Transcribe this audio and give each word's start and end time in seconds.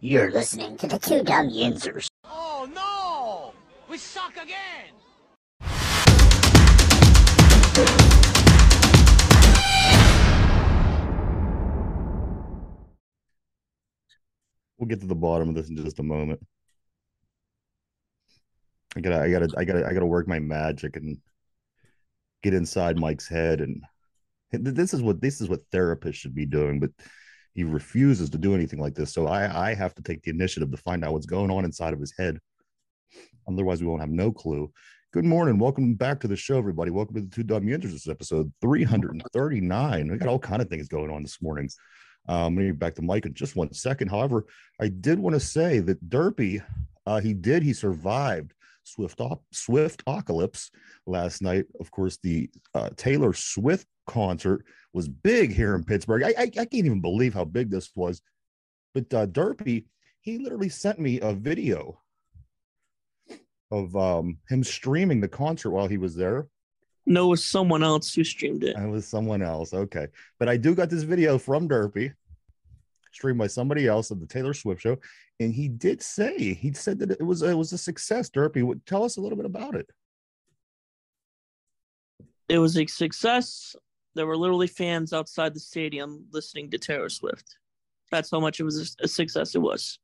You're 0.00 0.30
listening 0.30 0.76
to 0.76 0.86
the 0.86 0.98
Two 0.98 1.22
Dumb 1.22 1.48
Yinzers. 1.48 2.06
Oh 2.22 2.68
no! 2.74 3.54
We 3.88 3.96
suck 3.96 4.34
again! 4.36 4.92
We'll 14.76 14.86
get 14.86 15.00
to 15.00 15.06
the 15.06 15.14
bottom 15.14 15.48
of 15.48 15.54
this 15.54 15.70
in 15.70 15.76
just 15.78 15.98
a 15.98 16.02
moment. 16.02 16.46
I 18.96 19.00
gotta, 19.00 19.20
I 19.22 19.30
gotta, 19.30 19.48
I 19.56 19.64
gotta, 19.64 19.86
I 19.86 19.94
gotta 19.94 20.04
work 20.04 20.28
my 20.28 20.40
magic 20.40 20.96
and 20.96 21.16
get 22.42 22.52
inside 22.52 22.98
Mike's 22.98 23.28
head. 23.28 23.62
And 23.62 23.82
this 24.52 24.92
is 24.92 25.00
what 25.00 25.22
this 25.22 25.40
is 25.40 25.48
what 25.48 25.70
therapists 25.70 26.16
should 26.16 26.34
be 26.34 26.44
doing, 26.44 26.80
but 26.80 26.90
he 27.56 27.64
refuses 27.64 28.28
to 28.28 28.38
do 28.38 28.54
anything 28.54 28.78
like 28.78 28.94
this. 28.94 29.14
So 29.14 29.26
I, 29.26 29.70
I 29.70 29.74
have 29.74 29.94
to 29.94 30.02
take 30.02 30.22
the 30.22 30.30
initiative 30.30 30.70
to 30.70 30.76
find 30.76 31.02
out 31.02 31.14
what's 31.14 31.24
going 31.24 31.50
on 31.50 31.64
inside 31.64 31.94
of 31.94 32.00
his 32.00 32.12
head. 32.16 32.38
Otherwise, 33.48 33.80
we 33.80 33.88
won't 33.88 34.02
have 34.02 34.10
no 34.10 34.30
clue. 34.30 34.70
Good 35.10 35.24
morning. 35.24 35.58
Welcome 35.58 35.94
back 35.94 36.20
to 36.20 36.28
the 36.28 36.36
show, 36.36 36.58
everybody. 36.58 36.90
Welcome 36.90 37.14
to 37.14 37.22
the 37.22 37.34
Two 37.34 37.44
Dumb 37.44 37.64
Yinzers. 37.64 37.92
This 37.92 38.02
is 38.02 38.08
episode 38.08 38.52
339. 38.60 40.12
We 40.12 40.18
got 40.18 40.28
all 40.28 40.38
kind 40.38 40.60
of 40.60 40.68
things 40.68 40.86
going 40.86 41.10
on 41.10 41.22
this 41.22 41.40
morning. 41.40 41.70
Um, 42.28 42.36
I'm 42.36 42.56
to 42.58 42.64
get 42.66 42.78
back 42.78 42.94
to 42.96 43.02
Mike 43.02 43.24
in 43.24 43.32
just 43.32 43.56
one 43.56 43.72
second. 43.72 44.08
However, 44.08 44.44
I 44.78 44.88
did 44.88 45.18
want 45.18 45.32
to 45.32 45.40
say 45.40 45.78
that 45.78 46.06
Derpy, 46.10 46.62
uh, 47.06 47.20
he 47.20 47.32
did, 47.32 47.62
he 47.62 47.72
survived 47.72 48.52
Swift 48.86 49.20
op- 49.20 49.44
Swift 49.52 50.02
Apocalypse 50.02 50.70
last 51.06 51.42
night. 51.42 51.66
Of 51.80 51.90
course, 51.90 52.18
the 52.22 52.48
uh, 52.74 52.90
Taylor 52.96 53.32
Swift 53.32 53.86
concert 54.06 54.64
was 54.92 55.08
big 55.08 55.52
here 55.52 55.74
in 55.74 55.84
Pittsburgh. 55.84 56.22
I, 56.22 56.34
I, 56.38 56.42
I 56.44 56.48
can't 56.48 56.74
even 56.74 57.00
believe 57.00 57.34
how 57.34 57.44
big 57.44 57.70
this 57.70 57.90
was. 57.94 58.22
But 58.94 59.12
uh, 59.12 59.26
Derpy, 59.26 59.84
he 60.20 60.38
literally 60.38 60.68
sent 60.68 60.98
me 60.98 61.20
a 61.20 61.32
video 61.32 62.00
of 63.70 63.94
um, 63.96 64.38
him 64.48 64.62
streaming 64.62 65.20
the 65.20 65.28
concert 65.28 65.70
while 65.70 65.88
he 65.88 65.98
was 65.98 66.14
there. 66.14 66.46
No, 67.04 67.26
it 67.26 67.30
was 67.30 67.44
someone 67.44 67.82
else 67.82 68.14
who 68.14 68.24
streamed 68.24 68.64
it. 68.64 68.76
It 68.76 68.88
was 68.88 69.06
someone 69.06 69.42
else. 69.42 69.74
Okay. 69.74 70.06
But 70.38 70.48
I 70.48 70.56
do 70.56 70.74
got 70.74 70.90
this 70.90 71.02
video 71.02 71.38
from 71.38 71.68
Derpy, 71.68 72.12
streamed 73.16 73.38
by 73.38 73.46
somebody 73.46 73.86
else 73.86 74.10
of 74.10 74.20
the 74.20 74.26
Taylor 74.26 74.52
Swift 74.54 74.82
show. 74.82 74.96
And 75.40 75.52
he 75.52 75.68
did 75.68 76.02
say, 76.02 76.54
he 76.54 76.72
said 76.72 76.98
that 77.00 77.10
it 77.10 77.22
was 77.22 77.42
it 77.42 77.56
was 77.56 77.72
a 77.72 77.78
success. 77.78 78.30
Derpy, 78.30 78.62
what, 78.62 78.84
tell 78.86 79.04
us 79.04 79.16
a 79.16 79.20
little 79.20 79.36
bit 79.36 79.46
about 79.46 79.74
it. 79.74 79.88
It 82.48 82.58
was 82.58 82.76
a 82.76 82.86
success. 82.86 83.74
There 84.14 84.26
were 84.26 84.36
literally 84.36 84.66
fans 84.66 85.12
outside 85.12 85.54
the 85.54 85.60
stadium 85.60 86.26
listening 86.32 86.70
to 86.70 86.78
Taylor 86.78 87.08
Swift. 87.08 87.56
That's 88.12 88.30
how 88.30 88.40
much 88.40 88.60
it 88.60 88.64
was 88.64 88.96
a 89.00 89.08
success 89.08 89.54
it 89.54 89.58
was. 89.60 89.98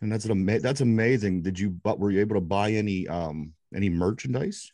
And 0.00 0.10
that's 0.10 0.24
an 0.24 0.32
ama- 0.32 0.60
that's 0.60 0.80
amazing. 0.80 1.42
Did 1.42 1.58
you 1.58 1.70
but 1.70 1.98
were 1.98 2.10
you 2.10 2.20
able 2.20 2.34
to 2.36 2.40
buy 2.40 2.72
any 2.72 3.06
um 3.06 3.52
any 3.74 3.88
merchandise? 3.88 4.72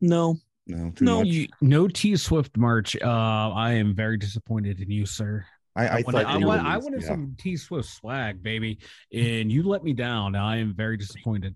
No, 0.00 0.38
No, 0.66 0.92
No. 1.00 1.22
You- 1.22 1.48
no 1.60 1.88
T 1.88 2.16
Swift 2.16 2.56
merch. 2.56 2.96
Uh, 3.00 3.50
I 3.52 3.72
am 3.74 3.94
very 3.94 4.16
disappointed 4.16 4.80
in 4.80 4.90
you, 4.90 5.06
sir. 5.06 5.44
I, 5.74 5.86
I, 5.88 5.94
wanted, 6.02 6.12
thought 6.12 6.26
I, 6.26 6.38
you 6.38 6.46
wanted, 6.46 6.66
I 6.66 6.78
wanted 6.78 7.00
yeah. 7.02 7.08
some 7.08 7.36
T 7.38 7.56
Swift 7.56 7.88
swag, 7.88 8.42
baby, 8.42 8.78
and 9.12 9.50
you 9.50 9.62
let 9.62 9.82
me 9.82 9.94
down. 9.94 10.34
I 10.36 10.58
am 10.58 10.74
very 10.74 10.96
disappointed. 10.98 11.54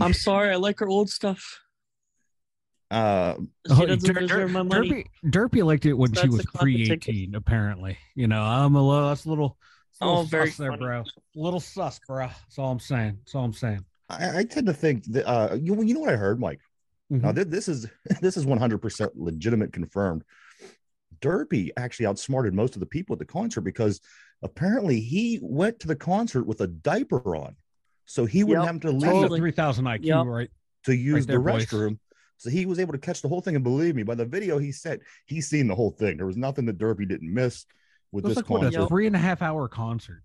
I'm 0.00 0.12
sorry. 0.12 0.50
I 0.50 0.56
like 0.56 0.78
her 0.80 0.88
old 0.88 1.10
stuff. 1.10 1.60
uh 2.90 3.34
She 3.38 3.44
Oh, 3.70 3.86
doesn't 3.86 4.14
Der- 4.14 4.20
deserve 4.20 4.50
my 4.50 4.60
Der- 4.60 4.64
money. 4.64 4.90
Derpy, 5.24 5.30
Derpy 5.30 5.64
liked 5.64 5.86
it 5.86 5.94
when 5.94 6.12
she 6.14 6.28
was 6.28 6.44
a 6.44 6.58
pre 6.58 6.92
18, 6.92 7.34
apparently. 7.34 7.98
You 8.14 8.28
know, 8.28 8.40
I'm 8.42 8.74
a 8.76 8.82
little, 8.86 9.08
that's 9.08 9.24
a 9.24 9.28
little, 9.28 9.58
it's 9.90 10.00
a 10.00 10.04
Oh, 10.04 10.08
little 10.08 10.24
very 10.24 10.48
sus 10.50 10.58
there, 10.58 10.70
funny. 10.70 10.84
bro. 10.84 11.04
Little 11.34 11.60
sus, 11.60 11.98
bro. 12.06 12.26
That's 12.28 12.58
all 12.58 12.70
I'm 12.70 12.80
saying. 12.80 13.18
That's 13.20 13.34
all 13.34 13.44
I'm 13.44 13.52
saying. 13.52 13.84
I, 14.08 14.38
I 14.38 14.44
tend 14.44 14.66
to 14.68 14.72
think 14.72 15.04
that 15.06 15.28
uh 15.28 15.54
you, 15.60 15.82
you 15.82 15.94
know 15.94 16.00
what 16.00 16.10
I 16.10 16.16
heard, 16.16 16.38
Mike? 16.38 16.60
Now 17.10 17.30
Mhm. 17.32 17.36
thi- 17.36 17.42
this 17.44 17.68
is 17.68 17.86
this 18.20 18.36
is 18.36 18.46
100% 18.46 19.10
legitimate 19.16 19.72
confirmed. 19.72 20.22
Derpy 21.20 21.70
actually 21.76 22.06
outsmarted 22.06 22.54
most 22.54 22.74
of 22.76 22.80
the 22.80 22.86
people 22.86 23.12
at 23.14 23.18
the 23.18 23.24
concert 23.24 23.62
because 23.62 24.00
apparently 24.42 25.00
he 25.00 25.38
went 25.42 25.80
to 25.80 25.86
the 25.88 25.96
concert 25.96 26.44
with 26.46 26.60
a 26.60 26.66
diaper 26.66 27.36
on. 27.36 27.56
So 28.04 28.24
he 28.24 28.44
wouldn't 28.44 28.66
have 28.66 28.80
to 28.80 28.90
leave 28.90 29.00
That's 29.00 29.16
a 29.16 29.20
Totally. 29.22 29.40
3000 29.40 29.84
IQ, 29.84 30.04
Yep. 30.04 30.26
right? 30.26 30.50
to 30.84 30.94
use 30.94 31.26
the 31.26 31.32
there, 31.32 31.40
boys. 31.40 31.66
restroom. 31.66 31.98
So 32.36 32.50
he 32.50 32.66
was 32.66 32.78
able 32.78 32.92
to 32.92 32.98
catch 32.98 33.22
the 33.22 33.28
whole 33.28 33.40
thing. 33.40 33.54
And 33.56 33.64
believe 33.64 33.96
me, 33.96 34.02
by 34.04 34.14
the 34.14 34.24
video 34.26 34.58
he 34.58 34.70
said, 34.70 35.00
he's 35.24 35.48
seen 35.48 35.66
the 35.66 35.74
whole 35.74 35.90
thing. 35.90 36.16
There 36.16 36.26
was 36.26 36.36
nothing 36.36 36.66
that 36.66 36.78
Derpy 36.78 37.08
didn't 37.08 37.32
miss 37.32 37.64
with 38.12 38.24
It 38.24 38.28
this 38.28 38.36
like 38.36 38.50
what, 38.50 38.58
a 38.62 38.70
concert. 38.70 38.88
three 38.88 39.06
and 39.08 39.16
a 39.16 39.18
half 39.18 39.42
hour 39.42 39.66
concert. 39.68 40.22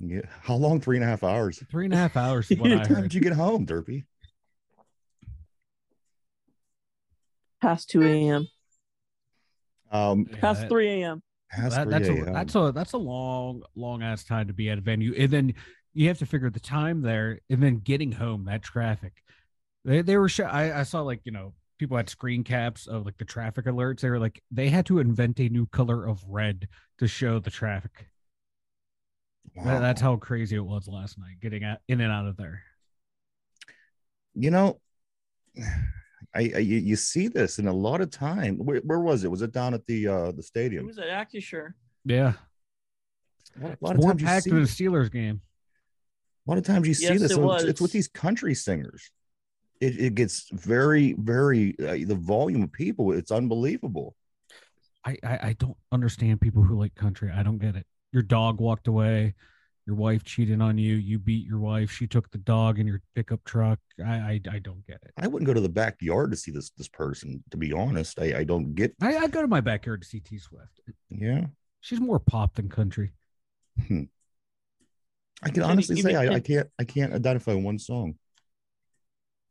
Yeah. 0.00 0.22
How 0.40 0.56
long? 0.56 0.80
Three 0.80 0.96
and 0.96 1.04
a 1.04 1.06
half 1.08 1.22
hours. 1.22 1.62
Three 1.70 1.84
and 1.84 1.94
a 1.94 1.96
half 1.96 2.16
hours 2.16 2.50
is 2.50 2.58
what 2.58 2.72
I 2.72 2.78
time 2.78 2.86
heard. 2.88 3.02
did 3.02 3.14
you 3.14 3.20
get 3.20 3.34
home, 3.34 3.66
Derpy? 3.66 4.04
Past 7.60 7.88
2 7.90 8.02
a.m. 8.04 8.48
Um, 9.94 10.26
Yeah, 10.30 10.36
Past 10.40 10.60
that- 10.62 10.68
3 10.70 11.02
a.m. 11.02 11.22
past 11.50 11.76
that, 11.76 11.88
that's 11.88 12.06
3 12.08 12.18
a 12.18 12.24
a.m.. 12.24 12.32
that's 12.34 12.54
a 12.54 12.72
that's 12.74 12.92
a 12.94 12.98
long 12.98 13.62
long 13.76 14.02
ass 14.02 14.24
time 14.24 14.48
to 14.48 14.52
be 14.52 14.68
at 14.70 14.78
a 14.78 14.80
venue. 14.80 15.14
And 15.16 15.30
then 15.30 15.54
you 15.92 16.08
have 16.08 16.18
to 16.18 16.26
figure 16.26 16.50
the 16.50 16.58
time 16.60 17.00
there 17.02 17.40
and 17.48 17.62
then 17.62 17.78
getting 17.78 18.10
home 18.12 18.44
that 18.46 18.62
traffic. 18.62 19.12
They, 19.84 20.02
they 20.02 20.16
were 20.16 20.28
sh- 20.28 20.40
I, 20.40 20.80
I 20.80 20.82
saw 20.82 21.02
like 21.02 21.20
you 21.24 21.30
know 21.32 21.54
people 21.78 21.96
had 21.96 22.08
screen 22.10 22.42
caps 22.44 22.86
of 22.88 23.04
like 23.04 23.16
the 23.18 23.24
traffic 23.24 23.66
alerts. 23.66 24.00
They 24.00 24.10
were 24.10 24.18
like 24.18 24.42
they 24.50 24.68
had 24.68 24.86
to 24.86 24.98
invent 24.98 25.38
a 25.40 25.48
new 25.48 25.66
color 25.66 26.06
of 26.08 26.24
red 26.28 26.66
to 26.98 27.06
show 27.06 27.38
the 27.38 27.50
traffic. 27.50 28.08
That- 29.56 29.80
that's 29.80 30.00
how 30.00 30.16
crazy 30.16 30.56
it 30.56 30.64
was 30.64 30.88
last 30.88 31.18
night 31.18 31.36
getting 31.40 31.62
at, 31.62 31.80
in 31.86 32.00
and 32.00 32.10
out 32.12 32.26
of 32.26 32.36
there. 32.36 32.62
You 34.34 34.50
know 34.50 34.80
I, 36.34 36.52
I 36.54 36.58
you, 36.58 36.78
you 36.78 36.96
see 36.96 37.28
this 37.28 37.58
in 37.58 37.68
a 37.68 37.72
lot 37.72 38.00
of 38.00 38.10
time 38.10 38.56
where, 38.56 38.80
where 38.80 39.00
was 39.00 39.24
it 39.24 39.30
was 39.30 39.42
it 39.42 39.52
down 39.52 39.74
at 39.74 39.86
the 39.86 40.08
uh 40.08 40.32
the 40.32 40.38
It 40.38 40.44
stadium 40.44 40.86
was 40.86 40.98
at 40.98 41.06
Acrisure. 41.06 41.74
yeah 42.04 42.32
a 43.60 43.62
lot, 43.62 43.78
a 43.80 43.84
lot 43.84 43.94
of 43.96 44.00
more 44.02 44.10
times 44.10 44.20
you 44.20 44.26
packed 44.26 44.44
see, 44.44 44.50
than 44.50 44.58
the 44.60 44.64
a 44.64 44.68
steelers 44.68 45.12
game 45.12 45.40
A 46.46 46.50
lot 46.50 46.58
of 46.58 46.64
times 46.64 46.88
you 46.88 46.94
see 46.94 47.16
this 47.16 47.30
it 47.30 47.34
so 47.34 47.52
it's, 47.52 47.64
it's 47.64 47.80
with 47.80 47.92
these 47.92 48.08
country 48.08 48.54
singers 48.54 49.10
it, 49.80 49.98
it 49.98 50.14
gets 50.14 50.48
very 50.50 51.14
very 51.18 51.76
uh, 51.78 51.92
the 52.06 52.18
volume 52.18 52.62
of 52.62 52.72
people 52.72 53.12
it's 53.12 53.30
unbelievable 53.30 54.16
I, 55.04 55.18
I 55.22 55.38
I 55.48 55.56
don't 55.58 55.76
understand 55.92 56.40
people 56.40 56.62
who 56.62 56.78
like 56.78 56.94
country. 56.94 57.30
I 57.30 57.42
don't 57.42 57.58
get 57.58 57.76
it. 57.76 57.86
Your 58.12 58.22
dog 58.22 58.58
walked 58.58 58.88
away. 58.88 59.34
Your 59.86 59.96
wife 59.96 60.24
cheated 60.24 60.62
on 60.62 60.78
you. 60.78 60.94
You 60.94 61.18
beat 61.18 61.46
your 61.46 61.58
wife. 61.58 61.90
She 61.90 62.06
took 62.06 62.30
the 62.30 62.38
dog 62.38 62.78
in 62.78 62.86
your 62.86 63.02
pickup 63.14 63.44
truck. 63.44 63.78
I 64.02 64.12
I, 64.14 64.40
I 64.52 64.58
don't 64.58 64.84
get 64.86 65.00
it. 65.04 65.12
i 65.18 65.26
wouldn't 65.26 65.46
go 65.46 65.52
to 65.54 65.60
the 65.60 65.68
backyard 65.68 66.30
to 66.30 66.36
see 66.36 66.50
this 66.50 66.70
this 66.70 66.88
person 66.88 67.44
to 67.50 67.56
be 67.56 67.72
honest 67.72 68.18
i, 68.18 68.38
I 68.38 68.44
don't 68.44 68.74
get 68.74 68.94
I, 69.00 69.16
I 69.16 69.26
go 69.28 69.40
to 69.42 69.46
my 69.48 69.60
backyard 69.60 70.02
to 70.02 70.08
see 70.08 70.20
T 70.20 70.38
Swift. 70.38 70.80
yeah 71.10 71.46
She's 71.80 72.00
more 72.00 72.18
pop 72.18 72.54
than 72.54 72.68
country. 72.70 73.12
hmm. 73.86 74.04
i 75.42 75.48
can 75.50 75.54
Kenny- 75.62 75.66
honestly 75.72 76.00
say 76.00 76.10
even 76.12 76.32
I, 76.32 76.36
I 76.36 76.40
can't 76.40 76.68
i 76.78 76.84
can't 76.84 77.12
identify 77.12 77.52
one 77.54 77.78
song 77.78 78.14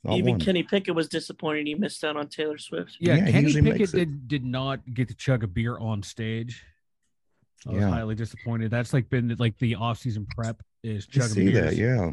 Not 0.04 0.18
Even 0.18 0.32
one. 0.34 0.40
Kenny 0.42 0.64
Pickett 0.64 0.96
was 0.96 1.08
disappointed 1.08 1.68
he 1.68 1.76
missed 1.76 2.04
out 2.04 2.18
on 2.18 2.28
Taylor 2.28 2.58
Swift. 2.58 2.98
Yeah, 3.00 3.16
Yeah, 3.16 3.32
Kenny 3.32 3.62
Pickett 3.62 3.92
did 3.92 4.28
did 4.28 4.44
not 4.44 4.80
get 4.94 5.08
to 5.10 5.16
chug 5.16 5.44
a 5.44 5.48
beer 5.48 5.78
on 5.78 6.04
stage. 6.04 6.64
I 7.68 7.72
was 7.72 7.82
Yeah. 7.82 7.90
highly 7.90 8.16
disappointed. 8.16 8.72
That's 8.72 8.94
like 8.94 9.10
been 9.10 9.36
like 9.40 9.58
the 9.60 9.76
off 9.76 9.98
season 10.00 10.26
prep 10.36 10.62
is 10.84 11.08
chugging 11.08 11.30
see 11.30 11.52
beers, 11.52 11.70
that 11.72 11.76
yeah 11.78 12.12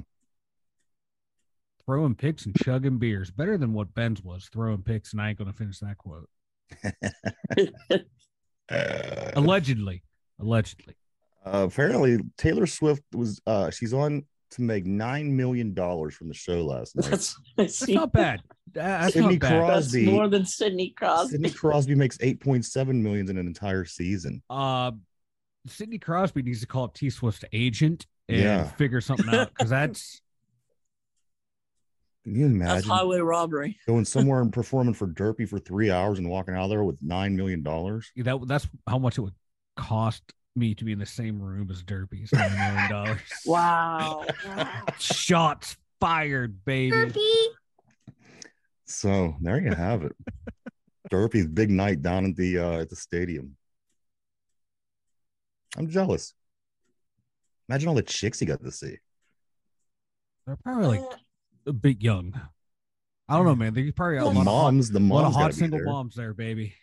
throwing 1.86 2.14
picks 2.14 2.46
and 2.46 2.54
chugging 2.56 2.98
beers. 2.98 3.30
Better 3.32 3.58
than 3.58 3.72
what 3.72 3.92
Ben's 3.94 4.22
was 4.22 4.48
throwing 4.52 4.82
picks, 4.82 5.12
and 5.12 5.20
I 5.20 5.30
ain't 5.30 5.38
gonna 5.38 5.52
finish 5.52 5.78
that 5.80 5.96
quote. 5.98 6.28
Uh, 8.70 9.30
Allegedly, 9.34 10.02
allegedly. 10.40 10.94
uh, 11.44 11.66
apparently 11.70 12.18
Taylor 12.38 12.66
Swift 12.66 13.02
was 13.14 13.40
uh 13.46 13.70
she's 13.70 13.92
on 13.92 14.24
to 14.52 14.62
make 14.62 14.84
nine 14.86 15.36
million 15.36 15.74
dollars 15.74 16.14
from 16.14 16.28
the 16.28 16.34
show 16.34 16.64
last 16.64 16.94
night. 16.96 17.10
That's, 17.10 17.36
That's 17.56 17.88
not 17.88 18.12
bad. 18.12 18.42
That's 18.72 19.14
Sidney 19.14 19.30
not 19.36 19.40
bad. 19.40 19.52
That's 19.52 19.60
Crosby. 19.90 20.06
more 20.06 20.28
than 20.28 20.44
Sidney 20.46 20.90
Crosby. 20.96 21.30
Sidney 21.32 21.50
Crosby 21.50 21.94
makes 21.96 22.18
eight 22.20 22.40
point 22.40 22.64
seven 22.64 23.02
millions 23.02 23.30
in 23.30 23.38
an 23.38 23.46
entire 23.48 23.84
season. 23.84 24.42
Uh, 24.48 24.92
Sidney 25.66 25.98
Crosby 25.98 26.42
needs 26.42 26.60
to 26.60 26.66
call 26.66 26.84
up 26.84 26.94
T 26.94 27.10
Swift's 27.10 27.44
agent 27.52 28.06
and 28.28 28.38
Yeah. 28.38 28.64
figure 28.64 29.00
something 29.00 29.28
out 29.28 29.50
because 29.50 29.70
that's 29.70 30.20
Can 32.24 32.34
you 32.34 32.46
imagine? 32.46 32.74
That's 32.76 32.86
highway 32.86 33.18
robbery. 33.18 33.78
going 33.86 34.04
somewhere 34.06 34.40
and 34.42 34.52
performing 34.52 34.94
for 34.94 35.06
Derpy 35.08 35.48
for 35.48 35.58
three 35.58 35.90
hours 35.90 36.18
and 36.18 36.28
walking 36.28 36.54
out 36.54 36.64
of 36.64 36.70
there 36.70 36.84
with 36.84 36.98
nine 37.02 37.36
million 37.36 37.62
dollars? 37.62 38.10
that 38.16 38.38
that's 38.46 38.68
how 38.88 38.98
much 38.98 39.18
it 39.18 39.22
would 39.22 39.34
cost 39.76 40.22
me 40.56 40.74
to 40.74 40.84
be 40.84 40.92
in 40.92 40.98
the 40.98 41.06
same 41.06 41.40
room 41.40 41.70
as 41.70 41.82
Derpy. 41.82 42.22
It's 42.22 42.32
nine 42.32 42.52
million 42.52 42.90
dollars. 42.90 43.20
Wow. 43.46 44.24
Shots 44.98 45.76
fired, 46.00 46.64
baby. 46.64 46.96
Derpy. 46.96 47.44
So 48.86 49.36
there 49.40 49.60
you 49.60 49.72
have 49.74 50.02
it. 50.02 50.12
Derpy's 51.10 51.46
big 51.46 51.70
night 51.70 52.02
down 52.02 52.26
at 52.26 52.36
the 52.36 52.58
uh, 52.58 52.80
at 52.80 52.90
the 52.90 52.96
stadium. 52.96 53.56
I'm 55.76 55.88
jealous. 55.88 56.34
Imagine 57.68 57.88
all 57.88 57.94
the 57.94 58.02
chicks 58.02 58.40
he 58.40 58.46
got 58.46 58.62
to 58.62 58.72
see. 58.72 58.96
They're 60.46 60.56
probably 60.56 60.98
like 60.98 61.00
uh, 61.12 61.16
a 61.68 61.72
bit 61.72 62.02
young. 62.02 62.38
I 63.28 63.36
don't 63.36 63.44
know, 63.46 63.54
man. 63.54 63.74
They 63.74 63.90
probably 63.92 64.16
got 64.16 64.24
The 64.24 64.30
a 64.30 64.32
lot 64.32 64.40
of 64.40 64.46
hot, 64.46 64.62
moms, 64.72 64.90
the 64.90 64.98
a 64.98 65.00
lot 65.00 65.24
of 65.26 65.34
hot 65.34 65.54
single 65.54 65.78
there. 65.78 65.86
moms 65.86 66.16
there, 66.16 66.34
baby. 66.34 66.74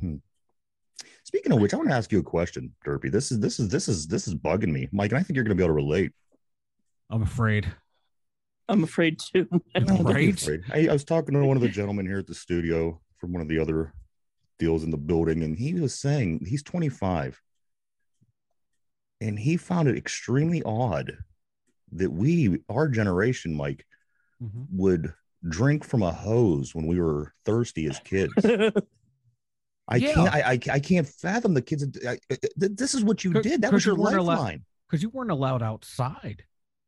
Hmm. 0.00 0.16
Speaking 1.24 1.52
of 1.52 1.60
which, 1.60 1.72
I 1.72 1.78
want 1.78 1.88
to 1.88 1.94
ask 1.94 2.12
you 2.12 2.18
a 2.18 2.22
question, 2.22 2.74
Derpy. 2.84 3.10
This 3.10 3.32
is 3.32 3.40
this 3.40 3.58
is 3.58 3.68
this 3.70 3.88
is 3.88 4.06
this 4.06 4.28
is 4.28 4.34
bugging 4.34 4.68
me, 4.72 4.88
Mike, 4.92 5.12
and 5.12 5.18
I 5.18 5.22
think 5.22 5.36
you're 5.36 5.44
going 5.44 5.56
to 5.56 5.60
be 5.60 5.64
able 5.64 5.74
to 5.74 5.82
relate. 5.82 6.12
I'm 7.08 7.22
afraid. 7.22 7.72
I'm 8.68 8.84
afraid 8.84 9.18
too. 9.18 9.46
No, 9.74 9.84
don't 9.96 10.04
Right? 10.04 10.34
afraid. 10.34 10.62
I, 10.72 10.88
I 10.88 10.92
was 10.92 11.04
talking 11.04 11.34
to 11.34 11.44
one 11.44 11.56
of 11.56 11.62
the 11.62 11.68
gentlemen 11.68 12.06
here 12.06 12.18
at 12.18 12.26
the 12.26 12.34
studio 12.34 13.00
from 13.18 13.32
one 13.32 13.40
of 13.40 13.48
the 13.48 13.58
other 13.58 13.94
deals 14.62 14.84
in 14.84 14.90
the 14.92 14.96
building, 14.96 15.42
and 15.42 15.56
he 15.58 15.74
was 15.74 15.92
saying 15.94 16.44
he's 16.46 16.62
25, 16.62 17.40
and 19.20 19.38
he 19.38 19.56
found 19.56 19.88
it 19.88 19.96
extremely 19.96 20.62
odd 20.62 21.16
that 21.92 22.10
we, 22.12 22.58
our 22.68 22.88
generation, 22.88 23.54
Mike, 23.54 23.84
Mhm. 24.42 24.66
would 24.72 25.12
drink 25.48 25.84
from 25.84 26.02
a 26.02 26.12
hose 26.12 26.74
when 26.74 26.86
we 26.86 27.00
were 27.00 27.34
thirsty 27.44 27.86
as 27.86 27.98
kids. 28.04 28.32
I 28.44 29.96
Yeah. 29.96 30.14
can't. 30.14 30.34
I, 30.34 30.40
I 30.52 30.58
I 30.76 30.80
can't 30.80 31.06
fathom 31.08 31.54
the 31.54 31.62
kids. 31.62 31.84
I, 32.06 32.18
I- 32.30 32.36
this 32.56 32.94
is 32.94 33.02
what 33.04 33.24
you 33.24 33.32
did. 33.34 33.62
That 33.62 33.72
was 33.72 33.84
your 33.84 33.96
you 33.96 34.02
weren't 34.02 34.22
lifeline. 34.24 34.64
because 34.88 35.02
you 35.02 35.10
weren't 35.10 35.30
allowed 35.32 35.62
outside 35.62 36.44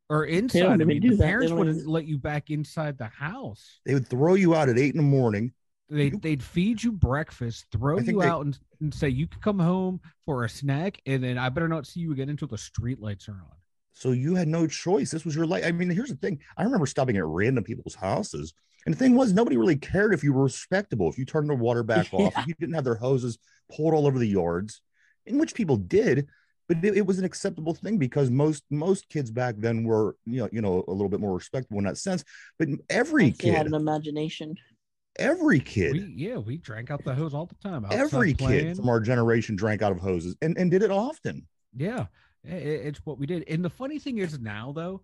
or 0.09 0.25
inside. 0.26 0.61
don't 0.61 0.82
I 0.82 0.85
mean, 0.85 1.03
do 1.03 1.17
the 1.17 1.23
parents 1.25 1.50
don't 1.50 1.59
wouldn't 1.59 1.87
let 1.88 2.06
you 2.06 2.19
back 2.19 2.50
inside 2.50 2.99
the 2.99 3.06
house. 3.09 3.81
They 3.85 3.94
would 3.94 4.06
throw 4.09 4.35
you 4.35 4.55
out 4.55 4.69
at 4.69 4.79
eight 4.79 4.94
in 4.94 4.99
the 4.99 5.03
morning. 5.19 5.53
They 5.94 6.06
You- 6.06 6.19
they'd 6.20 6.43
feed 6.43 6.82
you 6.82 6.93
breakfast, 6.93 7.67
throw 7.70 7.99
you 7.99 8.20
they- 8.20 8.26
out, 8.26 8.44
and, 8.44 8.58
and 8.81 8.93
say 8.93 9.08
you 9.08 9.26
can 9.26 9.41
come 9.41 9.58
home 9.58 10.00
for 10.25 10.44
a 10.44 10.49
snack, 10.49 11.00
and 11.06 11.23
then 11.23 11.38
I 11.38 11.49
better 11.49 11.69
not 11.69 11.87
see 11.87 12.00
you 12.00 12.12
again 12.12 12.29
until 12.29 12.49
the 12.49 12.58
street 12.58 13.00
lights 13.00 13.29
are 13.29 13.32
on. 13.32 13.56
So 13.93 14.11
you 14.11 14.35
had 14.35 14.49
no 14.49 14.67
choice. 14.67 15.11
This 15.12 15.25
was 15.25 15.37
your 15.37 15.46
life. 15.46 15.64
I 15.64 15.70
mean, 15.70 15.88
here's 15.88 16.11
the 16.11 16.17
thing. 16.17 16.41
I 16.56 16.64
remember 16.64 16.87
stopping 16.87 17.17
at 17.17 17.25
random 17.25 17.62
people's 17.62 17.94
houses. 17.94 18.52
And 18.87 18.94
the 18.94 18.99
thing 18.99 19.14
was, 19.14 19.32
nobody 19.32 19.56
really 19.56 19.76
cared 19.76 20.12
if 20.12 20.25
you 20.25 20.32
were 20.32 20.43
respectable, 20.44 21.08
if 21.08 21.17
you 21.17 21.25
turned 21.25 21.49
the 21.49 21.55
water 21.55 21.82
back 21.85 22.08
off, 22.12 22.32
Yeah. 22.35 22.40
if 22.40 22.47
you 22.49 22.55
didn't 22.58 22.75
have 22.75 22.85
their 22.85 22.97
hoses 22.97 23.38
pulled 23.75 23.94
all 23.94 24.06
over 24.06 24.19
the 24.19 24.26
yards, 24.29 24.82
in 25.26 25.38
which 25.38 25.55
people 25.55 25.76
did. 25.76 26.26
But 26.67 26.82
it, 26.82 26.97
it 26.97 27.06
was 27.06 27.19
an 27.19 27.25
acceptable 27.26 27.75
thing 27.75 27.99
because 27.99 28.31
most 28.31 28.64
most 28.70 29.08
kids 29.11 29.31
back 29.31 29.55
then 29.58 29.85
were, 29.85 30.17
you 30.25 30.40
know, 30.40 30.49
you 30.50 30.62
know, 30.62 30.82
a 30.88 30.93
little 30.93 31.11
bit 31.11 31.20
more 31.20 31.35
respectable 31.35 31.79
in 31.79 31.85
that 31.85 31.99
sense. 31.99 32.25
But 32.58 32.69
every 32.88 33.31
kid 33.32 33.55
had 33.55 33.67
an 33.67 33.75
imagination. 33.75 34.56
Every 35.16 35.61
kid, 35.61 35.93
We, 35.93 36.14
yeah, 36.16 36.37
we 36.37 36.56
drank 36.58 36.90
out 36.90 37.05
the 37.05 37.14
hose 37.14 37.34
all 37.34 37.46
the 37.46 37.55
time. 37.56 37.87
every 37.90 38.34
playing. 38.34 38.64
kid 38.66 38.76
from 38.76 38.88
our 38.88 39.00
generation 39.00 39.56
drank 39.56 39.82
out 39.82 39.93
of 39.93 40.00
hoses 40.00 40.37
and, 40.43 40.56
and 40.58 40.70
did 40.70 40.82
it 40.82 40.90
often. 40.90 41.46
Yeah, 41.76 42.06
it's 42.44 42.99
what 43.05 43.19
we 43.19 43.26
did. 43.26 43.44
And 43.49 43.64
the 43.64 43.70
funny 43.70 43.99
thing 43.99 44.19
is 44.19 44.38
now, 44.38 44.72
though, 44.75 45.02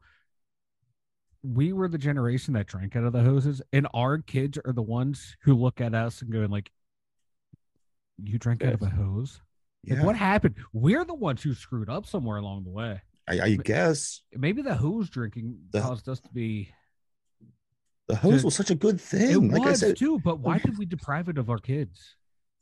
we 1.43 1.73
were 1.73 1.89
the 1.89 1.99
generation 1.99 2.55
that 2.55 2.67
drank 2.67 2.97
out 2.97 3.05
of 3.05 3.13
the 3.13 3.23
hoses, 3.23 3.63
and 3.73 3.87
our 3.95 4.19
kids 4.19 4.59
are 4.65 4.73
the 4.73 4.83
ones 4.83 5.37
who 5.43 5.55
look 5.55 5.81
at 5.81 5.95
us 5.95 6.21
and 6.21 6.31
going 6.31 6.51
like, 6.51 6.71
"You 8.23 8.39
drank 8.39 8.63
out 8.63 8.75
of 8.75 8.83
a 8.83 8.91
hose? 8.91 9.41
Like, 9.89 9.99
Yeah, 9.99 10.05
what 10.05 10.17
happened? 10.17 10.57
We're 10.75 11.05
the 11.07 11.15
ones 11.15 11.43
who 11.43 11.55
screwed 11.55 11.89
up 11.89 12.05
somewhere 12.05 12.37
along 12.37 12.65
the 12.65 12.71
way. 12.71 13.01
I, 13.27 13.41
I 13.41 13.55
guess 13.57 14.21
Maybe 14.37 14.61
the 14.61 14.75
hose 14.75 15.09
drinking 15.09 15.59
The- 15.73 15.81
caused 15.81 16.09
us 16.09 16.21
to 16.21 16.29
be. 16.31 16.71
The 18.11 18.17
hose 18.17 18.35
Dude, 18.37 18.45
was 18.45 18.55
such 18.55 18.71
a 18.71 18.75
good 18.75 18.97
It 18.97 19.01
thing. 19.01 19.51
Like 19.51 19.63
I 19.63 19.71
was 19.71 19.81
said, 19.81 19.97
too, 19.97 20.19
but 20.25 20.41
why 20.41 20.59
did 20.59 20.77
we 20.79 20.87
deprive 20.87 21.29
it 21.29 21.39
of 21.39 21.49
our 21.51 21.59
kids? 21.59 22.17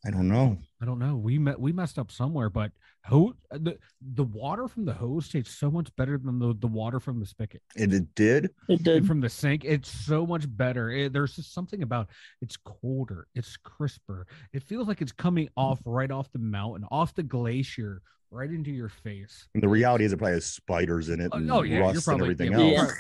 I 0.07 0.11
don't 0.11 0.29
know. 0.29 0.57
I 0.81 0.85
don't 0.85 1.01
know. 1.01 1.17
We 1.17 1.39
met 1.39 1.59
we 1.59 1.73
messed 1.73 1.99
up 1.99 2.13
somewhere, 2.13 2.51
but 2.51 2.71
hose 3.05 3.35
the, 3.51 3.77
the 4.15 4.23
water 4.23 4.69
from 4.69 4.85
the 4.85 4.93
hose 4.93 5.29
tastes 5.29 5.59
so 5.59 5.73
much 5.73 5.95
better 5.97 6.19
than 6.19 6.39
the, 6.39 6.55
the 6.61 6.69
water 6.69 7.01
from 7.01 7.19
the 7.19 7.27
spigot. 7.27 7.63
And 7.77 7.93
it 7.93 8.15
did. 8.15 8.45
It 8.45 8.53
and 8.69 8.85
did. 8.85 9.07
from 9.07 9.21
the 9.21 9.29
sink. 9.29 9.65
It's 9.65 9.91
so 9.91 10.25
much 10.25 10.45
better. 10.57 10.91
It- 10.91 11.13
there's 11.13 11.35
just 11.35 11.53
something 11.53 11.83
about 11.83 12.11
it's 12.41 12.57
colder, 12.57 13.27
it's 13.35 13.57
crisper. 13.57 14.27
It 14.53 14.63
feels 14.63 14.87
like 14.87 15.03
it's 15.03 15.13
coming 15.13 15.49
off 15.57 15.81
right 15.85 16.11
off 16.11 16.31
the 16.31 16.39
mountain, 16.39 16.87
off 16.93 17.13
the 17.15 17.25
glacier, 17.25 18.03
right 18.31 18.51
into 18.51 18.71
your 18.71 18.91
face. 18.91 19.49
And 19.55 19.63
the 19.63 19.69
reality 19.69 20.05
is, 20.05 20.13
it 20.13 20.19
probably 20.19 20.35
has 20.35 20.47
spiders 20.47 21.09
in 21.09 21.21
it 21.21 21.31
Oh, 21.33 21.39
and 21.39 21.51
oh, 21.51 21.63
yeah, 21.63 21.79
you're 21.79 21.87
rust 21.87 22.07
and 22.09 22.21
everything 22.23 22.53
yeah, 22.53 22.83
else. 22.83 22.93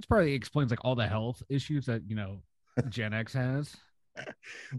Yeah. 0.00 0.02
It's 0.02 0.06
probably 0.06 0.34
explains 0.34 0.70
like 0.70 0.84
all 0.84 0.94
the 0.94 1.06
health 1.06 1.42
issues 1.48 1.86
that 1.86 2.02
you 2.08 2.16
know 2.16 2.42
Gen 2.88 3.12
X 3.12 3.32
has. 3.34 3.74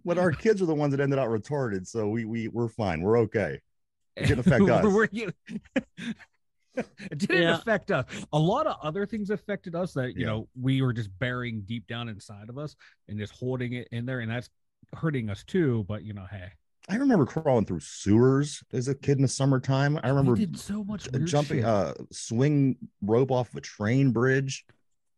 But 0.06 0.18
our 0.18 0.32
kids 0.32 0.62
are 0.62 0.66
the 0.66 0.76
ones 0.76 0.92
that 0.92 1.00
ended 1.00 1.18
out 1.18 1.30
retarded, 1.30 1.88
so 1.88 2.10
we 2.10 2.26
we 2.26 2.48
we're 2.50 2.68
fine. 2.68 3.02
We're 3.02 3.18
okay. 3.20 3.60
It 4.16 4.28
didn't 4.28 4.40
affect 4.40 4.70
us. 4.70 4.86
We're- 4.86 5.08
you- 5.12 5.32
it 6.76 7.18
didn't 7.18 7.42
Yeah. 7.42 7.56
affect 7.58 7.92
us. 7.92 8.06
A 8.34 8.40
lot 8.40 8.68
of 8.68 8.76
other 8.84 9.06
things 9.06 9.30
affected 9.30 9.76
us 9.76 9.94
that 9.94 10.14
you 10.16 10.22
Yeah. 10.22 10.26
know 10.28 10.50
we 10.60 10.82
were 10.82 10.94
just 10.94 11.10
burying 11.20 11.62
deep 11.62 11.88
down 11.88 12.10
inside 12.10 12.50
of 12.50 12.58
us 12.58 12.76
and 13.08 13.18
just 13.18 13.34
holding 13.34 13.74
it 13.74 13.88
in 13.92 14.06
there, 14.06 14.20
and 14.20 14.30
that's 14.32 14.50
hurting 14.94 15.30
us 15.30 15.44
too. 15.44 15.86
But 15.88 16.04
you 16.04 16.14
know, 16.14 16.26
hey, 16.30 16.50
I 16.90 16.96
remember 16.98 17.26
crawling 17.26 17.66
through 17.66 17.80
sewers 17.82 18.62
as 18.74 18.88
a 18.90 18.96
kid 18.96 19.18
in 19.18 19.22
the 19.24 19.28
summertime. 19.28 19.98
I 20.04 20.10
remember 20.10 20.36
did 20.36 20.60
so 20.60 20.84
much 20.84 21.08
jumping 21.24 21.60
shit. 21.60 21.66
uh 21.66 21.94
swing 22.12 22.78
rope 23.02 23.32
off 23.32 23.50
of 23.50 23.56
a 23.56 23.62
train 23.62 24.12
bridge. 24.12 24.66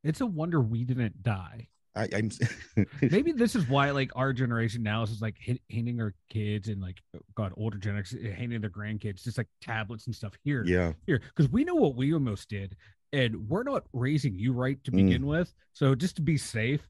It's 0.03 0.21
a 0.21 0.25
wonder 0.25 0.59
we 0.61 0.83
didn't 0.83 1.23
die. 1.23 1.67
I, 1.95 2.07
I'm 2.15 2.29
Maybe 3.01 3.31
this 3.33 3.55
is 3.55 3.67
why 3.69 3.91
like 3.91 4.11
our 4.15 4.33
generation 4.33 4.81
now 4.81 5.03
is 5.03 5.21
like 5.21 5.35
hit, 5.39 5.61
handing 5.69 6.01
our 6.01 6.15
kids 6.29 6.67
and 6.67 6.81
like 6.81 6.97
God 7.35 7.53
older 7.55 7.77
Gen 7.77 7.97
X 7.97 8.15
eh, 8.15 8.31
handing 8.31 8.61
their 8.61 8.69
grandkids 8.71 9.23
just 9.23 9.37
like 9.37 9.47
tablets 9.61 10.07
and 10.07 10.15
stuff 10.15 10.33
here. 10.43 10.63
yeah. 10.65 10.93
here 11.05 11.21
because 11.35 11.51
we 11.51 11.63
know 11.63 11.75
what 11.75 11.95
we 11.95 12.11
almost 12.13 12.49
did 12.49 12.75
and 13.11 13.47
we're 13.47 13.61
not 13.63 13.83
raising 13.93 14.33
you 14.33 14.53
right 14.53 14.83
to 14.85 14.91
Mm. 14.91 14.95
begin 15.05 15.25
with 15.27 15.53
so 15.73 15.93
just 15.93 16.15
to 16.15 16.23
be 16.23 16.35
safe 16.35 16.81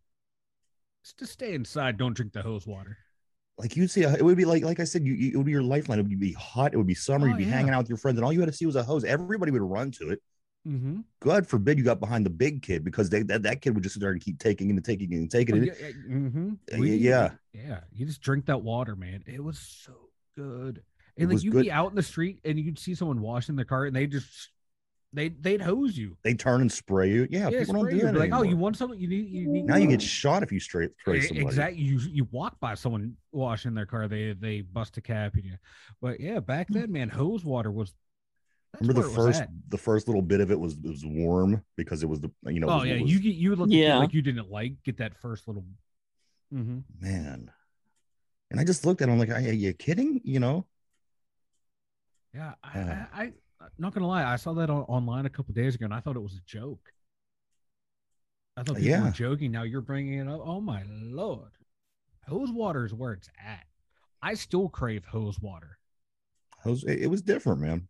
just 1.03 1.19
to 1.19 1.25
stay 1.27 1.53
inside 1.53 1.97
don't 1.97 2.13
drink 2.13 2.31
the 2.31 2.41
hose 2.41 2.65
water 2.65 2.97
Like 3.57 3.75
you'd 3.75 3.91
see, 3.91 4.03
it 4.03 4.23
would 4.23 4.37
be 4.37 4.45
like 4.45 4.63
like 4.63 4.79
I 4.79 4.85
said, 4.85 5.05
you, 5.05 5.13
you- 5.15 5.31
it 5.33 5.37
would 5.37 5.45
be 5.45 5.51
your 5.51 5.61
lifeline. 5.63 5.99
It 5.99 6.03
would 6.07 6.17
be 6.19 6.31
hot. 6.33 6.73
It 6.73 6.77
would 6.77 6.87
be 6.87 6.95
summer. 6.95 7.25
Oh, 7.27 7.29
You'd 7.31 7.37
be 7.39 7.43
yeah. 7.43 7.51
hanging 7.51 7.73
out 7.73 7.79
with 7.79 7.89
your 7.89 7.97
friends, 7.99 8.17
and 8.17 8.23
all 8.25 8.31
you 8.33 8.39
had 8.39 8.47
to 8.49 8.53
see 8.55 8.65
was 8.65 8.77
a 8.77 8.83
hose. 8.83 9.03
Everybody 9.03 9.51
would 9.51 9.61
run 9.61 9.91
to 9.99 10.09
it. 10.11 10.21
Mm-hmm. 10.67 10.99
God 11.19 11.47
forbid 11.47 11.77
you 11.77 11.83
got 11.83 11.99
behind 11.99 12.25
the 12.25 12.29
big 12.29 12.61
kid 12.61 12.83
because 12.83 13.09
they 13.09 13.23
that, 13.23 13.43
that 13.43 13.61
kid 13.61 13.73
would 13.75 13.83
just 13.83 13.95
sit 13.95 14.01
there 14.01 14.11
and 14.11 14.21
keep 14.21 14.39
taking 14.39 14.69
and 14.69 14.83
taking 14.83 15.13
and 15.13 15.29
taking 15.29 15.63
it. 15.63 15.77
mm-hmm. 16.09 16.53
Uh, 16.73 16.83
yeah. 16.83 17.31
yeah 17.53 17.81
you 17.93 18.05
just 18.05 18.21
drink 18.21 18.45
that 18.45 18.61
water 18.61 18.95
man 18.95 19.23
it 19.25 19.43
was 19.43 19.59
so 19.59 19.93
good 20.35 20.81
and 21.17 21.31
It 21.31 21.33
like 21.35 21.43
you'd 21.43 21.51
good. 21.53 21.63
be 21.63 21.71
out 21.71 21.89
in 21.89 21.95
the 21.95 22.03
street 22.03 22.39
and 22.43 22.59
you'd 22.59 22.79
see 22.79 22.95
someone 22.95 23.21
washing 23.21 23.55
their 23.55 23.65
car 23.65 23.85
and 23.85 23.95
they 23.95 24.07
just 24.07 24.49
they 25.13 25.29
they'd 25.29 25.61
hose 25.61 25.95
you 25.95 26.17
They 26.23 26.33
turn 26.33 26.61
and 26.61 26.71
spray 26.71 27.11
you. 27.11 27.27
Yeah, 27.29 27.49
people 27.49 27.75
don't 27.75 27.89
do 27.89 27.99
that 27.99 28.15
like 28.15 28.33
oh 28.33 28.41
you 28.41 28.57
want 28.57 28.77
something 28.77 28.99
you 28.99 29.07
need 29.07 29.29
you 29.29 29.47
need 29.47 29.65
now 29.65 29.75
you 29.75 29.87
get 29.87 30.01
shot 30.01 30.41
if 30.41 30.51
you 30.51 30.59
straight 30.59 30.89
spray 31.01 31.21
somebody. 31.21 31.45
Exactly. 31.45 31.83
You 31.83 31.99
you 31.99 32.27
walk 32.31 32.59
by 32.59 32.73
someone 32.73 33.15
washing 33.31 33.75
their 33.75 33.85
car, 33.85 34.07
they 34.07 34.33
they 34.33 34.61
bust 34.61 34.97
a 34.97 35.01
cap 35.01 35.37
in 35.37 35.45
you. 35.45 35.57
But 36.01 36.19
yeah, 36.19 36.39
back 36.39 36.67
then, 36.69 36.91
man, 36.91 37.09
hose 37.09 37.45
water 37.45 37.71
was. 37.71 37.93
That's 38.73 38.81
Remember 38.87 39.01
the 39.03 39.07
where 39.09 39.15
it 39.15 39.27
was 39.27 39.35
first 39.37 39.41
at. 39.43 39.49
the 39.69 39.77
first 39.77 40.07
little 40.07 40.21
bit 40.23 40.41
of 40.41 40.49
it 40.51 40.59
was 40.59 40.73
it 40.73 40.83
was 40.89 41.05
warm 41.05 41.63
because 41.77 42.01
it 42.03 42.09
was 42.09 42.19
the 42.21 42.31
you 42.47 42.59
know 42.59 42.67
it 42.67 42.71
Oh 42.71 42.75
was- 42.77 42.85
yeah, 42.87 42.93
it 42.95 43.01
was- 43.03 43.11
you 43.13 43.19
get 43.19 43.35
you 43.35 43.55
look 43.55 43.69
yeah. 43.71 43.87
Yeah. 43.87 43.97
like 43.99 44.13
you 44.13 44.21
didn't 44.21 44.49
like 44.49 44.81
get 44.83 44.97
that 44.97 45.15
first 45.15 45.47
little. 45.47 45.63
hmm 46.51 46.79
man. 46.99 47.51
And 48.51 48.59
I 48.59 48.63
just 48.63 48.85
looked 48.85 49.01
at 49.01 49.09
him 49.09 49.17
like, 49.17 49.29
are 49.29 49.39
you 49.39 49.73
kidding? 49.73 50.21
You 50.23 50.39
know, 50.39 50.65
Yeah, 52.35 52.53
I, 52.63 52.77
Yeah. 52.79 53.05
I, 53.13 53.21
I 53.21 53.31
I'm 53.61 53.69
not 53.79 53.93
gonna 53.93 54.07
lie, 54.07 54.23
I 54.25 54.35
saw 54.35 54.53
that 54.53 54.69
on, 54.69 54.81
online 54.83 55.25
a 55.25 55.29
couple 55.29 55.53
days 55.53 55.75
ago, 55.75 55.85
and 55.85 55.93
I 55.93 55.99
thought 56.01 56.15
it 56.17 56.21
was 56.21 56.33
a 56.35 56.41
joke. 56.45 56.91
I 58.57 58.63
thought 58.63 58.75
people 58.75 58.89
Yeah. 58.89 59.03
were 59.05 59.11
joking. 59.11 59.51
Now 59.51 59.63
you're 59.63 59.81
bringing 59.81 60.19
it 60.19 60.27
up. 60.27 60.41
Oh 60.43 60.59
my 60.61 60.83
lord, 60.87 61.51
hose 62.27 62.51
water 62.51 62.85
is 62.85 62.93
where 62.93 63.13
it's 63.13 63.29
at. 63.43 63.65
I 64.21 64.33
still 64.35 64.67
crave 64.69 65.05
hose 65.05 65.39
water. 65.39 65.77
Hose, 66.63 66.83
it, 66.83 67.03
it 67.03 67.07
was 67.07 67.21
different, 67.21 67.61
man. 67.61 67.87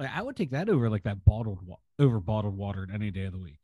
Like 0.00 0.10
I 0.16 0.22
would 0.22 0.34
take 0.36 0.50
that 0.52 0.68
over 0.68 0.88
like 0.90 1.02
that 1.04 1.24
bottled 1.24 1.60
wa- 1.64 1.76
over 1.98 2.18
bottled 2.20 2.56
water 2.56 2.88
any 2.92 3.10
day 3.10 3.24
of 3.26 3.32
the 3.32 3.38
week. 3.38 3.58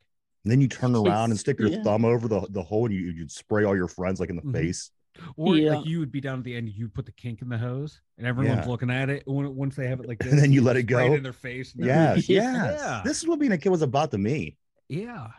And 0.45 0.51
then 0.51 0.61
you 0.61 0.67
turn 0.67 0.95
around 0.95 1.31
and 1.31 1.39
stick 1.39 1.59
your 1.59 1.69
Yeah. 1.69 1.83
thumb 1.83 2.05
over 2.05 2.27
the, 2.27 2.47
the 2.51 2.61
hole 2.63 2.85
and 2.85 2.93
you, 2.95 3.01
you'd 3.11 3.31
spray 3.31 3.63
all 3.65 3.75
your 3.75 3.87
friends 3.89 4.19
like 4.19 4.29
in 4.29 4.35
the 4.37 4.41
Mhm. 4.43 4.53
face. 4.53 4.91
Or 5.35 5.57
Yeah. 5.57 5.77
like 5.77 5.87
you 5.87 5.97
would 5.99 6.11
be 6.11 6.21
down 6.21 6.37
at 6.37 6.43
the 6.45 6.55
end, 6.55 6.69
you 6.69 6.87
put 6.89 7.07
the 7.07 7.11
kink 7.11 7.41
in 7.41 7.49
the 7.49 7.57
hose, 7.57 7.99
and 8.19 8.27
everyone's 8.27 8.59
Yeah. 8.65 8.67
looking 8.71 8.91
at 8.91 9.09
it. 9.09 9.23
When, 9.25 9.55
once 9.55 9.75
they 9.75 9.87
have 9.87 9.99
it 9.99 10.07
like 10.07 10.19
this, 10.19 10.31
And 10.31 10.39
then 10.39 10.51
you 10.51 10.61
let 10.61 10.77
it 10.77 10.87
spray 10.87 11.07
go. 11.09 11.15
in 11.15 11.23
their 11.23 11.33
face. 11.33 11.73
and 11.73 11.83
Yes, 11.85 12.29
yes. 12.29 12.79
Yeah. 12.79 13.01
This 13.03 13.17
is 13.23 13.27
what 13.27 13.39
being 13.39 13.51
a 13.51 13.57
kid 13.57 13.69
was 13.69 13.81
about 13.81 14.11
to 14.11 14.17
me. 14.19 14.57
yeah. 14.89 15.29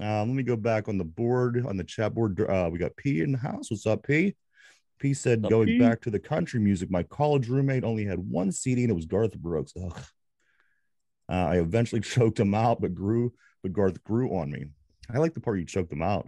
Um, 0.00 0.28
let 0.28 0.36
me 0.36 0.42
go 0.44 0.54
back 0.54 0.86
on 0.88 0.98
the 0.98 1.04
board 1.04 1.64
on 1.66 1.76
the 1.78 1.82
chat 1.82 2.14
board. 2.14 2.38
Uh, 2.38 2.68
we 2.70 2.78
got 2.78 2.94
P 2.96 3.22
in 3.22 3.32
the 3.32 3.38
house. 3.38 3.70
What's 3.70 3.86
up, 3.86 4.06
P? 4.06 4.36
P 5.00 5.14
said, 5.14 5.42
Up, 5.44 5.50
going 5.50 5.66
P? 5.68 5.78
back 5.78 6.00
to 6.02 6.10
the 6.10 6.20
country 6.20 6.60
music, 6.60 6.88
my 6.90 7.02
college 7.04 7.48
roommate 7.48 7.82
only 7.82 8.04
had 8.04 8.18
one 8.18 8.52
CD 8.52 8.82
and 8.84 8.90
it 8.90 8.94
was 8.94 9.06
Garth 9.06 9.36
Brooks. 9.38 9.72
Ugh. 9.82 9.98
Uh, 11.28 11.32
I 11.32 11.56
eventually 11.58 12.00
choked 12.14 12.40
him 12.40 12.54
out, 12.54 12.80
but 12.80 12.94
grew, 12.94 13.32
but 13.62 13.72
Garth 13.72 14.02
grew 14.04 14.36
on 14.36 14.50
me. 14.50 14.66
I 15.12 15.18
like 15.18 15.34
the 15.34 15.40
part 15.40 15.58
you 15.58 15.64
choked 15.64 15.92
him 15.92 16.02
out. 16.02 16.26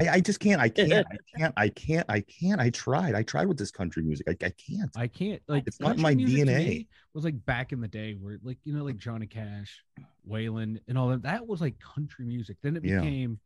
I, 0.00 0.08
I 0.08 0.20
just 0.20 0.40
can't. 0.40 0.60
I 0.60 0.68
can't. 0.68 1.06
I 1.10 1.16
can't. 1.36 1.54
I 1.56 1.68
can't. 1.68 2.06
I 2.08 2.20
can't. 2.20 2.60
I 2.60 2.70
tried. 2.70 3.14
I 3.14 3.22
tried 3.22 3.46
with 3.46 3.58
this 3.58 3.70
country 3.70 4.02
music. 4.02 4.26
I, 4.28 4.32
I 4.32 4.50
can't. 4.50 4.90
I 4.96 5.06
can't 5.08 5.42
like 5.46 5.64
It's 5.66 5.78
not 5.78 5.98
my 5.98 6.14
DNA. 6.14 6.86
Was 7.12 7.24
like 7.24 7.44
back 7.44 7.72
in 7.72 7.80
the 7.80 7.88
day 7.88 8.14
where 8.18 8.38
like 8.42 8.58
you 8.64 8.72
know 8.74 8.84
like 8.84 8.96
Johnny 8.96 9.26
Cash, 9.26 9.84
Waylon, 10.28 10.78
and 10.88 10.96
all 10.96 11.08
that. 11.08 11.22
That 11.22 11.46
was 11.46 11.60
like 11.60 11.78
country 11.80 12.24
music. 12.24 12.56
Then 12.62 12.76
it 12.76 12.84
Yeah. 12.84 13.00
became, 13.00 13.38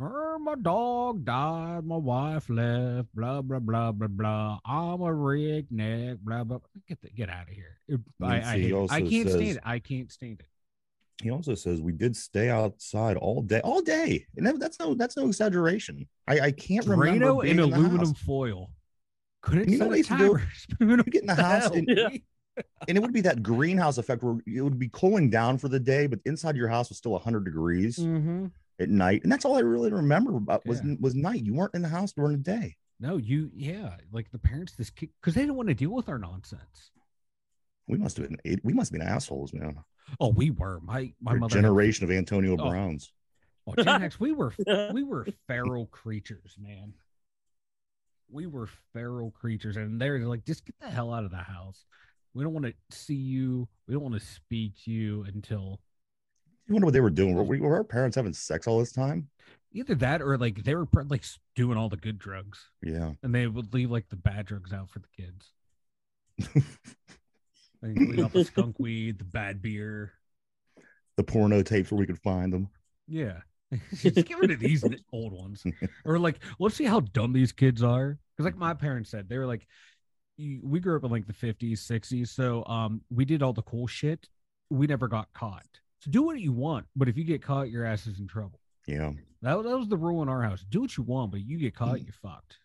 "Er, 0.00 0.38
my 0.38 0.54
dog 0.54 1.24
died, 1.24 1.84
my 1.84 1.96
wife 1.96 2.48
left, 2.48 3.08
blah 3.14 3.42
blah 3.42 3.58
blah 3.58 3.92
blah 3.92 4.06
blah. 4.08 4.58
I'm 4.64 5.00
a 5.00 5.12
redneck, 5.12 6.18
blah 6.20 6.44
blah. 6.44 6.58
Get 6.88 7.00
the, 7.02 7.10
get 7.10 7.28
out 7.28 7.48
of 7.48 7.54
here. 7.54 7.78
It- 7.88 8.00
I 8.22 8.36
I, 8.36 8.40
hate. 8.40 8.74
I 8.90 9.00
can't 9.00 9.28
says- 9.28 9.34
stand 9.34 9.56
it. 9.56 9.62
I 9.64 9.78
can't 9.78 10.12
stand 10.12 10.40
it. 10.40 10.46
He 11.22 11.30
also 11.32 11.56
says 11.56 11.80
we 11.80 11.90
did 11.92 12.16
stay 12.16 12.48
outside 12.48 13.16
all 13.16 13.42
day, 13.42 13.60
all 13.62 13.82
day, 13.82 14.24
and 14.36 14.46
that- 14.46 14.60
that's 14.60 14.78
no 14.78 14.94
that's 14.94 15.16
no 15.16 15.26
exaggeration. 15.26 16.06
I, 16.28 16.40
I 16.40 16.50
can't 16.52 16.86
remember 16.86 17.06
Drano 17.26 17.42
being 17.42 17.58
and 17.58 17.60
in 17.60 17.72
aluminum 17.72 18.14
foil. 18.14 18.70
Couldn't 19.42 19.68
You 19.68 19.78
know 19.78 19.88
what 19.88 20.06
do? 20.06 20.38
You 20.80 21.02
get 21.04 21.22
in 21.22 21.26
the 21.28 21.34
house 21.34 21.70
and, 21.70 21.88
Yeah. 21.96 22.08
and 22.88 22.96
it 22.96 23.00
would 23.00 23.12
be 23.12 23.20
that 23.22 23.42
greenhouse 23.42 23.98
effect 23.98 24.22
where 24.22 24.36
it 24.46 24.60
would 24.62 24.78
be 24.78 24.88
cooling 24.92 25.30
down 25.30 25.58
for 25.58 25.68
the 25.68 25.78
day, 25.80 26.06
but 26.08 26.18
inside 26.24 26.56
your 26.56 26.68
house 26.68 26.88
was 26.88 26.98
still 26.98 27.12
100 27.12 27.44
degrees 27.44 27.98
Mhm. 27.98 28.50
At 28.78 28.88
night, 28.88 29.22
and 29.22 29.30
that's 29.32 29.44
all 29.44 29.56
I 29.56 29.60
really 29.60 29.90
remember 29.92 30.36
about 30.36 30.64
was 30.66 30.80
Yeah. 30.84 30.94
was 31.00 31.14
night. 31.14 31.44
You 31.44 31.54
weren't 31.54 31.74
in 31.74 31.82
the 31.82 31.88
house 31.88 32.12
during 32.12 32.38
the 32.38 32.42
day. 32.42 32.76
No, 33.00 33.16
you 33.16 33.50
yeah, 33.54 33.96
like 34.12 34.30
the 34.30 34.38
parents 34.38 34.74
just 34.76 34.94
because 34.96 35.34
they 35.34 35.42
didn't 35.42 35.56
want 35.56 35.68
to 35.68 35.74
deal 35.74 35.90
with 35.90 36.08
our 36.08 36.18
nonsense. 36.18 36.90
We 37.86 37.96
must 37.98 38.16
have 38.18 38.28
been 38.28 38.60
we 38.64 38.72
must 38.72 38.92
have 38.92 38.98
been 39.00 39.08
assholes, 39.08 39.52
man. 39.52 39.76
Oh, 40.20 40.28
we 40.30 40.50
were. 40.50 40.80
My 40.80 41.12
my 41.20 41.32
We're 41.32 41.36
a 41.36 41.40
mother 41.40 41.56
had- 41.56 41.62
generation 41.62 42.04
of 42.04 42.10
Antonio 42.10 42.54
Oh. 42.58 42.68
Browns. 42.68 43.12
Oh, 43.66 43.74
Gen 43.82 44.02
X, 44.02 44.18
we 44.18 44.32
were 44.32 44.52
we 44.92 45.02
were 45.02 45.26
feral 45.46 45.86
creatures, 45.86 46.56
man. 46.58 46.94
We 48.30 48.46
were 48.46 48.68
feral 48.92 49.30
creatures, 49.30 49.76
and 49.76 50.00
they're 50.00 50.18
like, 50.26 50.44
just 50.44 50.66
get 50.66 50.74
the 50.80 50.88
hell 50.88 51.12
out 51.14 51.24
of 51.24 51.30
the 51.30 51.36
house. 51.38 51.84
We 52.34 52.44
don't 52.44 52.52
want 52.52 52.66
to 52.66 52.74
see 52.90 53.14
you. 53.14 53.68
We 53.86 53.94
don't 53.94 54.02
want 54.02 54.14
to 54.14 54.20
speak 54.20 54.74
to 54.84 54.90
you 54.90 55.22
until 55.24 55.80
You 56.68 56.74
wonder 56.74 56.84
what 56.86 56.92
they 56.94 57.00
were 57.00 57.10
doing. 57.10 57.34
Were, 57.34 57.44
were 57.44 57.74
our 57.76 57.84
parents 57.84 58.14
having 58.16 58.32
sex 58.34 58.66
all 58.66 58.78
this 58.78 58.92
time? 58.92 59.28
either 59.70 59.94
that 59.94 60.22
or 60.22 60.38
like 60.38 60.64
they 60.64 60.74
were 60.74 60.86
like 61.10 61.22
doing 61.54 61.76
all 61.76 61.90
the 61.90 61.96
good 61.96 62.18
drugs, 62.18 62.58
Yeah. 62.82 63.12
and 63.22 63.34
they 63.34 63.46
would 63.46 63.74
leave 63.74 63.90
like 63.90 64.08
the 64.08 64.16
bad 64.16 64.46
drugs 64.46 64.72
out 64.72 64.88
for 64.90 64.98
the 65.00 65.08
kids. 65.16 66.64
They 67.80 67.94
leave 67.94 68.18
out 68.24 68.32
the 68.32 68.44
skunk 68.44 68.80
weed, 68.80 69.18
the 69.18 69.24
bad 69.24 69.62
beer. 69.62 70.12
The 71.16 71.22
porno 71.22 71.62
tapes 71.62 71.92
where 71.92 71.98
we 71.98 72.06
could 72.06 72.18
find 72.18 72.52
them. 72.52 72.68
Yeah. 73.06 73.38
Just 73.94 74.16
get 74.26 74.38
rid 74.38 74.50
of 74.50 74.58
these 74.58 74.82
old 75.12 75.32
ones. 75.32 75.62
Or 76.04 76.18
like, 76.18 76.40
let's 76.58 76.74
see 76.74 76.84
how 76.86 76.98
dumb 77.00 77.32
these 77.32 77.52
kids 77.52 77.82
are. 77.82 78.18
Because 78.36 78.46
like 78.46 78.56
my 78.56 78.74
parents 78.74 79.10
said, 79.10 79.28
they 79.28 79.38
were 79.38 79.46
like, 79.46 79.66
we 80.38 80.80
grew 80.80 80.96
up 80.96 81.04
in 81.04 81.10
like 81.12 81.26
the 81.28 81.32
50s, 81.32 81.74
60s. 81.88 82.28
So 82.28 82.64
um 82.64 83.00
we 83.10 83.24
did 83.24 83.42
all 83.44 83.52
the 83.52 83.62
cool 83.62 83.86
shit. 83.86 84.28
We 84.70 84.86
never 84.88 85.06
got 85.06 85.32
caught. 85.32 85.66
So 86.00 86.10
do 86.10 86.22
what 86.22 86.38
you 86.40 86.52
want, 86.52 86.86
but 86.94 87.08
if 87.08 87.16
you 87.16 87.24
get 87.24 87.42
caught, 87.42 87.70
your 87.70 87.84
ass 87.84 88.06
is 88.06 88.20
in 88.20 88.28
trouble. 88.28 88.60
Yeah. 88.86 89.12
That, 89.42 89.56
was- 89.56 89.66
that 89.66 89.78
was 89.78 89.88
the 89.88 89.96
rule 89.96 90.22
in 90.22 90.28
our 90.28 90.42
house. 90.42 90.64
Do 90.68 90.80
what 90.80 90.96
you 90.96 91.02
want, 91.02 91.32
but 91.32 91.40
you 91.40 91.58
get 91.58 91.74
caught, 91.74 91.96
mm. 91.96 92.04
you're 92.04 92.12
fucked. 92.12 92.58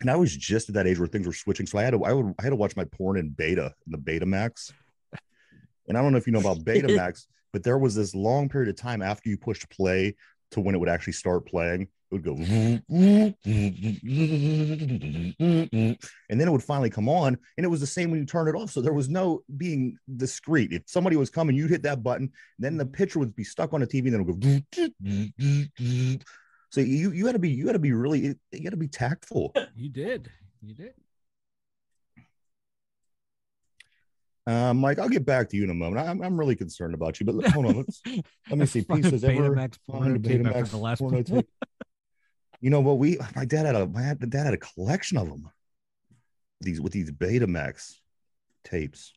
And 0.00 0.10
I 0.10 0.16
was 0.16 0.34
just 0.34 0.68
at 0.68 0.74
that 0.76 0.86
age 0.86 0.98
where 0.98 1.08
things 1.08 1.26
were 1.26 1.32
switching. 1.32 1.66
So 1.66 1.78
I 1.78 1.82
had 1.82 1.90
to 1.90 2.04
I 2.04 2.12
would 2.12 2.34
I 2.38 2.42
had 2.42 2.50
to 2.50 2.56
watch 2.56 2.76
my 2.76 2.84
porn 2.84 3.18
in 3.18 3.30
beta 3.30 3.74
in 3.86 3.92
the 3.92 3.98
Betamax. 3.98 4.72
And 5.88 5.98
I 5.98 6.02
don't 6.02 6.12
know 6.12 6.18
if 6.18 6.26
you 6.26 6.32
know 6.32 6.40
about 6.40 6.58
Betamax, 6.64 7.26
but 7.52 7.62
there 7.62 7.78
was 7.78 7.94
this 7.94 8.14
long 8.14 8.48
period 8.48 8.70
of 8.70 8.76
time 8.76 9.02
after 9.02 9.28
you 9.28 9.36
pushed 9.36 9.68
play 9.68 10.16
to 10.52 10.60
when 10.60 10.74
it 10.74 10.78
would 10.78 10.88
actually 10.88 11.12
start 11.14 11.46
playing. 11.46 11.88
It 12.12 12.16
would 12.16 12.24
go 12.24 12.34
and 12.34 12.44
then 16.28 16.48
it 16.48 16.50
would 16.50 16.62
finally 16.62 16.90
come 16.90 17.08
on. 17.08 17.38
And 17.56 17.64
it 17.64 17.70
was 17.70 17.80
the 17.80 17.86
same 17.86 18.10
when 18.10 18.20
you 18.20 18.26
turn 18.26 18.48
it 18.48 18.54
off. 18.54 18.70
So 18.70 18.82
there 18.82 18.92
was 18.92 19.08
no 19.08 19.42
being 19.56 19.96
discreet. 20.16 20.74
If 20.74 20.82
somebody 20.84 21.16
was 21.16 21.30
coming, 21.30 21.56
you'd 21.56 21.70
hit 21.70 21.82
that 21.84 22.02
button, 22.02 22.30
then 22.58 22.76
the 22.76 22.84
picture 22.84 23.18
would 23.18 23.34
be 23.34 23.44
stuck 23.44 23.72
on 23.72 23.80
the 23.80 23.86
TV, 23.86 24.12
and 24.12 24.12
then 24.12 24.20
it 24.20 24.26
would 24.26 26.18
go. 26.18 26.24
So 26.68 26.82
you 26.82 27.12
you 27.12 27.24
had 27.24 27.32
to 27.32 27.38
be 27.38 27.48
you 27.48 27.66
had 27.66 27.72
to 27.74 27.78
be 27.78 27.92
really 27.92 28.20
you 28.20 28.62
had 28.62 28.72
to 28.72 28.76
be 28.76 28.88
tactful. 28.88 29.54
You 29.74 29.88
did. 29.88 30.30
You 30.60 30.74
did. 30.74 30.92
Um, 34.46 34.78
Mike, 34.78 34.98
I'll 34.98 35.08
get 35.08 35.24
back 35.24 35.48
to 35.50 35.56
you 35.56 35.64
in 35.64 35.70
a 35.70 35.74
moment. 35.74 36.08
I'm, 36.08 36.20
I'm 36.20 36.36
really 36.38 36.56
concerned 36.56 36.94
about 36.94 37.20
you, 37.20 37.26
but 37.26 37.46
hold 37.48 37.66
on. 37.66 37.76
Let's, 37.76 38.02
let 38.50 38.58
me 38.58 38.66
see. 38.66 38.82
Pieces 38.82 39.22
ever 39.22 39.50
Betamax 39.50 39.78
porno 39.88 40.18
tape 40.18 40.44
after 40.46 40.60
Betamax 40.60 40.70
the 40.70 40.76
last 40.78 40.98
porno 40.98 41.22
tape? 41.22 41.48
You 42.62 42.70
know 42.70 42.80
what? 42.80 42.98
We 42.98 43.18
my 43.34 43.44
dad 43.44 43.66
had 43.66 43.74
a 43.74 43.86
my 43.86 44.14
dad 44.14 44.44
had 44.44 44.54
a 44.54 44.58
collection 44.58 45.18
of 45.18 45.28
them. 45.28 45.50
These 46.60 46.80
with 46.80 46.92
these 46.92 47.10
Betamax 47.10 47.94
tapes. 48.64 49.12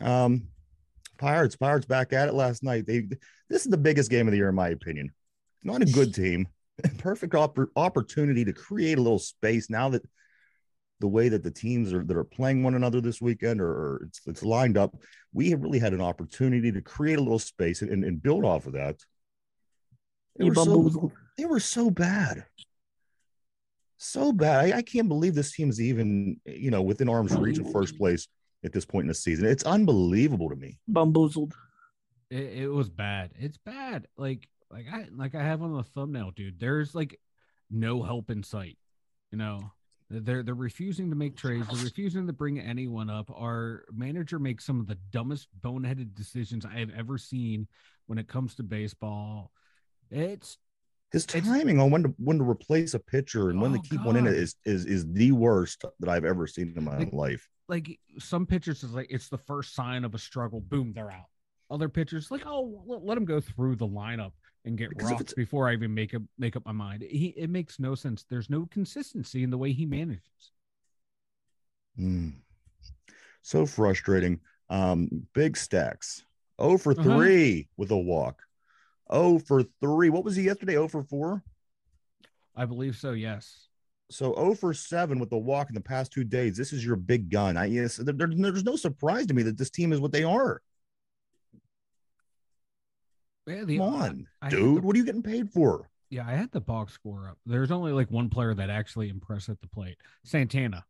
Um, 0.00 0.48
Pirates, 1.18 1.54
Pirates 1.54 1.84
back 1.84 2.14
at 2.14 2.28
it 2.28 2.34
last 2.34 2.62
night. 2.62 2.86
They 2.86 3.00
this 3.50 3.66
is 3.66 3.70
the 3.70 3.76
biggest 3.76 4.10
game 4.10 4.26
of 4.26 4.32
the 4.32 4.38
year, 4.38 4.48
in 4.48 4.54
my 4.54 4.70
opinion. 4.70 5.10
Not 5.62 5.82
a 5.82 5.84
good 5.84 6.14
team. 6.14 6.48
Perfect 6.98 7.34
oppor- 7.34 7.68
opportunity 7.76 8.46
to 8.46 8.54
create 8.54 8.96
a 8.96 9.02
little 9.02 9.18
space 9.18 9.68
now 9.68 9.90
that 9.90 10.02
the 11.00 11.08
way 11.08 11.28
that 11.28 11.42
the 11.42 11.50
teams 11.50 11.92
are 11.92 12.04
that 12.04 12.16
are 12.16 12.24
playing 12.24 12.62
one 12.62 12.74
another 12.74 13.02
this 13.02 13.20
weekend 13.20 13.60
or, 13.60 13.68
or 13.68 14.02
it's 14.06 14.22
it's 14.26 14.42
lined 14.42 14.78
up. 14.78 14.96
We 15.34 15.50
have 15.50 15.60
really 15.60 15.78
had 15.78 15.92
an 15.92 16.00
opportunity 16.00 16.72
to 16.72 16.80
create 16.80 17.18
a 17.18 17.22
little 17.22 17.38
space 17.38 17.82
and, 17.82 18.02
and 18.02 18.22
build 18.22 18.46
off 18.46 18.66
of 18.66 18.72
that. 18.72 18.96
They 20.36 20.46
You 20.46 20.50
were, 20.50 20.54
so, 20.54 21.12
they 21.36 21.44
were 21.44 21.60
so 21.60 21.90
bad. 21.90 22.44
So 23.98 24.32
bad. 24.32 24.64
I, 24.64 24.78
I 24.78 24.82
can't 24.82 25.08
believe 25.08 25.34
this 25.34 25.52
team 25.52 25.70
is 25.70 25.80
even, 25.80 26.40
you 26.46 26.70
know, 26.70 26.82
within 26.82 27.08
arm's 27.08 27.34
reach 27.36 27.58
of 27.58 27.70
first 27.70 27.96
place 27.96 28.26
at 28.64 28.72
this 28.72 28.84
point 28.84 29.04
in 29.04 29.08
the 29.08 29.14
season. 29.14 29.46
It's 29.46 29.64
unbelievable 29.64 30.48
to 30.48 30.56
me. 30.56 30.78
Bamboozled. 30.88 31.54
It, 32.30 32.62
it 32.62 32.68
was 32.68 32.88
bad. 32.88 33.32
It's 33.38 33.58
bad. 33.58 34.06
Like 34.16 34.48
like 34.70 34.86
I 34.90 35.06
like 35.14 35.34
I 35.34 35.42
have 35.42 35.62
on 35.62 35.76
the 35.76 35.82
thumbnail, 35.82 36.32
dude. 36.34 36.58
There's 36.58 36.94
like 36.94 37.20
no 37.70 38.02
help 38.02 38.30
in 38.30 38.42
sight. 38.42 38.78
You 39.30 39.38
know, 39.38 39.70
they're 40.10 40.42
they're 40.42 40.54
refusing 40.54 41.10
to 41.10 41.16
make 41.16 41.36
trades. 41.36 41.66
They're 41.68 41.84
refusing 41.84 42.26
to 42.26 42.32
bring 42.32 42.58
anyone 42.58 43.10
up. 43.10 43.30
Our 43.30 43.84
manager 43.92 44.38
makes 44.38 44.64
some 44.64 44.80
of 44.80 44.86
the 44.86 44.98
dumbest 45.10 45.48
boneheaded 45.60 46.14
decisions 46.14 46.64
I 46.64 46.78
have 46.78 46.90
ever 46.96 47.18
seen 47.18 47.68
when 48.06 48.18
it 48.18 48.28
comes 48.28 48.54
to 48.56 48.62
baseball. 48.62 49.52
It's 50.12 50.58
His 51.10 51.26
timing 51.26 51.78
on 51.80 51.90
when 51.90 52.02
to 52.04 52.14
when 52.18 52.38
to 52.38 52.44
replace 52.48 52.94
a 52.94 52.98
pitcher 52.98 53.50
and 53.50 53.60
when 53.60 53.72
to 53.72 53.78
Oh, 53.78 53.82
keep 53.82 54.02
one 54.02 54.16
in 54.16 54.24
God. 54.24 54.32
it 54.34 54.38
is 54.38 54.56
is 54.64 54.86
is 54.86 55.10
the 55.12 55.32
worst 55.32 55.84
that 56.00 56.08
I've 56.08 56.24
ever 56.24 56.46
seen 56.46 56.72
in 56.76 56.84
my 56.84 56.98
Like- 56.98 57.12
life. 57.12 57.48
like 57.68 57.98
some 58.18 58.46
pitchers 58.46 58.82
is 58.82 58.92
like 58.92 59.08
it's 59.10 59.28
the 59.28 59.38
first 59.38 59.74
sign 59.74 60.04
of 60.04 60.14
a 60.14 60.18
struggle. 60.18 60.60
Boom, 60.60 60.92
they're 60.92 61.10
out. 61.10 61.26
Other 61.70 61.88
pitchers 61.88 62.30
like 62.30 62.44
oh 62.46 62.82
let, 62.86 63.02
let 63.04 63.18
him 63.18 63.24
go 63.24 63.40
through 63.40 63.76
the 63.76 63.86
lineup 63.88 64.32
and 64.64 64.76
get 64.78 64.90
Because 64.90 65.10
rocked 65.10 65.34
before 65.36 65.68
I 65.68 65.72
even 65.72 65.92
make 65.92 66.14
up 66.14 66.22
make 66.38 66.54
up 66.56 66.64
my 66.64 66.72
mind. 66.72 67.02
He 67.02 67.28
it 67.36 67.50
makes 67.50 67.78
no 67.80 67.94
sense. 67.94 68.24
There's 68.28 68.48
no 68.50 68.66
consistency 68.66 69.42
in 69.42 69.50
the 69.50 69.58
way 69.58 69.72
he 69.72 69.86
manages. 69.86 70.52
Mm. 71.98 72.34
So 73.42 73.66
frustrating. 73.66 74.40
Um, 74.70 75.26
big 75.34 75.56
stacks. 75.56 76.24
Oh 76.58 76.78
for 76.78 76.92
Uh-huh. 76.92 77.02
3 77.18 77.68
with 77.76 77.90
a 77.90 77.96
walk. 77.96 78.42
Oh 79.12 79.38
for 79.38 79.62
3. 79.80 80.08
What 80.10 80.24
was 80.24 80.34
he 80.34 80.44
yesterday? 80.44 80.76
Oh 80.78 80.88
for 80.88 81.04
4? 81.04 81.42
I 82.56 82.64
believe 82.64 82.96
so. 82.96 83.12
Yes. 83.12 83.68
So 84.10 84.34
0 84.34 84.54
for 84.54 84.74
7 84.74 85.18
with 85.18 85.30
the 85.30 85.36
walk 85.38 85.68
in 85.68 85.74
the 85.74 85.80
past 85.80 86.12
two 86.12 86.24
days. 86.24 86.56
This 86.56 86.72
is 86.72 86.84
your 86.84 86.96
big 86.96 87.30
gun. 87.30 87.56
I 87.56 87.66
yes, 87.66 87.96
there, 87.96 88.14
there- 88.14 88.26
there's 88.28 88.64
no 88.64 88.76
surprise 88.76 89.26
to 89.26 89.34
me 89.34 89.42
that 89.44 89.56
this 89.58 89.70
team 89.70 89.92
is 89.92 90.00
what 90.00 90.12
they 90.12 90.24
are. 90.24 90.60
Yeah. 93.46 93.64
The, 93.64 93.78
Come 93.78 93.94
on, 93.94 94.26
I 94.40 94.46
had 94.46 94.50
dude. 94.52 94.78
the- 94.78 94.80
What 94.86 94.94
are 94.96 94.98
you 94.98 95.04
getting 95.04 95.22
paid 95.22 95.50
for? 95.50 95.88
yeah, 96.10 96.26
I 96.26 96.32
had 96.32 96.50
the 96.52 96.60
box 96.60 96.92
score 96.92 97.28
up. 97.28 97.38
There's 97.46 97.70
only 97.70 97.92
like 97.92 98.10
one 98.10 98.28
player 98.28 98.54
that 98.54 98.70
actually 98.70 99.08
impressed 99.08 99.48
at 99.48 99.60
the 99.60 99.68
plate. 99.68 99.96
Santana. 100.24 100.84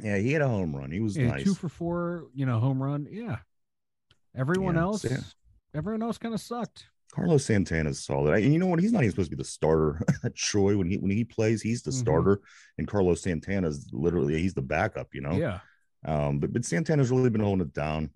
Yeah, 0.00 0.16
he 0.18 0.32
had 0.32 0.42
a 0.42 0.48
home 0.48 0.74
run. 0.74 0.90
He 0.92 1.00
was 1.00 1.16
Yeah, 1.16 1.28
nice. 1.30 1.42
two 1.44 1.54
for 1.54 1.68
four. 1.68 2.28
You 2.34 2.46
know, 2.46 2.60
home 2.60 2.80
run. 2.82 3.08
Yeah. 3.10 3.38
Everyone 4.36 4.76
Yeah, 4.76 4.82
else. 4.82 5.02
San- 5.02 5.24
Everyone 5.74 6.02
else 6.02 6.16
kind 6.18 6.32
of 6.34 6.40
sucked. 6.40 6.86
Carlos 7.12 7.44
Santana 7.44 7.90
is 7.90 8.04
solid. 8.04 8.32
I- 8.34 8.38
And 8.40 8.52
you 8.52 8.58
know 8.58 8.66
what? 8.66 8.80
He's 8.80 8.92
not 8.92 9.02
even 9.02 9.10
supposed 9.10 9.30
to 9.30 9.36
be 9.36 9.42
the 9.42 9.48
starter 9.48 10.02
Troy 10.34 10.76
when 10.76 10.90
he 10.90 10.96
when 10.98 11.10
he 11.10 11.24
plays. 11.24 11.62
He's 11.62 11.82
the 11.82 11.90
Mhm. 11.90 11.94
starter, 12.00 12.40
and 12.76 12.86
Carlos 12.86 13.22
Santana's 13.22 13.88
literally 13.92 14.40
he's 14.40 14.54
the 14.54 14.62
backup. 14.62 15.14
You 15.14 15.22
know. 15.22 15.32
Yeah. 15.32 15.60
Um, 16.04 16.38
but 16.38 16.52
but 16.52 16.64
Santana's 16.64 17.10
really 17.10 17.30
been 17.30 17.40
holding 17.40 17.66
it 17.66 17.72
down 17.74 18.10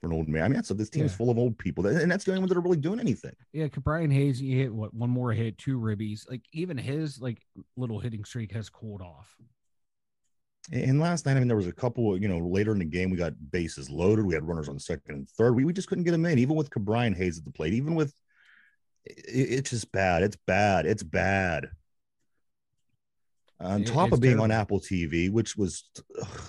for 0.00 0.06
an 0.06 0.12
old 0.14 0.28
man. 0.28 0.44
I 0.44 0.48
mean, 0.48 0.54
that's 0.54 0.70
this 0.70 0.88
team 0.88 1.04
is 1.04 1.14
full 1.14 1.28
of 1.28 1.36
old 1.36 1.58
people, 1.58 1.86
and 1.86 2.10
that's 2.10 2.24
the 2.24 2.30
only 2.30 2.40
ones 2.40 2.48
that 2.50 2.56
are 2.56 2.62
really 2.62 2.78
doing 2.78 3.00
anything. 3.00 3.34
Yeah, 3.52 3.66
Brian 3.82 4.10
Hayes, 4.10 4.38
he 4.38 4.56
hit 4.58 4.72
what 4.72 4.94
one 4.94 5.10
more 5.10 5.32
hit, 5.32 5.58
two 5.58 5.78
ribbies. 5.78 6.28
Like 6.30 6.42
even 6.52 6.78
his 6.78 7.20
like 7.20 7.42
little 7.76 7.98
hitting 7.98 8.24
streak 8.24 8.52
has 8.52 8.70
cooled 8.70 9.02
off. 9.02 9.36
And 10.72 11.00
last 11.00 11.26
night, 11.26 11.36
I 11.36 11.40
mean, 11.40 11.48
there 11.48 11.56
was 11.56 11.66
a 11.66 11.72
couple, 11.72 12.16
you 12.16 12.28
know, 12.28 12.38
later 12.38 12.72
in 12.72 12.78
the 12.78 12.84
game, 12.84 13.10
we 13.10 13.16
got 13.16 13.32
bases 13.50 13.90
loaded. 13.90 14.24
We 14.24 14.34
had 14.34 14.46
runners 14.46 14.68
on 14.68 14.78
second 14.78 15.14
and 15.14 15.28
third. 15.30 15.56
We, 15.56 15.64
we 15.64 15.72
just 15.72 15.88
couldn't 15.88 16.04
get 16.04 16.12
them 16.12 16.24
in, 16.26 16.38
even 16.38 16.54
with 16.54 16.70
Brian 16.70 17.14
Hayes 17.14 17.38
at 17.38 17.44
the 17.44 17.50
plate, 17.50 17.74
even 17.74 17.96
with 17.96 18.14
it, 19.04 19.16
it's 19.26 19.70
just 19.70 19.90
bad. 19.90 20.22
It's 20.22 20.36
bad. 20.46 20.86
It's 20.86 21.02
bad. 21.02 21.70
On 23.60 23.84
top 23.84 24.08
it's 24.08 24.14
of 24.14 24.20
being 24.20 24.40
on. 24.40 24.50
Apple 24.50 24.80
TV, 24.80 25.30
which 25.30 25.56
was 25.56 25.84
ugh, 26.20 26.40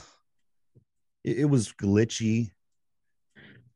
it, 1.23 1.39
it 1.39 1.45
was 1.45 1.73
glitchy. 1.73 2.51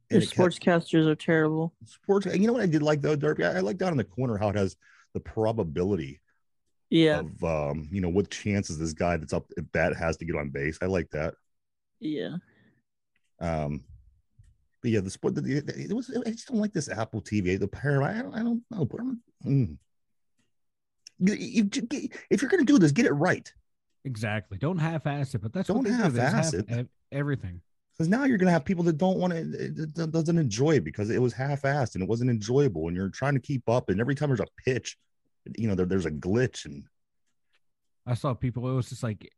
The 0.10 0.18
And 0.18 0.24
it 0.24 0.30
sportscasters 0.30 1.08
are 1.08 1.16
terrible. 1.16 1.74
sports. 1.86 2.28
You 2.28 2.48
know 2.48 2.54
what 2.54 2.62
I 2.62 2.68
did 2.68 2.84
like 2.84 3.02
though, 3.02 3.16
Derby? 3.16 3.44
I, 3.44 3.58
I 3.58 3.60
like 3.60 3.78
down 3.78 3.92
in 3.92 3.98
the 3.98 4.04
corner 4.04 4.38
how 4.38 4.50
it 4.50 4.56
has 4.56 4.78
the 5.14 5.20
probability 5.20 6.22
Yeah, 6.96 7.20
of 7.20 7.44
um, 7.44 7.88
you 7.92 8.00
know, 8.02 8.10
what 8.10 8.30
chances 8.30 8.78
this 8.78 8.94
guy 8.94 9.18
that's 9.18 9.34
up 9.34 9.46
at 9.58 9.72
bat 9.72 9.96
has 9.96 10.18
to 10.18 10.26
get 10.26 10.36
on 10.36 10.50
base. 10.50 10.78
I 10.82 10.86
like 10.86 11.10
that. 11.12 11.34
yeah. 12.00 12.36
Um, 13.40 13.84
but 14.82 14.92
yeah, 14.92 15.02
the 15.02 15.10
sport. 15.10 15.36
The, 15.36 15.42
the- 15.42 15.86
it 15.90 15.94
was. 15.94 16.10
I 16.26 16.30
just 16.32 16.48
don't 16.48 16.60
like 16.62 16.74
this 16.74 16.90
Apple 16.90 17.22
TV. 17.22 17.60
The 17.60 17.68
pair. 17.68 18.02
I 18.04 18.22
don't. 18.22 18.34
I 18.34 18.40
don't 18.44 18.64
know. 18.72 18.86
Put 18.86 19.02
'em- 19.02 19.22
mm. 19.46 19.78
You- 21.20 21.34
you- 21.34 21.70
you- 21.92 22.10
if 22.30 22.42
you're 22.42 22.50
going 22.52 22.66
to 22.66 22.72
do 22.72 22.78
this, 22.80 22.92
get 22.92 23.06
it 23.06 23.12
right. 23.14 23.52
Exactly. 24.04 24.58
Don't 24.58 24.78
half-ass 24.78 25.34
it, 25.34 25.42
but 25.42 25.52
that's 25.54 25.68
Don't 25.68 25.78
what 25.78 25.86
they 25.86 25.92
do. 25.92 25.98
They 25.98 26.04
just 26.10 26.18
half-ass 26.34 26.54
half- 26.54 26.62
it. 26.62 26.66
ev- 26.70 26.88
everything. 27.12 27.62
Because 27.98 28.10
now 28.10 28.26
you're 28.26 28.38
going 28.38 28.48
to 28.48 28.52
have 28.52 28.66
people 28.66 28.84
that 28.84 28.98
don't 28.98 29.18
want 29.18 29.32
to, 29.34 29.44
that 29.96 30.12
doesn't 30.12 30.38
enjoy 30.38 30.72
it 30.76 30.84
because 30.84 31.10
it 31.10 31.22
was 31.22 31.32
half-assed 31.34 31.96
and 31.96 32.04
it 32.04 32.10
wasn't 32.10 32.30
enjoyable, 32.30 32.88
and 32.88 32.96
you're 32.98 33.10
trying 33.10 33.34
to 33.34 33.40
keep 33.40 33.68
up. 33.70 33.90
And 33.90 34.00
every 34.02 34.14
time 34.14 34.30
there's 34.30 34.42
a 34.42 34.46
pitch, 34.66 34.98
you 35.58 35.68
know, 35.68 35.76
there, 35.76 35.86
there's 35.86 36.06
a 36.06 36.12
glitch, 36.12 36.66
and 36.66 36.84
I 38.06 38.14
saw 38.14 38.34
people. 38.34 38.68
It 38.70 38.74
was 38.74 38.90
just 38.90 39.04
like 39.04 39.32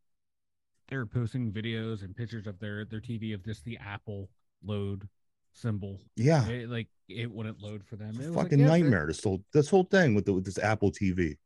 they're 0.87 1.05
posting 1.05 1.51
videos 1.51 2.01
and 2.03 2.15
pictures 2.15 2.47
of 2.47 2.59
their 2.59 2.85
their 2.85 3.01
TV 3.01 3.33
of 3.33 3.43
just 3.43 3.63
the 3.65 3.77
Apple 3.77 4.29
load 4.63 5.07
symbol. 5.53 5.99
yeah, 6.15 6.47
It, 6.47 6.69
like 6.69 6.87
it 7.09 7.29
wouldn't 7.31 7.61
load 7.61 7.83
for 7.83 7.95
them. 7.95 8.11
It 8.15 8.17
was 8.19 8.29
like, 8.29 8.45
fucking 8.45 8.59
yeah, 8.59 8.65
it- 8.65 8.69
nightmare. 8.69 9.05
This 9.07 9.23
whole 9.23 9.43
this 9.53 9.69
whole 9.69 9.83
thing 9.85 10.15
with 10.15 10.25
the, 10.25 10.33
with 10.33 10.45
this 10.45 10.59
Apple 10.59 10.91
TV. 10.91 11.37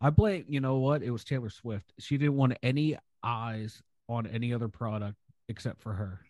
I 0.00 0.10
blame. 0.10 0.44
You 0.48 0.60
know 0.60 0.76
what? 0.76 1.02
It 1.02 1.10
was 1.10 1.24
Taylor 1.24 1.48
Swift. 1.48 1.92
She 1.98 2.18
didn't 2.18 2.36
want 2.36 2.58
any 2.62 2.98
eyes 3.22 3.82
on 4.08 4.26
any 4.26 4.52
other 4.52 4.68
product 4.68 5.16
except 5.48 5.80
for 5.80 5.92
her. 5.94 6.20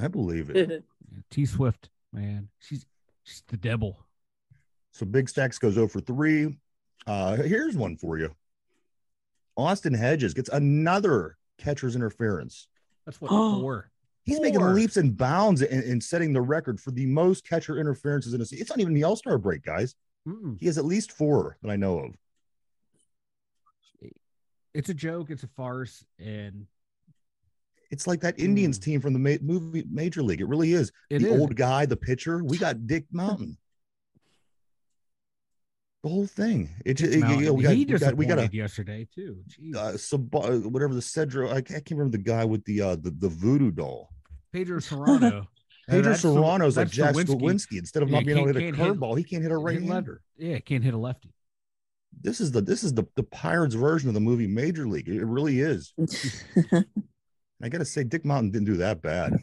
I 0.00 0.08
believe 0.08 0.50
it. 0.50 0.84
T 1.30 1.44
Swift, 1.46 1.90
man, 2.12 2.48
she's 2.60 2.86
she's 3.24 3.42
the 3.48 3.56
devil. 3.56 3.98
So 4.92 5.06
Big 5.06 5.28
Stacks 5.28 5.58
goes 5.58 5.78
over 5.78 6.00
three. 6.00 6.58
Uh, 7.06 7.36
here's 7.36 7.76
one 7.76 7.96
for 7.96 8.18
you. 8.18 8.34
Austin 9.56 9.94
Hedges 9.94 10.34
gets 10.34 10.48
another 10.50 11.36
catcher's 11.58 11.96
interference. 11.96 12.68
That's 13.06 13.20
what 13.20 13.30
four. 13.60 13.90
He's 14.24 14.40
making 14.40 14.60
leaps 14.60 14.98
and 14.98 15.16
bounds 15.16 15.62
in, 15.62 15.82
in 15.82 16.00
setting 16.02 16.32
the 16.34 16.40
record 16.42 16.78
for 16.80 16.90
the 16.90 17.06
most 17.06 17.48
catcher 17.48 17.78
interferences 17.78 18.34
in 18.34 18.40
a 18.42 18.44
season. 18.44 18.60
It's 18.62 18.70
not 18.70 18.78
even 18.80 18.92
the 18.92 19.04
All 19.04 19.16
Star 19.16 19.38
break, 19.38 19.62
guys. 19.64 19.94
Mm-mm. 20.28 20.58
He 20.60 20.66
has 20.66 20.76
at 20.76 20.84
least 20.84 21.12
four 21.12 21.56
that 21.62 21.70
I 21.70 21.76
know 21.76 21.98
of. 22.00 22.14
It's 24.74 24.90
a 24.90 24.94
joke. 24.94 25.30
It's 25.30 25.42
a 25.44 25.48
farce, 25.48 26.04
and 26.18 26.66
It's 27.90 28.06
like 28.06 28.20
that 28.20 28.38
Indians 28.38 28.78
Mm. 28.78 28.82
team 28.82 29.00
from 29.00 29.14
the 29.14 29.18
ma- 29.18 29.38
movie 29.42 29.82
Major 29.90 30.22
League. 30.22 30.42
It 30.42 30.46
really 30.48 30.72
is. 30.74 30.92
it 31.08 31.20
the 31.20 31.32
is. 31.32 31.40
old 31.40 31.56
guy, 31.56 31.86
the 31.86 31.96
pitcher. 31.96 32.44
We 32.44 32.58
got 32.58 32.86
Dick 32.86 33.06
Mountain. 33.12 33.56
The 36.08 36.14
whole 36.14 36.26
thing. 36.26 36.70
It, 36.86 36.96
Dick 36.96 36.96
just 36.96 37.12
you 37.12 37.20
know, 37.20 37.52
we 37.52 37.62
got, 37.64 37.74
he 37.74 37.84
we 37.84 37.98
got, 37.98 38.14
we 38.16 38.24
got 38.26 38.38
a 38.38 38.48
yesterday 38.50 39.06
too. 39.14 39.42
Jeez. 39.46 39.76
uh, 39.76 39.96
Sab- 39.98 40.34
uh, 40.34 40.56
whatever 40.60 40.94
the 40.94 41.00
Cedro. 41.00 41.48
I 41.50 41.60
can't, 41.60 41.70
I 41.70 41.80
can't 41.80 41.90
remember 41.92 42.16
the 42.16 42.22
guy 42.22 42.46
with 42.46 42.64
the 42.64 42.80
uh 42.80 42.96
the, 42.96 43.10
the 43.10 43.28
voodoo 43.28 43.70
doll. 43.70 44.08
Pedro 44.52 44.78
Cerrano. 44.80 45.46
Pedro 45.86 46.10
that's 46.10 46.22
the- 46.22 46.28
Cerrano's 46.28 46.78
like 46.78 46.86
that's 46.86 46.96
Jack 46.96 47.14
Suwinski. 47.14 47.38
Suwinski. 47.40 47.78
Instead 47.78 48.02
of 48.02 48.08
Yeah, 48.08 48.16
not 48.16 48.24
being 48.24 48.38
able 48.38 48.54
to 48.54 48.58
can't- 48.60 48.74
hit 48.76 48.86
a 48.86 48.92
curveball, 48.94 49.18
he 49.18 49.24
can't 49.24 49.42
hit 49.42 49.52
a 49.52 49.56
right 49.58 49.80
left- 49.82 49.92
hander. 49.92 50.22
Yeah, 50.38 50.54
he 50.54 50.60
can't 50.60 50.82
hit 50.82 50.94
a 50.94 50.98
lefty. 50.98 51.34
This 52.22 52.40
is 52.40 52.52
the 52.52 52.62
this 52.62 52.82
is 52.84 52.94
the 52.94 53.04
the 53.14 53.22
Pirates 53.24 53.74
version 53.74 54.08
of 54.08 54.14
the 54.14 54.20
movie 54.20 54.46
Major 54.46 54.88
League. 54.88 55.08
It 55.10 55.22
really 55.26 55.60
is. 55.60 55.92
I 57.62 57.68
got 57.68 57.78
to 57.78 57.84
say, 57.84 58.02
Dick 58.04 58.24
Mountain 58.24 58.52
didn't 58.52 58.66
do 58.66 58.76
that 58.78 59.02
bad. 59.02 59.34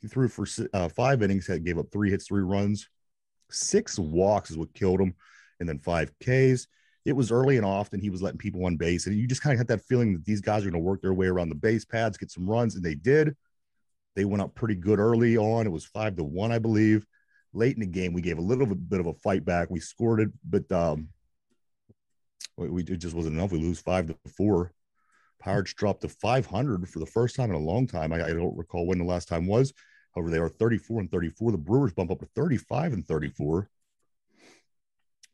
He 0.00 0.06
threw 0.06 0.28
for 0.28 0.46
uh, 0.74 0.88
five 0.90 1.22
innings, 1.24 1.46
had 1.48 1.64
gave 1.64 1.76
up 1.78 1.86
three 1.90 2.10
hits, 2.10 2.28
three 2.28 2.42
runs, 2.42 2.88
six 3.50 3.98
walks 3.98 4.50
is 4.50 4.56
what 4.58 4.72
killed 4.74 5.00
him, 5.00 5.14
and 5.60 5.68
then 5.68 5.78
five 5.78 6.12
Ks. 6.20 6.66
It 7.04 7.12
was 7.16 7.32
early 7.32 7.56
and 7.56 7.64
often 7.64 8.00
he 8.00 8.10
was 8.10 8.20
letting 8.20 8.38
people 8.38 8.64
on 8.66 8.76
base, 8.76 9.06
and 9.06 9.16
you 9.16 9.26
just 9.26 9.42
kind 9.42 9.54
of 9.54 9.58
had 9.58 9.68
that 9.68 9.84
feeling 9.86 10.12
that 10.12 10.24
these 10.24 10.40
guys 10.40 10.62
are 10.62 10.70
going 10.70 10.82
to 10.82 10.86
work 10.86 11.00
their 11.00 11.14
way 11.14 11.26
around 11.26 11.48
the 11.48 11.54
base 11.54 11.84
pads, 11.84 12.18
get 12.18 12.30
some 12.30 12.48
runs, 12.48 12.74
and 12.74 12.84
they 12.84 12.94
did. 12.94 13.34
They 14.14 14.24
went 14.24 14.42
up 14.42 14.54
pretty 14.54 14.74
good 14.74 14.98
early 14.98 15.36
on. 15.36 15.66
It 15.66 15.70
was 15.70 15.84
five 15.84 16.16
to 16.16 16.24
one, 16.24 16.52
I 16.52 16.58
believe. 16.58 17.06
Late 17.54 17.74
in 17.74 17.80
the 17.80 17.86
game, 17.86 18.12
we 18.12 18.20
gave 18.20 18.38
a 18.38 18.42
little 18.42 18.66
bit 18.66 19.00
of 19.00 19.06
a 19.06 19.14
fight 19.14 19.44
back. 19.44 19.70
We 19.70 19.80
scored 19.80 20.20
it, 20.20 20.28
but 20.48 20.70
um, 20.72 21.08
we, 22.56 22.68
we- 22.68 22.82
it 22.82 22.98
just 22.98 23.14
wasn't 23.14 23.36
enough. 23.36 23.52
We 23.52 23.58
lose 23.60 23.80
five 23.80 24.06
to 24.08 24.16
four. 24.36 24.72
Pirates 25.40 25.72
dropped 25.72 26.02
to 26.02 26.08
500 26.08 26.88
for 26.88 26.98
the 26.98 27.06
first 27.06 27.36
time 27.36 27.50
in 27.50 27.56
a 27.56 27.60
long 27.60 27.86
time. 27.86 28.12
I, 28.12 28.24
I 28.24 28.32
don't 28.32 28.56
recall 28.58 28.86
when 28.86 28.98
the 28.98 29.04
last 29.04 29.28
time 29.28 29.46
was. 29.46 29.72
However, 30.14 30.30
they 30.30 30.38
are 30.38 30.48
34 30.48 31.00
and 31.00 31.10
34. 31.10 31.52
The 31.52 31.58
Brewers 31.58 31.92
bump 31.92 32.10
up 32.10 32.18
to 32.20 32.28
35 32.34 32.92
and 32.92 33.06
34. 33.06 33.70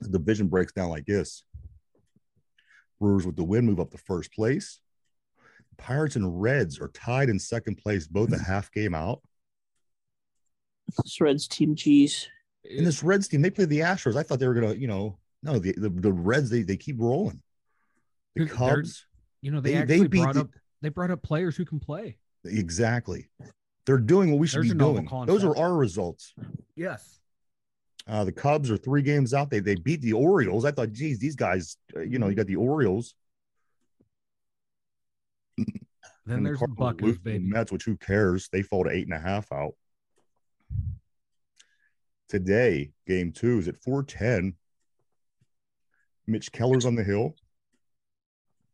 The 0.00 0.08
division 0.08 0.48
breaks 0.48 0.72
down 0.72 0.88
like 0.90 1.06
this 1.06 1.44
Brewers 3.00 3.26
with 3.26 3.36
the 3.36 3.44
win 3.44 3.64
move 3.66 3.80
up 3.80 3.90
to 3.90 3.98
first 3.98 4.32
place. 4.32 4.80
Pirates 5.76 6.16
and 6.16 6.40
Reds 6.40 6.78
are 6.80 6.88
tied 6.88 7.28
in 7.28 7.38
second 7.38 7.76
place, 7.76 8.06
both 8.06 8.32
a 8.32 8.38
half 8.38 8.70
game 8.70 8.94
out. 8.94 9.20
This 11.02 11.20
Reds 11.20 11.48
team, 11.48 11.74
geez. 11.74 12.28
And 12.70 12.86
this 12.86 13.02
Reds 13.02 13.28
team, 13.28 13.42
they 13.42 13.50
play 13.50 13.64
the 13.64 13.80
Astros. 13.80 14.16
I 14.16 14.22
thought 14.22 14.38
they 14.38 14.46
were 14.46 14.54
gonna, 14.54 14.74
you 14.74 14.86
know, 14.86 15.18
no, 15.42 15.58
the 15.58 15.72
the, 15.72 15.88
the 15.88 16.12
Reds 16.12 16.50
they 16.50 16.62
they 16.62 16.76
keep 16.76 16.96
rolling. 16.98 17.42
The 18.36 18.44
They're- 18.44 18.54
Cubs, 18.54 19.06
You 19.42 19.50
know, 19.50 19.60
they, 19.60 19.72
they, 19.72 19.78
actually 19.78 19.98
they 20.00 20.06
beat 20.08 20.22
brought 20.22 20.34
the- 20.34 20.40
up 20.42 20.50
they 20.82 20.88
brought 20.90 21.10
up 21.10 21.22
players 21.22 21.56
who 21.56 21.64
can 21.64 21.80
play. 21.80 22.18
exactly. 22.44 23.30
They're 23.86 23.98
doing 23.98 24.30
what 24.30 24.38
we 24.38 24.46
should 24.46 24.60
There's 24.62 24.72
be 24.72 24.78
doing. 24.78 25.08
Those 25.26 25.44
are 25.44 25.56
our 25.56 25.74
results. 25.74 26.32
Yes. 26.76 27.20
Uh, 28.06 28.24
the 28.24 28.32
Cubs 28.32 28.70
are 28.70 28.76
three 28.76 29.02
games 29.02 29.32
out. 29.32 29.50
They 29.50 29.60
they 29.60 29.76
beat 29.76 30.02
the 30.02 30.12
Orioles. 30.12 30.64
I 30.64 30.70
thought, 30.70 30.92
geez, 30.92 31.18
these 31.18 31.36
guys, 31.36 31.76
uh, 31.96 32.00
you 32.00 32.18
know, 32.18 32.28
you 32.28 32.34
got 32.34 32.46
the 32.46 32.56
Orioles. 32.56 33.14
Then 36.26 36.42
there's 36.42 36.58
the 36.60 36.66
Cardinals 36.66 36.94
Buckos, 36.94 37.06
lose 37.06 37.16
the 37.16 37.22
baby. 37.22 37.44
Mets, 37.44 37.72
which 37.72 37.84
who 37.84 37.96
cares? 37.96 38.48
They 38.50 38.62
fall 38.62 38.84
to 38.84 38.90
eight 38.90 39.06
and 39.06 39.14
a 39.14 39.18
half 39.18 39.50
out. 39.52 39.74
Today, 42.28 42.92
game 43.06 43.32
two 43.32 43.58
is 43.58 43.68
at 43.68 43.76
410. 43.76 44.54
Mitch 46.26 46.50
Keller's 46.50 46.86
on 46.86 46.94
the 46.94 47.04
hill. 47.04 47.36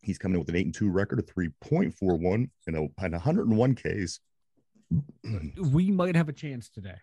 He's 0.02 0.18
coming 0.18 0.34
in 0.36 0.40
with 0.40 0.48
an 0.48 0.56
eight 0.56 0.66
and 0.66 0.74
two 0.74 0.88
record, 0.88 1.18
a 1.18 1.22
3.41 1.22 2.48
and 2.66 2.76
a 2.76 2.88
and 3.04 3.12
101 3.12 3.74
Ks. 3.74 4.20
We 5.72 5.90
might 5.90 6.16
have 6.16 6.28
a 6.28 6.32
chance 6.32 6.68
today. 6.68 6.96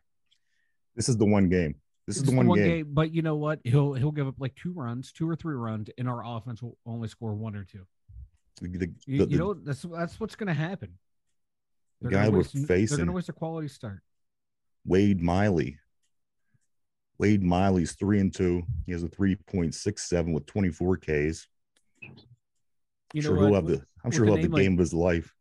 This 0.95 1.09
is 1.09 1.17
the 1.17 1.25
one 1.25 1.49
game. 1.49 1.75
This 2.07 2.17
is 2.17 2.23
the 2.23 2.31
one, 2.35 2.47
game. 2.53 2.87
but 2.91 3.13
you 3.13 3.21
know 3.21 3.35
what? 3.35 3.59
He'll 3.65 3.93
he'll 3.93 4.11
give 4.13 4.27
up 4.27 4.35
like 4.39 4.55
two 4.55 4.71
runs, 4.71 5.11
two 5.11 5.29
or 5.29 5.35
three 5.35 5.55
runs, 5.55 5.89
and 5.97 6.07
our 6.07 6.23
offense 6.25 6.63
will 6.63 6.77
only 6.85 7.09
score 7.09 7.33
one 7.33 7.55
or 7.55 7.65
two. 7.65 7.85
The, 8.61 8.69
the- 8.69 8.93
You, 9.05 9.25
the- 9.25 9.31
you 9.31 9.37
know 9.37 9.53
that's 9.53 9.81
that's 9.81 10.17
what's 10.19 10.35
going 10.35 10.47
to 10.47 10.53
happen. 10.53 10.93
The 12.01 12.09
They're 12.09 12.11
gonna 12.11 12.23
guy 12.25 12.29
we're 12.31 12.37
waste- 12.39 12.53
They're 12.53 12.65
facing- 12.65 12.97
going 12.97 13.07
to 13.07 13.13
waste 13.13 13.29
a 13.29 13.33
quality 13.33 13.67
start. 13.67 13.99
Wade 14.85 15.21
Miley. 15.21 15.77
Wade 17.19 17.43
Miley's 17.43 17.91
three 17.93 18.19
and 18.21 18.33
two. 18.33 18.63
He 18.85 18.91
has 18.93 19.03
a 19.03 19.09
3.67 19.09 20.33
with 20.33 20.45
24 20.45 20.97
Ks. 20.97 21.47
You 23.13 23.21
sure 23.21 23.35
know 23.35 23.45
he'll 23.47 23.55
have 23.55 23.63
With- 23.65 23.79
the 23.81 23.85
I'm 24.05 24.11
sure 24.11 24.25
he'll 24.25 24.35
have 24.35 24.43
the 24.43 24.47
name 24.47 24.53
like- 24.53 24.61
game 24.63 24.73
of 24.73 24.79
his 24.79 24.93
life. 24.93 25.33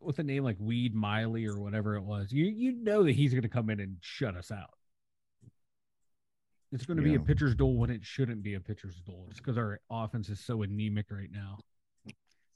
with 0.00 0.18
a 0.20 0.22
name 0.22 0.44
like 0.44 0.56
Weed 0.60 0.94
Miley 0.94 1.46
or 1.46 1.58
whatever 1.58 1.96
it 1.96 2.02
was, 2.02 2.30
you 2.30 2.44
you 2.44 2.70
know 2.72 3.02
that 3.02 3.12
he's 3.12 3.32
going 3.32 3.42
to 3.42 3.48
come 3.48 3.68
in 3.68 3.80
and 3.80 3.96
shut 4.00 4.36
us 4.36 4.52
out. 4.52 4.70
It's 6.70 6.84
going 6.84 6.98
to 6.98 7.02
be 7.02 7.14
a 7.14 7.20
pitcher's 7.20 7.54
duel 7.54 7.76
when 7.78 7.90
it 7.90 8.04
shouldn't 8.04 8.42
be 8.42 8.54
a 8.54 8.60
pitcher's 8.60 9.00
duel. 9.00 9.26
It's 9.30 9.38
because 9.38 9.56
our 9.56 9.80
offense 9.90 10.28
is 10.28 10.40
so 10.40 10.62
anemic 10.62 11.06
right 11.10 11.30
now. 11.30 11.58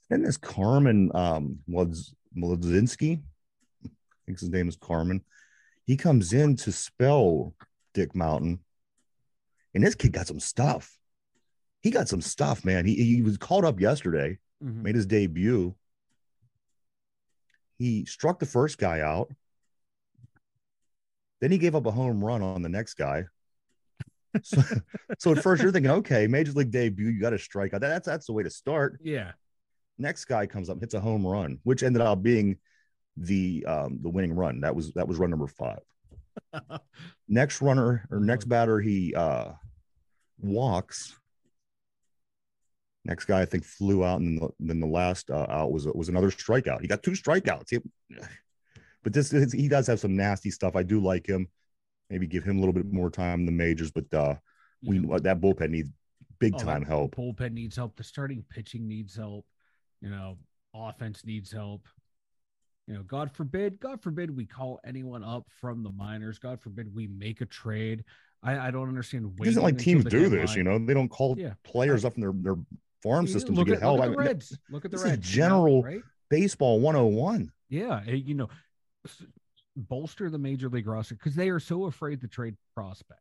And 0.09 0.23
this 0.23 0.37
Carmen 0.37 1.09
um 1.15 1.59
Mlodz- 1.69 2.13
I 2.37 3.89
think 4.25 4.39
his 4.39 4.49
name 4.49 4.67
is 4.67 4.75
Carmen. 4.75 5.21
He 5.85 5.97
comes 5.97 6.31
in 6.33 6.55
to 6.57 6.71
spell 6.71 7.53
Dick 7.93 8.15
Mountain, 8.15 8.59
and 9.73 9.83
this 9.83 9.95
kid 9.95 10.13
got 10.13 10.27
some 10.27 10.39
stuff. 10.39 10.97
He 11.81 11.89
got 11.91 12.07
some 12.07 12.21
stuff, 12.21 12.63
man. 12.63 12.85
He 12.85 12.95
he 12.95 13.21
was 13.21 13.37
called 13.37 13.65
up 13.65 13.79
yesterday, 13.79 14.37
Mhm. 14.63 14.83
made 14.83 14.95
his 14.95 15.05
debut. 15.05 15.75
He 17.77 18.05
struck 18.05 18.39
the 18.39 18.45
first 18.45 18.77
guy 18.77 18.99
out. 19.01 19.31
Then 21.41 21.51
he 21.51 21.57
gave 21.57 21.75
up 21.75 21.85
a 21.85 21.91
home 21.91 22.23
run 22.23 22.41
on 22.41 22.61
the 22.61 22.69
next 22.69 22.93
guy. 22.93 23.25
So, 24.41 24.61
so 25.19 25.31
at 25.33 25.43
first 25.43 25.61
you're 25.61 25.71
thinking, 25.71 25.91
okay, 25.91 26.25
major 26.27 26.51
league 26.53 26.71
debut, 26.71 27.09
you 27.09 27.21
got 27.21 27.29
to 27.31 27.37
strike 27.39 27.73
out. 27.73 27.81
That- 27.81 27.89
That's 27.89 28.05
that's 28.07 28.25
the 28.25 28.33
way 28.33 28.43
to 28.43 28.49
start. 28.49 28.99
Yeah. 29.03 29.33
Next 29.99 30.25
guy 30.25 30.47
comes 30.47 30.69
up, 30.69 30.79
hits 30.79 30.95
a 30.95 30.99
home 30.99 31.25
run, 31.25 31.59
which 31.63 31.83
ended 31.83 32.01
up 32.01 32.23
being 32.23 32.57
the 33.15 33.63
um 33.67 33.99
the 34.01 34.09
winning 34.09 34.33
run. 34.33 34.61
That 34.61 34.75
was 34.75 34.91
that 34.93 35.07
was 35.07 35.17
run 35.19 35.29
number 35.29 35.45
five. 35.47 35.79
Next 37.27 37.61
runner 37.61 38.07
or 38.09 38.19
next 38.19 38.45
batter, 38.45 38.79
he 38.79 39.13
uh 39.13 39.51
walks. 40.39 41.15
Next 43.05 43.25
guy, 43.25 43.41
I 43.41 43.45
think, 43.45 43.65
flew 43.65 44.03
out, 44.05 44.21
and 44.21 44.39
then 44.39 44.47
the, 44.47 44.49
then 44.67 44.79
the 44.79 44.87
last 44.87 45.29
uh, 45.29 45.45
out 45.49 45.71
was 45.71 45.85
was 45.87 46.09
another 46.09 46.31
strikeout. 46.31 46.81
He 46.81 46.87
got 46.87 47.03
two 47.03 47.11
strikeouts. 47.11 47.69
He- 47.69 47.79
but 49.03 49.13
this 49.13 49.31
he 49.51 49.67
does 49.67 49.87
have 49.87 49.99
some 49.99 50.15
nasty 50.15 50.49
stuff. 50.51 50.75
I 50.75 50.83
do 50.83 51.01
like 51.01 51.27
him. 51.27 51.47
Maybe 52.09 52.27
give 52.27 52.43
him 52.43 52.57
a 52.57 52.59
little 52.59 52.73
bit 52.73 52.91
more 52.91 53.09
time 53.09 53.41
in 53.41 53.45
the 53.45 53.51
majors, 53.51 53.91
but 53.91 54.13
uh, 54.13 54.35
we 54.85 54.99
that 54.99 55.39
bullpen 55.41 55.69
needs 55.69 55.89
big 56.39 56.53
oh, 56.55 56.59
time 56.59 56.83
help. 56.83 57.15
Bullpen 57.15 57.53
needs 57.53 57.75
help. 57.75 57.95
The 57.95 58.03
starting 58.03 58.43
pitching 58.49 58.87
needs 58.87 59.15
help. 59.15 59.45
You 60.01 60.09
know, 60.09 60.37
offense 60.73 61.25
needs 61.25 61.51
help. 61.51 61.87
You 62.87 62.95
know, 62.95 63.03
God 63.03 63.31
forbid, 63.31 63.79
God 63.79 64.01
forbid 64.01 64.35
we 64.35 64.45
call 64.45 64.81
anyone 64.85 65.23
up 65.23 65.47
from 65.61 65.83
the 65.83 65.91
minors. 65.91 66.37
God 66.37 66.59
forbid 66.59 66.93
we 66.93 67.07
make 67.07 67.39
a 67.39 67.45
trade. 67.45 68.03
I, 68.43 68.67
I 68.67 68.71
don't 68.71 68.89
understand. 68.89 69.33
It 69.39 69.47
isn't 69.47 69.63
like 69.63 69.77
teams 69.77 70.03
do 70.03 70.27
this, 70.27 70.53
you 70.55 70.63
know. 70.63 70.77
They 70.77 70.93
don't 70.93 71.07
call 71.07 71.35
Yeah. 71.37 71.53
players 71.63 72.03
up 72.03 72.13
from 72.13 72.21
their 72.21 72.33
their 72.33 72.61
farm 73.01 73.25
You 73.25 73.31
systems 73.31 73.57
to 73.57 73.63
get 73.63 73.75
at, 73.75 73.81
help. 73.81 73.99
Look 73.99 74.05
at 74.07 74.11
the 74.11 74.17
mean, 74.17 74.27
Reds. 74.27 74.57
Look 74.69 74.85
at 74.85 74.91
the 74.91 74.97
this 74.97 75.05
is 75.05 75.11
Reds. 75.11 75.29
know, 75.29 75.33
general- 75.33 75.83
right? 75.83 76.01
baseball 76.29 76.81
101. 76.81 77.51
Yeah, 77.69 78.03
you 78.03 78.33
know, 78.33 78.49
bolster 79.75 80.29
the 80.29 80.37
major 80.37 80.69
league 80.69 80.87
roster 80.87 81.15
because 81.15 81.35
they 81.35 81.49
are 81.49 81.59
so 81.59 81.85
afraid 81.85 82.21
to 82.21 82.27
trade 82.27 82.55
prospects 82.75 83.19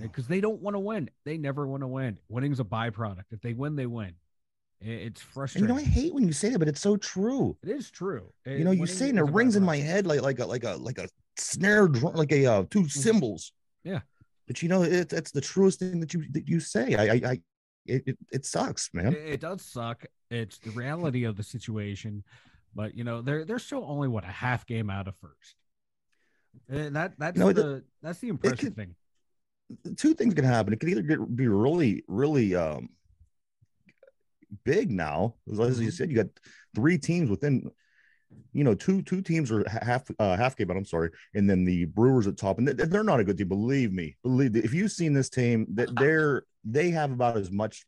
because 0.00 0.26
they 0.26 0.40
don't 0.40 0.60
want 0.60 0.74
to 0.74 0.80
win. 0.80 1.10
They 1.24 1.36
never 1.36 1.66
want 1.66 1.82
to 1.82 1.86
win. 1.86 2.18
Winning's 2.28 2.60
a 2.60 2.64
byproduct. 2.64 3.24
If 3.32 3.40
they 3.40 3.52
win, 3.52 3.76
they 3.76 3.86
win. 3.86 4.14
It's 4.80 5.24
And 5.34 5.54
you 5.56 5.66
know, 5.66 5.76
I 5.76 5.82
hate 5.82 6.12
when 6.12 6.26
you 6.26 6.32
say 6.32 6.50
that, 6.50 6.58
but 6.58 6.68
it's 6.68 6.80
so 6.80 6.96
true. 6.96 7.56
it 7.62 7.70
is 7.70 7.90
true. 7.90 8.30
Eh, 8.46 8.56
you 8.56 8.64
know, 8.64 8.70
you 8.70 8.86
say 8.86 9.06
it 9.06 9.10
and 9.10 9.18
it 9.18 9.32
rings 9.32 9.56
in 9.56 9.62
my 9.62 9.78
head 9.78 10.06
like 10.06 10.20
like 10.20 10.38
a 10.38 10.44
like 10.44 10.64
a 10.64 10.76
like 10.76 10.98
a 10.98 11.08
snare 11.38 11.88
drum, 11.88 12.14
like 12.14 12.32
a 12.32 12.46
uh, 12.46 12.64
two 12.70 12.88
cymbals. 12.88 13.52
Yeah. 13.82 14.00
But 14.46 14.62
you 14.62 14.68
know, 14.68 14.82
it, 14.82 15.12
it's 15.12 15.30
the 15.30 15.40
truest 15.40 15.78
thing 15.78 16.00
that 16.00 16.12
you 16.12 16.24
that 16.32 16.48
you 16.48 16.60
say. 16.60 16.94
I 16.96 17.04
I, 17.04 17.20
I 17.32 17.40
it, 17.86 18.02
it 18.06 18.18
it 18.30 18.44
sucks, 18.44 18.90
man. 18.92 19.14
It, 19.14 19.34
it 19.34 19.40
does 19.40 19.62
suck. 19.62 20.04
It's 20.30 20.58
the 20.58 20.70
reality 20.70 21.24
of 21.24 21.36
the 21.36 21.42
situation, 21.42 22.24
but 22.74 22.96
you 22.96 23.04
know 23.04 23.22
they're 23.22 23.44
they're 23.44 23.58
still 23.58 23.84
only 23.86 24.08
what 24.08 24.24
a 24.24 24.28
half 24.28 24.66
game 24.66 24.90
out 24.90 25.08
of 25.08 25.16
first. 25.16 25.54
And 26.68 26.94
that 26.96 27.14
that's 27.18 27.38
No, 27.38 27.48
it- 27.48 27.54
the 27.54 27.84
that's 28.02 28.18
the 28.20 28.28
impressive 28.28 28.58
could- 28.58 28.76
thing. 28.76 28.94
Two 29.96 30.14
things 30.14 30.34
can 30.34 30.44
happen. 30.44 30.72
It 30.72 30.80
could 30.80 30.90
either 30.90 31.02
get 31.02 31.36
be 31.36 31.48
really 31.48 32.04
really 32.06 32.54
um 32.54 32.90
big 34.64 34.90
now, 34.90 35.34
as 35.50 35.80
you 35.80 35.88
Mhm. 35.88 35.92
said, 35.92 36.10
you 36.10 36.16
got 36.16 36.28
three 36.74 36.98
teams 36.98 37.30
within. 37.30 37.70
You 38.52 38.64
know, 38.64 38.74
two 38.74 39.00
two 39.02 39.22
teams 39.22 39.50
are 39.52 39.64
half 39.68 40.08
uh, 40.18 40.36
half 40.36 40.56
game, 40.56 40.66
but 40.66 40.76
I'm 40.76 40.84
sorry, 40.84 41.10
and 41.34 41.48
then 41.48 41.64
the 41.64 41.84
Brewers 41.86 42.26
at 42.26 42.36
top, 42.36 42.58
and 42.58 42.66
they- 42.66 42.72
they're 42.86 43.04
not 43.04 43.20
a 43.20 43.24
good 43.24 43.38
team. 43.38 43.48
Believe 43.48 43.92
me, 43.92 44.16
believe 44.22 44.56
if 44.56 44.74
you've 44.74 44.90
seen 44.92 45.12
this 45.12 45.28
team, 45.30 45.66
that 45.74 45.88
they're 46.12 46.44
they 46.64 46.90
have 46.90 47.12
about 47.12 47.36
as 47.36 47.50
much 47.50 47.86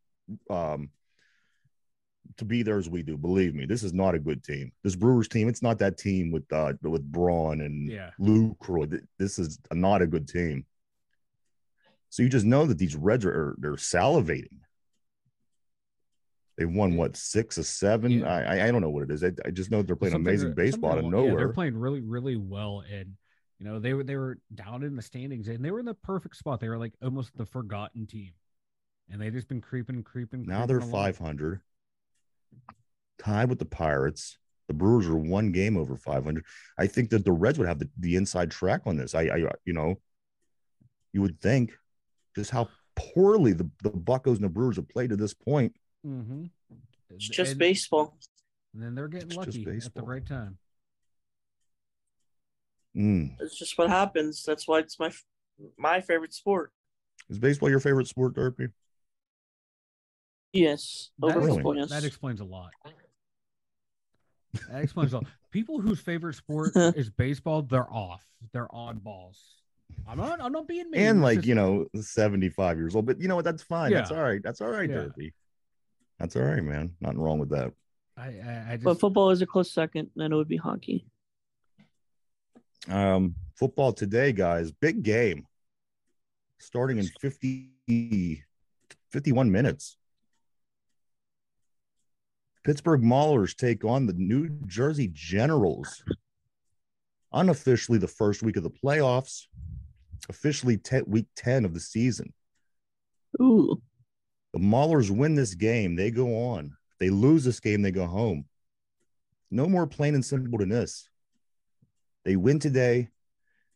um 0.48 0.90
to 2.36 2.44
be 2.44 2.62
there 2.62 2.78
as 2.78 2.88
we 2.88 3.02
do. 3.02 3.16
Believe 3.16 3.54
me, 3.54 3.66
this 3.66 3.82
is 3.82 3.92
not 3.92 4.14
a 4.14 4.18
good 4.18 4.42
team. 4.44 4.72
This 4.82 4.96
Brewers 4.96 5.28
team, 5.28 5.48
it's 5.48 5.62
not 5.62 5.78
that 5.78 5.98
team 5.98 6.30
with 6.30 6.50
uh 6.52 6.72
with 6.82 7.04
Braun 7.10 7.60
and 7.60 7.88
Yeah. 7.90 8.10
Lucroy. 8.20 8.90
Th- 8.90 9.02
This 9.18 9.38
is 9.38 9.58
not 9.72 10.02
a 10.02 10.06
good 10.06 10.28
team. 10.28 10.64
So 12.10 12.22
you 12.22 12.28
just 12.28 12.46
know 12.46 12.64
that 12.66 12.78
these 12.78 12.96
Reds 12.96 13.24
are, 13.26 13.54
they're 13.58 13.72
salivating. 13.72 14.60
They've 16.56 16.70
won 16.70 16.96
what 16.96 17.16
six 17.16 17.58
or 17.58 17.62
seven? 17.64 18.10
Yeah. 18.12 18.26
I 18.34 18.66
I- 18.68 18.70
don't 18.70 18.80
know 18.80 18.88
what 18.90 19.02
it 19.04 19.10
is. 19.10 19.22
I, 19.22 19.32
I 19.44 19.50
just 19.50 19.70
know 19.70 19.82
they're 19.82 19.94
playing 19.96 20.12
Something 20.12 20.28
amazing 20.32 20.54
baseball 20.54 20.92
out 20.92 20.98
of 20.98 21.04
something- 21.04 21.20
yeah, 21.20 21.26
nowhere. 21.28 21.44
they're 21.44 21.52
playing 21.52 21.76
really, 21.76 22.00
really 22.00 22.36
well, 22.36 22.82
and 22.90 23.16
you 23.58 23.66
know 23.66 23.78
they 23.78 23.92
were 23.92 24.04
they 24.04 24.16
were 24.16 24.38
down 24.54 24.82
in 24.82 24.96
the 24.96 25.02
standings, 25.02 25.48
and 25.48 25.62
they 25.64 25.70
were 25.70 25.80
in 25.80 25.84
the 25.86 25.94
perfect 25.94 26.36
spot. 26.36 26.60
They 26.60 26.68
were 26.68 26.78
like 26.78 26.94
almost 27.02 27.36
the 27.36 27.44
forgotten 27.44 28.06
team, 28.06 28.32
and 29.10 29.20
they 29.20 29.28
just 29.30 29.48
been 29.48 29.60
creeping, 29.60 30.02
creeping. 30.02 30.46
now 30.46 30.64
they're 30.64 30.80
500, 30.80 31.60
tied 33.26 33.48
with 33.48 33.58
the 33.58 33.64
Pirates. 33.64 34.38
The 34.68 34.74
Brewers 34.74 35.06
are 35.06 35.16
one 35.16 35.52
game 35.52 35.76
over 35.76 35.96
500. 35.96 36.44
I 36.78 36.86
think 36.86 37.10
that 37.10 37.24
the 37.24 37.32
Reds 37.32 37.58
would 37.58 37.68
have 37.68 37.78
the, 37.78 37.88
the 37.98 38.16
inside 38.16 38.50
track 38.50 38.82
on 38.86 38.96
this. 38.96 39.14
I, 39.14 39.22
I, 39.22 39.36
you 39.64 39.72
know, 39.72 40.00
you 41.12 41.22
would 41.22 41.40
think 41.40 41.72
just 42.34 42.50
how 42.50 42.68
poorly 42.94 43.52
the, 43.52 43.68
the 43.82 43.90
Buckos 43.90 44.36
and 44.36 44.44
the 44.44 44.48
Brewers 44.48 44.76
have 44.76 44.88
played 44.88 45.10
to 45.10 45.16
this 45.16 45.34
point. 45.34 45.74
Mm-hmm. 46.06 46.46
It's 47.10 47.28
just 47.28 47.52
and, 47.52 47.58
baseball. 47.58 48.16
and 48.74 48.82
then 48.82 48.94
they're 48.94 49.08
getting 49.08 49.28
It's 49.28 49.36
just 49.36 49.58
lucky 49.58 49.78
at 49.84 49.94
the 49.94 50.02
right 50.02 50.26
time. 50.26 50.58
Mm. 52.96 53.36
It's 53.40 53.58
just 53.58 53.76
what 53.78 53.88
happens. 53.88 54.42
That's 54.42 54.66
why 54.66 54.78
it's 54.78 54.98
my 54.98 55.12
my 55.78 56.00
favorite 56.00 56.32
sport. 56.32 56.72
Is 57.28 57.38
baseball 57.38 57.68
your 57.68 57.80
favorite 57.80 58.08
sport, 58.08 58.34
Derpy? 58.34 58.70
Yes, 60.52 61.10
That, 61.18 61.36
over 61.36 61.40
Really? 61.40 61.78
Yes. 61.78 61.90
that 61.90 62.04
explains 62.04 62.40
a 62.40 62.44
lot. 62.44 62.70
That 64.70 64.82
explains 64.82 65.12
a 65.12 65.16
lot. 65.18 65.26
People 65.50 65.80
whose 65.80 66.00
favorite 66.00 66.34
sport 66.34 66.72
is 66.76 67.10
baseball, 67.10 67.62
they're 67.62 67.90
off. 67.92 68.22
They're 68.52 68.68
oddballs. 68.68 69.38
I'm 70.06 70.18
not. 70.18 70.40
I'm 70.42 70.52
not 70.52 70.66
being 70.68 70.90
mean. 70.90 71.00
And 71.00 71.22
like, 71.22 71.38
just- 71.38 71.48
you 71.48 71.54
know, 71.54 71.86
75 71.94 72.76
years 72.76 72.94
old. 72.94 73.06
But 73.06 73.20
you 73.20 73.28
know 73.28 73.36
what? 73.36 73.44
That's 73.44 73.62
fine. 73.62 73.92
That's 73.92 74.10
all 74.10 74.22
right. 74.22 74.42
That's 74.42 74.60
all 74.60 74.68
right, 74.68 74.88
Yeah. 74.90 74.96
Derpy. 74.96 75.32
That's 76.18 76.34
all 76.36 76.42
right, 76.42 76.62
man. 76.62 76.94
Nothing 77.00 77.18
wrong 77.20 77.38
with 77.38 77.50
that. 77.50 77.72
I, 78.16 78.26
I, 78.26 78.64
I 78.70 78.72
just. 78.76 78.84
but 78.84 79.00
football 79.00 79.30
is 79.30 79.42
a 79.42 79.46
close 79.46 79.70
second. 79.72 80.10
Then 80.16 80.32
it 80.32 80.36
would 80.36 80.48
be 80.48 80.56
hockey. 80.56 81.06
Um, 82.88 83.34
football 83.56 83.92
today, 83.92 84.32
guys. 84.32 84.70
Big 84.72 85.02
game. 85.02 85.46
Starting 86.58 86.98
in 86.98 87.06
50, 87.20 88.42
51 89.10 89.50
minutes. 89.52 89.96
Pittsburgh 92.66 93.00
Maulers 93.00 93.54
take 93.54 93.84
on 93.84 94.06
the 94.06 94.12
New 94.14 94.48
Jersey 94.66 95.08
Generals. 95.12 96.02
Unofficially, 97.32 97.96
the 97.96 98.08
first 98.08 98.42
week 98.42 98.56
of 98.56 98.64
the 98.64 98.70
playoffs. 98.70 99.46
Officially, 100.28 100.76
te- 100.76 101.02
week 101.06 101.26
10 101.36 101.64
of 101.64 101.74
the 101.74 101.78
season. 101.78 102.32
Ooh, 103.40 103.80
The 104.52 104.58
Maulers 104.58 105.16
win 105.16 105.36
this 105.36 105.54
game, 105.54 105.94
they 105.94 106.10
go 106.10 106.48
on. 106.48 106.76
If 106.90 106.98
they 106.98 107.08
lose 107.08 107.44
this 107.44 107.60
game, 107.60 107.82
they 107.82 107.92
go 107.92 108.08
home. 108.08 108.46
No 109.48 109.68
more 109.68 109.86
plain 109.86 110.16
and 110.16 110.24
simple 110.24 110.58
than 110.58 110.70
this. 110.70 111.08
They 112.24 112.34
win 112.34 112.58
today. 112.58 113.10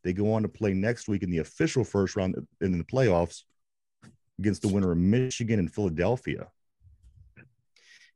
They 0.03 0.15
go 0.15 0.33
on 0.33 0.43
to 0.43 0.49
play 0.49 0.75
next 0.75 1.07
week 1.07 1.23
in 1.23 1.31
the 1.31 1.39
official 1.39 1.85
first 1.85 2.17
round 2.17 2.35
in 2.61 2.77
the 2.77 2.83
playoffs 2.83 3.45
against 4.41 4.63
the 4.63 4.69
winner 4.69 4.91
of 4.91 4.99
Michigan 4.99 5.61
and 5.61 5.73
Philadelphia. 5.73 6.49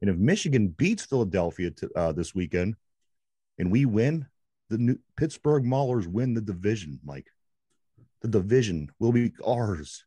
And 0.05 0.11
if 0.11 0.19
Michigan 0.19 0.69
beats 0.69 1.07
Philadelphia 1.07 1.71
to, 1.71 1.90
uh, 1.97 2.12
this 2.12 2.35
weekend 2.35 2.77
and 3.57 3.73
we 3.73 3.87
win, 3.87 4.27
the 4.69 4.77
new 4.77 4.99
Pittsburgh 5.17 5.64
Maulers 5.64 6.07
win 6.07 6.35
the 6.35 6.43
division, 6.43 7.01
Mike. 7.03 7.29
The 8.21 8.29
division 8.29 8.90
will 8.99 9.12
be 9.12 9.33
ours. 9.47 10.05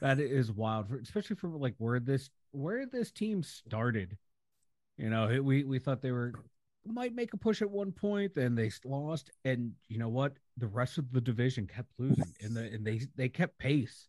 That 0.00 0.18
is 0.18 0.50
wild, 0.50 0.88
for- 0.88 0.98
especially 0.98 1.36
for 1.36 1.50
like 1.50 1.76
where 1.78 2.00
this 2.00 2.30
where 2.50 2.84
this 2.84 3.12
team 3.12 3.44
started. 3.44 4.18
You 4.96 5.08
know, 5.08 5.40
we 5.40 5.62
we 5.62 5.78
thought 5.78 6.02
they 6.02 6.10
were 6.10 6.32
might 6.84 7.14
make 7.14 7.32
a 7.32 7.36
push 7.36 7.62
at 7.62 7.70
one 7.70 7.92
point, 7.92 8.34
then 8.34 8.56
they 8.56 8.72
lost, 8.84 9.30
and 9.44 9.70
you 9.88 9.98
know 9.98 10.08
what? 10.08 10.32
The 10.56 10.66
rest 10.66 10.98
of 10.98 11.12
the 11.12 11.20
division 11.20 11.68
kept 11.68 11.92
losing, 11.96 12.34
and 12.40 12.56
the 12.56 12.64
and 12.72 12.84
they 12.84 13.02
they 13.14 13.28
kept 13.28 13.56
pace. 13.58 14.08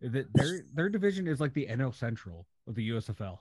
That 0.00 0.32
their 0.32 0.62
their 0.72 0.88
division 0.88 1.28
is 1.28 1.38
like 1.38 1.52
the 1.52 1.66
NL 1.66 1.94
Central 1.94 2.46
of 2.66 2.74
the 2.74 2.88
USFL. 2.88 3.40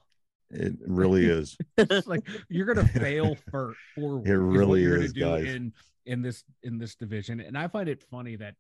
It 0.52 0.74
really 0.86 1.26
is. 1.26 1.58
It's 1.78 2.08
like 2.08 2.28
you're 2.50 2.66
gonna 2.66 2.88
fail 3.06 3.36
for 3.52 3.76
forward. 3.96 4.28
It 4.28 4.32
is 4.34 4.40
what 4.40 4.46
really 4.58 4.82
you're 4.82 4.96
gonna 4.96 5.06
is, 5.06 5.14
do 5.14 5.20
guys. 5.22 5.46
in 5.48 5.74
in 6.06 6.22
this 6.22 6.44
in 6.64 6.78
this 6.78 6.96
division. 6.96 7.40
And 7.40 7.58
I 7.58 7.68
find 7.68 7.88
it 7.90 8.04
funny 8.10 8.36
that 8.38 8.56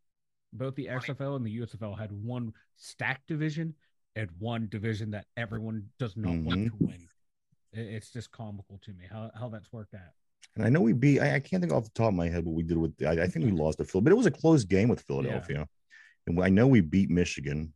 both 0.54 0.76
the 0.76 0.88
XFL 0.88 1.36
and 1.36 1.46
the 1.46 1.60
USFL 1.60 1.98
had 1.98 2.12
one 2.12 2.54
stacked 2.76 3.28
division 3.28 3.74
and 4.16 4.30
one 4.40 4.68
division 4.70 5.12
that 5.12 5.26
everyone 5.38 5.88
does 6.00 6.16
not 6.18 6.32
want 6.38 6.60
Mhm. 6.60 6.70
to 6.80 6.86
win. 6.86 7.08
It's 7.72 8.10
just 8.12 8.32
comical 8.32 8.80
to 8.84 8.92
me 8.94 9.06
how, 9.12 9.30
how 9.36 9.50
that's 9.50 9.72
worked 9.72 9.94
out. 9.94 10.14
And 10.56 10.66
I 10.66 10.70
know 10.70 10.82
we 10.82 10.94
beat, 10.94 11.20
I, 11.20 11.36
I 11.36 11.40
can't 11.40 11.62
think 11.62 11.72
off 11.72 11.84
the 11.84 11.92
top 11.92 12.08
of 12.08 12.16
my 12.16 12.28
head 12.28 12.44
what 12.46 12.56
we 12.56 12.64
did 12.64 12.78
with, 12.78 12.94
I, 13.06 13.12
I 13.24 13.28
think 13.28 13.46
we 13.46 13.52
lost 13.52 13.78
to 13.78 13.84
Phil, 13.86 14.02
but 14.02 14.12
it 14.12 14.16
was 14.16 14.26
a 14.26 14.32
close 14.32 14.64
game 14.64 14.90
with 14.90 15.02
Philadelphia. 15.02 15.68
And 16.26 16.42
I 16.44 16.50
know 16.50 16.66
we 16.66 16.82
beat 16.82 17.12
Michigan. 17.12 17.72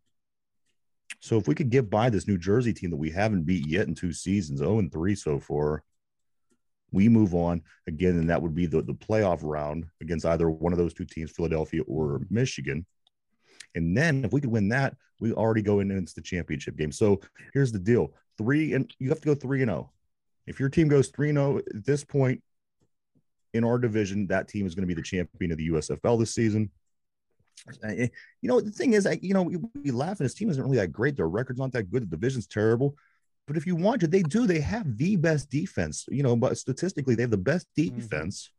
So 1.24 1.38
if 1.38 1.48
we 1.48 1.56
could 1.56 1.70
get 1.70 1.90
by 1.90 2.10
this 2.10 2.28
New 2.28 2.38
Jersey 2.38 2.74
team 2.74 2.90
that 2.90 2.98
we 2.98 3.10
haven't 3.10 3.46
beat 3.46 3.66
yet 3.66 3.88
in 3.88 3.96
two 3.96 4.12
seasons, 4.12 4.60
0 4.60 4.80
and 4.80 4.92
3 4.92 5.16
so 5.16 5.40
far, 5.40 5.82
we 6.92 7.08
move 7.08 7.34
on 7.34 7.62
again. 7.88 8.18
And 8.18 8.30
that 8.30 8.42
would 8.42 8.54
be 8.54 8.66
the, 8.66 8.82
the 8.82 8.94
playoff 8.94 9.40
round 9.42 9.86
against 10.02 10.26
either 10.26 10.50
one 10.50 10.74
of 10.74 10.78
those 10.78 10.94
two 10.94 11.06
teams, 11.06 11.32
Philadelphia 11.32 11.82
or 11.84 12.20
mm-hmm. 12.20 12.36
Michigan. 12.36 12.86
And 13.74 13.98
then 13.98 14.26
if 14.26 14.34
we 14.34 14.42
could 14.42 14.52
win 14.52 14.68
that, 14.70 14.98
we 15.22 15.32
already 15.32 15.62
go 15.62 15.80
in 15.80 15.92
into 15.92 16.14
the 16.14 16.22
championship 16.22 16.76
game. 16.76 16.92
So 16.92 17.22
here's 17.54 17.72
the 17.72 17.80
deal 17.80 18.14
three, 18.38 18.74
and 18.74 18.94
you 19.00 19.08
have 19.08 19.22
to 19.22 19.28
go 19.28 19.34
3 19.34 19.62
and 19.62 19.72
0. 19.72 19.94
If 20.46 20.60
your 20.60 20.68
team 20.68 20.90
goes 20.90 21.08
3 21.08 21.30
and 21.30 21.38
0 21.38 21.58
at 21.60 21.86
this 21.86 22.04
point 22.04 22.44
in 23.54 23.64
our 23.64 23.78
division, 23.78 24.28
that 24.28 24.50
team 24.50 24.68
is 24.68 24.76
going 24.76 24.86
to 24.86 24.94
be 24.94 25.02
the 25.02 25.08
champion 25.08 25.54
of 25.54 25.58
the 25.58 25.70
USFL 25.70 26.20
this 26.20 26.36
season. 26.36 26.70
You 27.84 28.10
know, 28.44 28.60
the 28.62 28.72
thing 28.72 28.94
is, 28.94 29.06
I, 29.06 29.20
you 29.22 29.34
know, 29.34 29.44
we, 29.44 29.58
we 29.84 29.92
laugh 29.92 30.20
and 30.20 30.26
his 30.26 30.34
team 30.34 30.50
isn't 30.50 30.62
really 30.62 30.78
that 30.78 30.92
great. 30.92 31.16
Their 31.16 31.30
record's 31.30 31.60
not 31.60 31.72
that 31.74 31.90
good. 31.92 32.04
The 32.04 32.08
division's 32.18 32.48
terrible. 32.48 32.96
But 33.48 33.58
if 33.58 33.68
you 33.68 33.76
want 33.76 34.02
to, 34.02 34.08
they 34.08 34.24
do. 34.24 34.48
They 34.48 34.62
have 34.62 34.98
the 34.98 35.16
best 35.18 35.50
defense. 35.50 36.06
You 36.10 36.24
know, 36.24 36.36
but 36.36 36.58
statistically, 36.58 37.16
they 37.16 37.24
have 37.24 37.32
the 37.32 37.38
best 37.38 37.68
Mhm. 37.76 37.96
defense. 37.96 38.50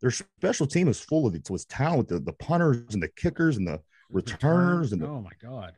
Their 0.00 0.10
special 0.10 0.66
team 0.66 0.88
is 0.88 1.00
full 1.00 1.26
of 1.26 1.34
it. 1.34 1.46
So 1.46 1.54
it's 1.54 1.64
talent, 1.64 2.08
the, 2.08 2.20
the 2.20 2.32
punters 2.32 2.94
and 2.94 3.02
the 3.02 3.08
kickers 3.08 3.56
and 3.56 3.66
the 3.66 3.80
returners 4.10 4.92
and 4.92 5.02
the, 5.02 5.08
oh 5.08 5.20
my 5.20 5.32
god, 5.42 5.74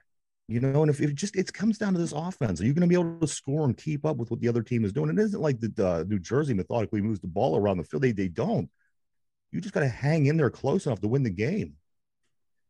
you 0.46 0.60
know, 0.60 0.82
and 0.82 0.90
if 0.90 1.00
it 1.00 1.14
just 1.14 1.36
it 1.36 1.52
comes 1.52 1.78
down 1.78 1.94
to 1.94 1.98
this 1.98 2.12
offense, 2.12 2.60
are 2.60 2.66
you 2.66 2.74
going 2.74 2.82
to 2.82 2.86
be 2.86 3.00
able 3.00 3.18
to 3.20 3.26
score 3.26 3.64
and 3.64 3.76
keep 3.76 4.04
up 4.04 4.18
with 4.18 4.30
what 4.30 4.40
the 4.40 4.48
other 4.48 4.62
team 4.62 4.84
is 4.84 4.92
doing? 4.92 5.08
It 5.10 5.18
isn't 5.18 5.40
like 5.40 5.58
the 5.60 5.72
uh, 5.86 6.04
New 6.06 6.18
Jersey 6.18 6.52
methodically 6.54 7.00
moves 7.00 7.20
the 7.20 7.28
ball 7.28 7.56
around 7.56 7.78
the 7.78 7.84
field. 7.84 8.02
They 8.02 8.12
they 8.12 8.28
don't. 8.28 8.68
You 9.52 9.60
just 9.60 9.74
got 9.74 9.80
to 9.80 9.88
hang 9.88 10.26
in 10.26 10.36
there 10.36 10.50
close 10.50 10.86
enough 10.86 11.00
to 11.00 11.08
win 11.08 11.22
the 11.22 11.30
game. 11.30 11.74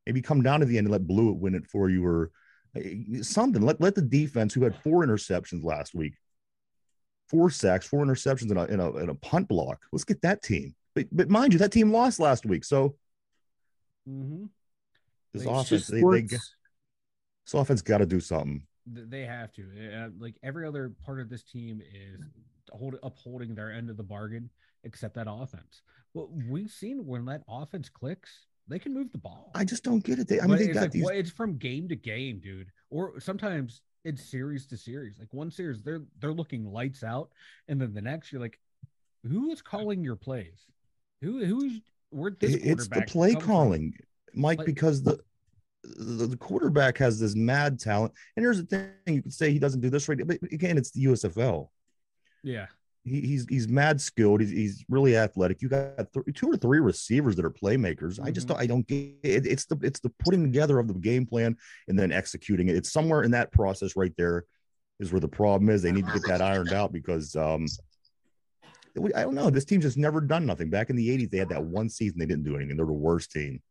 Maybe 0.07 0.23
come 0.23 0.43
down 0.43 0.61
to 0.61 0.67
the 0.67 0.79
end 0.79 0.87
and 0.87 0.93
let 0.93 1.07
Blewett 1.07 1.37
win 1.37 1.55
it 1.55 1.67
for 1.67 1.91
you, 1.91 2.05
or 2.07 2.31
uh, 2.77 2.81
something. 3.23 3.63
Let 3.63 3.81
let 3.81 3.95
the 3.95 4.03
defense, 4.03 4.55
who 4.55 4.65
had 4.65 4.77
four 4.77 5.05
interceptions 5.05 5.63
last 5.63 5.95
week, 5.95 6.15
four 7.29 7.51
sacks, 7.51 7.87
four 7.87 8.05
interceptions 8.05 8.51
in 8.51 8.57
a 8.57 8.65
in 8.65 8.81
a, 8.81 8.91
a 8.91 9.15
punt 9.15 9.49
block. 9.49 9.79
Let's 9.93 10.05
get 10.05 10.23
that 10.23 10.43
team. 10.43 10.75
But 10.95 11.07
but 11.13 11.29
mind 11.29 11.53
you, 11.53 11.59
that 11.61 11.73
team 11.73 11.93
lost 11.93 12.19
last 12.19 12.47
week. 12.47 12.65
So 12.65 12.97
mm-hmm. 14.09 14.45
this 15.33 15.45
They- 15.45 15.51
offense, 15.51 15.87
they, 15.87 16.01
they 16.01 16.23
this 16.23 17.55
offense 17.55 17.83
got 17.83 17.99
to 17.99 18.07
do 18.07 18.21
something. 18.21 18.63
they 18.87 19.23
have 19.23 19.53
to. 19.55 19.63
Uh, 19.63 20.09
like 20.19 20.37
every 20.43 20.67
other 20.67 20.93
part 21.05 21.21
of 21.21 21.29
this 21.29 21.43
team 21.43 21.81
is 21.81 22.21
hold, 22.73 22.97
upholding 23.03 23.55
their 23.55 23.73
end 23.73 23.91
of 23.91 23.97
the 23.97 24.03
bargain, 24.03 24.51
except 24.85 25.15
that 25.15 25.27
offense. 25.29 25.83
Well, 26.15 26.31
we've 26.49 26.71
seen 26.71 27.07
when 27.07 27.25
that 27.27 27.43
offense 27.49 27.89
clicks, 27.89 28.47
they 28.71 28.79
can 28.79 28.95
move 28.95 29.13
the 29.13 29.19
ball. 29.19 29.51
I 29.55 29.65
just 29.65 29.85
don't 29.85 30.03
get 30.03 30.19
it. 30.19 30.29
They, 30.29 30.39
I 30.41 30.47
But 30.47 30.49
mean, 30.51 30.59
they 30.59 30.65
it's 30.67 30.75
got 30.75 30.81
like, 30.83 30.91
these. 30.93 31.05
what- 31.05 31.17
it's 31.17 31.31
from 31.31 31.59
game 31.59 31.89
to 31.89 31.97
game, 31.97 32.41
dude. 32.41 32.71
Or 32.91 33.21
sometimes 33.21 33.83
it's 34.05 34.25
series 34.31 34.67
to 34.69 34.77
series. 34.79 35.19
Like 35.19 35.33
one 35.35 35.51
series, 35.51 35.83
they're 35.83 36.03
they're 36.21 36.33
looking 36.33 36.65
lights 36.65 37.03
out, 37.05 37.31
and 37.69 37.81
then 37.81 37.93
the 37.93 38.01
next, 38.01 38.33
you're 38.33 38.41
like, 38.41 38.59
who 39.25 39.51
is 39.51 39.61
calling 39.61 40.03
your 40.03 40.17
plays? 40.17 40.67
Who 41.21 41.45
who's 41.45 41.81
where 42.11 42.31
this 42.31 42.55
It- 42.55 42.63
it's 42.65 42.89
the 42.89 43.03
play 43.03 43.33
come 43.33 43.41
from? 43.43 43.49
calling, 43.51 43.95
Mike, 44.35 44.59
Play- 44.59 44.67
because 44.67 45.03
the, 45.03 45.19
the 45.85 46.27
the 46.29 46.37
quarterback 46.37 46.97
has 46.99 47.19
this 47.21 47.35
mad 47.37 47.79
talent. 47.79 48.13
And 48.37 48.43
here's 48.43 48.59
the 48.65 48.65
thing: 48.67 49.15
you 49.15 49.23
could 49.23 49.33
say 49.35 49.53
he 49.53 49.59
doesn't 49.59 49.81
do 49.81 49.91
this 49.91 50.09
right, 50.09 50.19
but 50.27 50.39
again, 50.53 50.79
it's 50.79 50.91
the 50.93 51.05
USFL. 51.05 51.69
Yeah, 52.43 52.67
He, 53.05 53.21
he's 53.23 53.47
he's 53.49 53.67
mad 53.67 54.01
skilled. 54.01 54.41
He's, 54.43 54.51
he's 54.51 54.85
really 54.89 55.17
athletic. 55.17 55.63
You 55.63 55.69
got 55.71 55.97
th- 56.13 56.27
two 56.35 56.51
or 56.51 56.57
three 56.57 56.81
receivers 56.81 57.35
that 57.37 57.45
are 57.47 57.51
playmakers. 57.51 58.21
I 58.23 58.31
just 58.31 58.47
Mhm. 58.47 58.51
don't, 58.51 58.61
I 58.61 58.67
don't 58.67 58.87
get 58.87 59.15
it. 59.23 59.47
It's 59.47 59.65
the 59.65 59.79
it's 59.83 60.01
the 60.01 60.11
putting 60.19 60.43
together 60.43 60.79
of 60.79 60.87
the 60.89 60.95
game 60.95 61.25
plan 61.27 61.57
and 61.89 61.99
then 61.99 62.13
executing 62.13 62.69
it. 62.69 62.77
It's 62.77 62.93
somewhere 62.93 63.23
in 63.23 63.31
that 63.31 63.53
process 63.53 63.97
right 63.97 64.13
there 64.19 64.45
is 64.99 65.13
where 65.13 65.21
the 65.21 65.29
problem 65.29 65.71
is. 65.71 65.81
They 65.81 65.93
need 65.93 66.07
to 66.07 66.13
get 66.13 66.27
that 66.27 66.43
ironed 66.43 66.73
out 66.73 66.93
because 66.93 67.35
um 67.37 67.67
I 69.15 69.23
don't 69.23 69.35
know. 69.35 69.51
This 69.51 69.65
team's 69.65 69.85
just 69.85 69.97
never 69.97 70.21
done 70.21 70.45
nothing. 70.45 70.69
Back 70.69 70.91
in 70.91 70.97
the 70.97 71.09
80s, 71.09 71.31
they 71.31 71.39
had 71.39 71.49
that 71.51 71.65
one 71.65 71.89
season 71.89 72.19
they 72.19 72.27
didn't 72.27 72.45
do 72.45 72.57
anything. 72.57 72.77
They're 72.77 72.85
the 72.87 72.93
worst 72.93 73.31
team. 73.31 73.63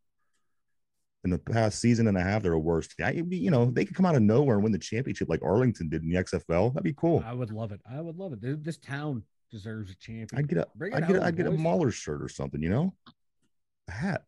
In 1.26 1.32
the 1.32 1.38
past 1.38 1.80
season 1.80 2.08
and 2.08 2.18
a 2.18 2.22
half, 2.24 2.44
they're 2.44 2.54
a 2.54 2.60
worst. 2.60 2.96
team. 2.96 3.06
I, 3.06 3.12
you 3.12 3.52
know, 3.52 3.66
they 3.66 3.84
could 3.84 3.96
come 3.96 4.06
out 4.06 4.16
of 4.16 4.22
nowhere 4.22 4.56
and 4.56 4.64
win 4.64 4.72
the 4.72 4.80
championship 4.80 5.28
like 5.28 5.44
Arlington 5.44 5.90
did 5.90 6.02
in 6.04 6.10
the 6.10 6.16
XFL. 6.16 6.74
That'd 6.74 6.84
be 6.84 6.94
cool. 6.94 7.22
I 7.26 7.34
would 7.34 7.52
love 7.52 7.74
it. 7.74 7.82
I 7.90 8.00
would 8.00 8.16
love 8.18 8.32
it. 8.34 8.64
This 8.64 8.78
town 8.78 9.24
deserves 9.52 9.92
a 9.92 9.96
champion. 9.96 10.40
I'd 10.40 10.48
get 10.48 10.60
a, 10.60 10.68
Bring 10.76 10.94
it 10.94 10.96
I'd 10.96 11.08
get, 11.08 11.16
a, 11.18 11.20
home, 11.20 11.28
I'd 11.28 11.36
get 11.36 11.48
a. 11.48 11.52
Mauler 11.52 11.92
shirt 11.92 12.22
or 12.24 12.30
something. 12.30 12.64
You 12.64 12.70
know, 12.70 12.94
a 13.90 13.92
hat. 13.92 14.24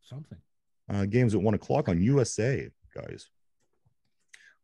Something. 0.00 0.38
Uh, 0.90 1.04
games 1.04 1.34
at 1.34 1.42
one 1.42 1.52
o'clock 1.52 1.90
on 1.90 2.00
USA, 2.00 2.70
guys. 2.94 3.28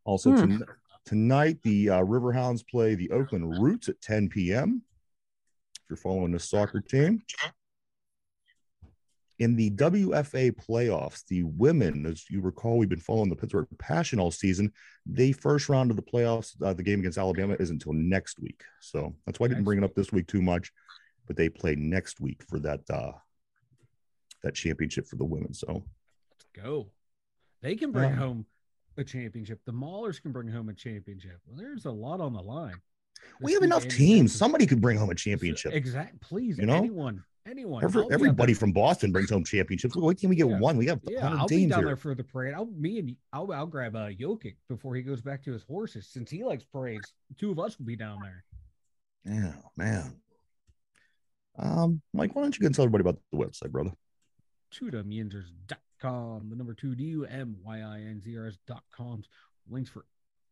Also 0.05 0.31
Hmm. 0.31 0.37
ton- 0.59 0.65
tonight, 1.05 1.59
the 1.63 1.91
uh, 1.91 2.01
Riverhounds 2.01 2.67
play 2.67 2.95
the 2.95 3.11
Oakland 3.11 3.61
Roots 3.63 3.91
at 3.91 4.01
10 4.01 4.31
p.m. 4.31 4.81
If 5.77 5.83
you're 5.91 5.97
following 5.99 6.33
the 6.33 6.39
soccer 6.41 6.81
team. 6.81 7.23
In 9.41 9.57
the 9.57 9.71
WFA 9.71 10.53
playoffs, 10.53 11.25
the 11.27 11.43
women, 11.43 12.07
as 12.07 12.25
you 12.31 12.41
recall, 12.41 12.79
we've 12.79 12.89
been 12.89 13.01
following 13.01 13.29
the 13.29 13.37
Pittsburgh 13.37 13.67
Passion 13.79 14.21
all 14.21 14.31
season. 14.31 14.73
The 15.07 15.33
first 15.33 15.69
round 15.69 15.91
of 15.91 15.97
the 15.97 16.03
playoffs, 16.03 16.55
uh, 16.63 16.73
the 16.73 16.85
game 16.85 17.01
against 17.01 17.19
Alabama, 17.19 17.57
is 17.59 17.71
until 17.71 17.93
next 17.93 18.39
week. 18.39 18.63
So 18.81 19.15
that's 19.27 19.41
why 19.41 19.47
I 19.47 19.49
didn't 19.49 19.65
bring 19.65 19.79
it 19.79 19.85
up 19.85 19.95
this 19.95 20.13
week 20.13 20.29
too 20.29 20.41
much. 20.43 20.71
But 21.27 21.37
they 21.37 21.49
play 21.49 21.75
next 21.75 22.21
week 22.21 22.43
for 22.49 22.61
that 22.61 22.81
uh, 22.89 23.13
that 24.43 24.55
championship 24.55 25.07
for 25.07 25.17
the 25.17 25.25
women. 25.25 25.53
So 25.55 25.85
Let's 26.33 26.47
go. 26.67 26.91
They 27.63 27.75
can 27.77 27.91
bring 27.93 28.13
home 28.13 28.47
a 28.97 29.03
championship. 29.05 29.61
The 29.65 29.73
Maulers 29.73 30.21
can 30.23 30.31
bring 30.33 30.49
home 30.49 30.69
a 30.69 30.75
championship. 30.75 31.41
Well, 31.47 31.57
there's 31.57 31.87
a 31.87 31.91
lot 31.91 32.21
on 32.21 32.35
the 32.35 32.43
line. 32.43 32.75
we 33.41 33.55
have 33.55 33.63
enough 33.63 33.89
teams. 33.89 34.33
Somebody 34.35 34.67
could 34.67 34.81
bring 34.81 34.99
home 34.99 35.11
a 35.11 35.15
championship. 35.15 35.73
Exactly. 35.73 36.19
Please, 36.21 36.59
You 36.59 36.67
know? 36.67 36.77
anyone, 36.77 37.25
anyone. 37.47 37.85
Every, 37.85 38.03
I'll 38.03 38.09
be 38.09 38.15
out 38.15 38.21
everybody 38.21 38.55
from 38.55 38.73
Boston 38.73 39.13
brings 39.13 39.31
home 39.31 39.45
championships. 39.45 39.97
Wait 39.97 40.19
till 40.19 40.31
we 40.31 40.37
get 40.37 40.49
Yeah. 40.49 40.59
one. 40.59 40.77
We 40.77 40.87
have 40.87 41.01
Yeah, 41.09 41.29
I'll 41.35 41.47
be 41.47 41.67
down 41.67 41.81
here. 41.81 41.87
there 41.89 41.97
for 41.97 42.15
the 42.15 42.25
parade. 42.25 42.55
I'll 42.55 42.67
me 42.67 42.99
and 42.99 43.17
I'll 43.33 43.53
I'll 43.53 43.67
grab 43.67 43.95
uh 43.97 44.09
Jokic 44.11 44.57
before 44.69 44.95
he 44.95 45.03
goes 45.03 45.21
back 45.21 45.43
to 45.45 45.53
his 45.53 45.63
horses 45.63 46.07
since 46.09 46.31
he 46.31 46.45
likes 46.45 46.65
parades. 46.65 47.13
The 47.29 47.35
two 47.35 47.51
of 47.51 47.59
us 47.59 47.79
will 47.79 47.87
be 47.87 47.97
down 47.97 48.19
there. 48.23 48.45
Yeah, 49.25 49.53
man. 49.77 50.17
Um, 51.57 52.03
Mike, 52.13 52.35
why 52.35 52.43
don't 52.43 52.57
you 52.57 52.61
go 52.63 52.67
and 52.67 52.75
tell 52.75 52.85
everybody 52.85 53.03
about 53.03 53.21
the 53.31 53.39
website, 53.39 53.71
brother? 53.71 53.93
2DumYinzers.com, 54.73 56.51
the 56.51 56.57
number 56.57 56.75
two 56.75 56.95
D 56.97 57.05
U 57.05 57.25
M 57.27 57.57
Y 57.65 57.79
I 57.81 58.01
N 58.01 58.21
Z 58.23 58.37
R 58.37 58.47
S 58.49 58.59
dot 58.67 58.83
com. 58.95 59.23
Links 59.71 59.89
for 59.91 60.05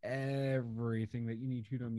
everything 0.03 1.27
that 1.27 1.37
you 1.39 1.47
need. 1.47 1.67
2 1.69 1.79
Dum 1.79 1.95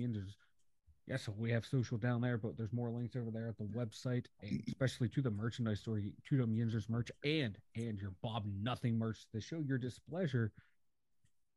Yinzers. 1.08 1.12
Yes, 1.12 1.30
we 1.38 1.52
have 1.52 1.66
social 1.66 1.98
down 1.98 2.22
there, 2.22 2.38
but 2.38 2.58
there's 2.58 2.74
more 2.74 2.90
links 2.90 3.16
over 3.16 3.32
there 3.32 3.48
at 3.48 3.58
the 3.58 3.66
website, 3.66 4.26
especially 4.68 5.10
to 5.10 5.22
the 5.22 5.32
merchandise 5.32 5.80
store, 5.82 6.00
2 6.30 6.38
Dum 6.38 6.54
Yinzers 6.56 6.90
merch, 6.90 7.12
and 7.24 7.58
and 7.76 8.00
your 8.00 8.14
Bob 8.22 8.44
Nothing 8.62 8.98
merch 8.98 9.26
to 9.34 9.42
show 9.42 9.60
your 9.60 9.78
displeasure, 9.78 10.52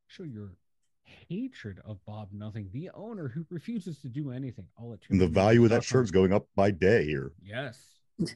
show 0.08 0.24
your 0.24 0.52
hatred 1.28 1.78
of 1.84 1.98
Bob 2.06 2.28
Nothing, 2.32 2.68
the 2.72 2.90
owner 2.94 3.28
who 3.28 3.46
refuses 3.50 3.98
to 4.00 4.08
do 4.08 4.30
anything. 4.32 4.66
All 4.76 4.92
at 4.92 5.00
And 5.10 5.20
the 5.20 5.28
value 5.28 5.62
of 5.64 5.70
that 5.70 5.82
2DumYinzers.com. 5.82 5.82
shirt's 5.82 6.10
going 6.10 6.32
up 6.32 6.46
by 6.56 6.70
day 6.72 7.04
here. 7.04 7.32
Yes. 7.42 7.78
you 8.18 8.28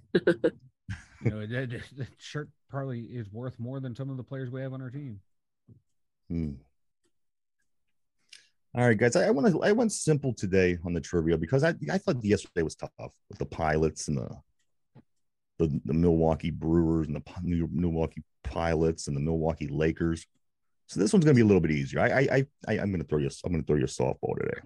know, 1.24 1.40
that, 1.46 1.70
that- 1.70 1.96
that 1.96 2.08
shirt 2.18 2.48
probably 2.68 3.00
is 3.00 3.30
worth 3.32 3.58
more 3.58 3.80
than 3.80 3.94
some 3.96 4.10
of 4.10 4.16
the 4.16 4.22
players 4.22 4.50
we 4.50 4.60
have 4.60 4.72
on 4.72 4.80
our 4.82 4.90
team. 4.90 5.18
Hmm. 6.28 6.52
All 8.72 8.86
right, 8.86 8.96
guys. 8.96 9.16
I, 9.16 9.26
I 9.26 9.30
want 9.30 9.48
to. 9.48 9.62
I 9.62 9.72
went 9.72 9.90
simple 9.92 10.32
today 10.32 10.78
on 10.84 10.92
the 10.92 11.00
trivia 11.00 11.36
because 11.36 11.64
I 11.64 11.74
I 11.90 11.98
thought 11.98 12.22
yesterday 12.24 12.62
was 12.62 12.76
tough 12.76 12.90
with 13.28 13.38
the 13.38 13.46
pilots 13.46 14.06
and 14.08 14.18
the 14.18 14.28
the, 15.58 15.80
the 15.84 15.92
Milwaukee 15.94 16.50
Brewers 16.50 17.08
and 17.08 17.16
the 17.16 17.22
New- 17.42 17.68
Milwaukee 17.72 18.22
Pilots 18.44 19.08
and 19.08 19.16
the 19.16 19.20
Milwaukee 19.20 19.68
Lakers. 19.68 20.24
So 20.86 21.00
this 21.00 21.12
one's 21.12 21.24
going 21.24 21.34
to 21.34 21.38
be 21.38 21.42
a 21.42 21.46
little 21.46 21.60
bit 21.60 21.72
easier. 21.72 22.00
I 22.00 22.28
I, 22.32 22.46
I, 22.68 22.78
I'm 22.78 22.90
going 22.90 23.02
to 23.02 23.06
throw 23.06 23.18
you. 23.18 23.28
I'm 23.44 23.50
going 23.50 23.62
to 23.62 23.66
throw 23.66 23.76
you 23.76 23.84
a 23.84 23.86
softball 23.86 24.38
today. 24.38 24.60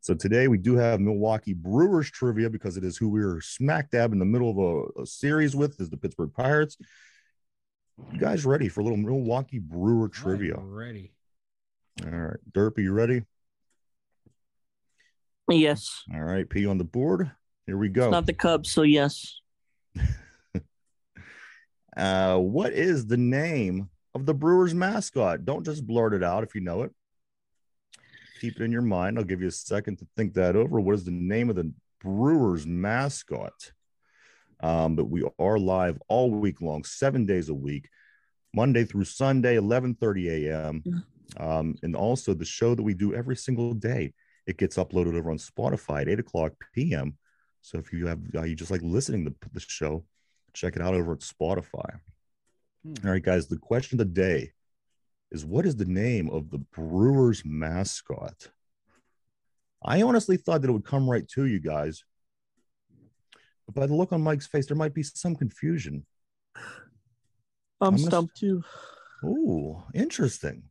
So 0.00 0.14
today 0.14 0.48
we 0.48 0.58
do 0.58 0.76
have 0.76 1.00
Milwaukee 1.00 1.54
Brewers 1.54 2.10
trivia 2.10 2.48
because 2.48 2.76
it 2.76 2.84
is 2.84 2.96
who 2.96 3.08
we're 3.08 3.40
smack 3.40 3.90
dab 3.90 4.12
in 4.12 4.18
the 4.18 4.24
middle 4.24 4.50
of 4.50 4.58
a, 4.58 5.02
a 5.02 5.06
series 5.06 5.56
with 5.56 5.80
is 5.80 5.90
the 5.90 5.96
Pittsburgh 5.96 6.32
Pirates. 6.32 6.76
You 8.12 8.20
guys 8.20 8.44
ready 8.44 8.68
for 8.68 8.82
a 8.82 8.84
little 8.84 8.98
Milwaukee 8.98 9.58
Brewer 9.58 10.08
trivia? 10.08 10.58
I'm 10.58 10.70
ready. 10.70 11.15
All 12.04 12.10
right, 12.10 12.36
Derp, 12.52 12.76
are 12.78 12.82
you 12.82 12.92
ready? 12.92 13.22
Yes. 15.48 16.02
All 16.12 16.22
right, 16.22 16.48
P 16.48 16.66
on 16.66 16.76
the 16.78 16.84
board. 16.84 17.30
Here 17.66 17.76
we 17.78 17.88
It's 17.88 17.96
go. 17.96 18.10
not 18.10 18.26
the 18.26 18.32
Cubs, 18.32 18.70
so 18.70 18.82
yes. 18.82 19.40
Uh, 21.96 22.36
what 22.36 22.74
is 22.74 23.06
the 23.06 23.16
name 23.16 23.88
of 24.14 24.26
the 24.26 24.34
Brewers 24.34 24.74
mascot? 24.74 25.46
Don't 25.46 25.64
just 25.64 25.86
blurt 25.86 26.12
it 26.12 26.22
out 26.22 26.44
if 26.44 26.54
you 26.54 26.60
know 26.60 26.82
it. 26.82 26.92
Keep 28.42 28.60
it 28.60 28.64
in 28.64 28.70
your 28.70 28.82
mind. 28.82 29.16
I'll 29.16 29.24
give 29.24 29.40
you 29.40 29.48
a 29.48 29.50
second 29.50 29.96
to 30.00 30.06
think 30.14 30.34
that 30.34 30.56
over. 30.56 30.78
What 30.78 30.94
is 30.94 31.04
the 31.04 31.10
name 31.10 31.48
of 31.48 31.56
the 31.56 31.72
Brewers 32.02 32.66
mascot? 32.66 33.72
Um, 34.60 34.94
but 34.94 35.06
we 35.06 35.24
are 35.38 35.58
live 35.58 35.98
all 36.06 36.30
week 36.30 36.60
long, 36.60 36.84
seven 36.84 37.24
days 37.24 37.48
a 37.48 37.54
week, 37.54 37.88
Monday 38.54 38.84
through 38.84 39.04
Sunday, 39.04 39.56
11:30 39.56 40.48
a.m. 40.50 40.82
Um, 41.38 41.74
and 41.82 41.96
also 41.96 42.34
the 42.34 42.44
show 42.44 42.74
that 42.74 42.82
we 42.82 42.94
do 42.94 43.14
every 43.14 43.36
single 43.36 43.74
day. 43.74 44.12
It 44.46 44.58
gets 44.58 44.76
uploaded 44.76 45.16
over 45.16 45.30
on 45.30 45.38
Spotify 45.38 46.02
at 46.02 46.08
8 46.08 46.20
o'clock 46.20 46.52
p.m. 46.74 47.16
So 47.62 47.78
if 47.78 47.92
you 47.92 48.06
have 48.06 48.20
uh, 48.34 48.44
you 48.44 48.54
just 48.54 48.70
like 48.70 48.82
listening 48.82 49.24
to 49.24 49.34
the 49.52 49.60
show, 49.60 50.04
check 50.52 50.76
it 50.76 50.82
out 50.82 50.94
over 50.94 51.12
at 51.12 51.18
Spotify. 51.20 51.98
Hmm. 52.84 52.94
All 53.04 53.10
right, 53.10 53.22
guys. 53.22 53.48
The 53.48 53.58
question 53.58 54.00
of 54.00 54.06
the 54.06 54.12
day 54.12 54.52
is 55.32 55.44
what 55.44 55.66
is 55.66 55.76
the 55.76 55.84
name 55.84 56.30
of 56.30 56.50
the 56.50 56.58
Brewers 56.58 57.42
mascot? 57.44 58.48
I 59.84 60.02
honestly 60.02 60.36
thought 60.36 60.62
that 60.62 60.68
it 60.68 60.72
would 60.72 60.84
come 60.84 61.10
right 61.10 61.26
to 61.30 61.46
you 61.46 61.58
guys. 61.58 62.04
But 63.66 63.74
by 63.74 63.86
the 63.86 63.94
look 63.94 64.12
on 64.12 64.22
Mike's 64.22 64.46
face, 64.46 64.66
there 64.66 64.76
might 64.76 64.94
be 64.94 65.02
some 65.02 65.34
confusion. 65.34 66.06
I'm, 67.80 67.94
I'm 67.94 67.98
stumped 67.98 68.36
too. 68.36 68.62
Oh, 69.24 69.84
interesting. 69.94 70.62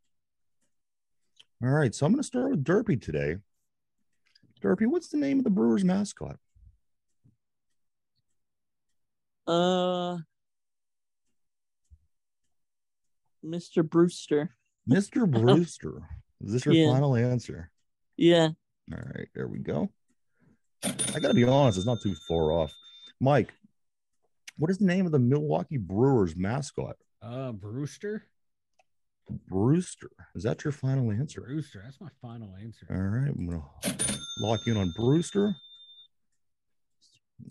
All 1.63 1.69
right, 1.69 1.93
so 1.95 2.05
I'm 2.05 2.11
going 2.11 2.21
to 2.21 2.27
start 2.27 2.51
with 2.51 2.63
Derpy 2.63 3.01
today. 3.01 3.37
Derpy, 4.61 4.87
what's 4.87 5.07
the 5.07 5.17
name 5.17 5.37
of 5.37 5.43
the 5.43 5.49
Brewers 5.49 5.83
mascot? 5.83 6.37
Uh, 9.47 10.17
Mr. 13.45 13.87
Brewster. 13.87 14.55
Mr. 14.89 15.29
Brewster. 15.31 16.01
Is 16.43 16.51
this 16.53 16.65
your 16.65 16.73
Yeah. 16.73 16.91
final 16.91 17.15
answer? 17.15 17.71
Yeah. 18.17 18.49
All 18.91 18.99
right, 19.15 19.27
there 19.33 19.47
we 19.47 19.59
go. 19.59 19.89
I 20.83 21.19
got 21.19 21.29
to 21.29 21.33
be 21.33 21.43
honest, 21.43 21.77
it's 21.77 21.87
not 21.87 22.01
too 22.01 22.15
far 22.27 22.51
off. 22.51 22.73
Mike, 23.19 23.53
what 24.57 24.69
is 24.69 24.77
the 24.77 24.85
name 24.85 25.05
of 25.05 25.11
the 25.11 25.19
Milwaukee 25.19 25.77
Brewers 25.77 26.35
mascot? 26.35 26.97
Uh, 27.21 27.51
Brewster. 27.53 28.25
Brewster. 29.29 30.09
Is 30.35 30.43
that 30.43 30.63
your 30.63 30.71
final 30.71 31.11
answer? 31.11 31.41
Brewster. 31.41 31.81
That's 31.83 31.99
my 32.01 32.09
final 32.21 32.53
answer. 32.61 32.85
All 32.89 32.97
right, 32.97 33.29
I'm 33.29 33.47
gonna 33.47 33.63
lock 34.39 34.59
in 34.67 34.77
on 34.77 34.91
Brewster. 34.97 35.55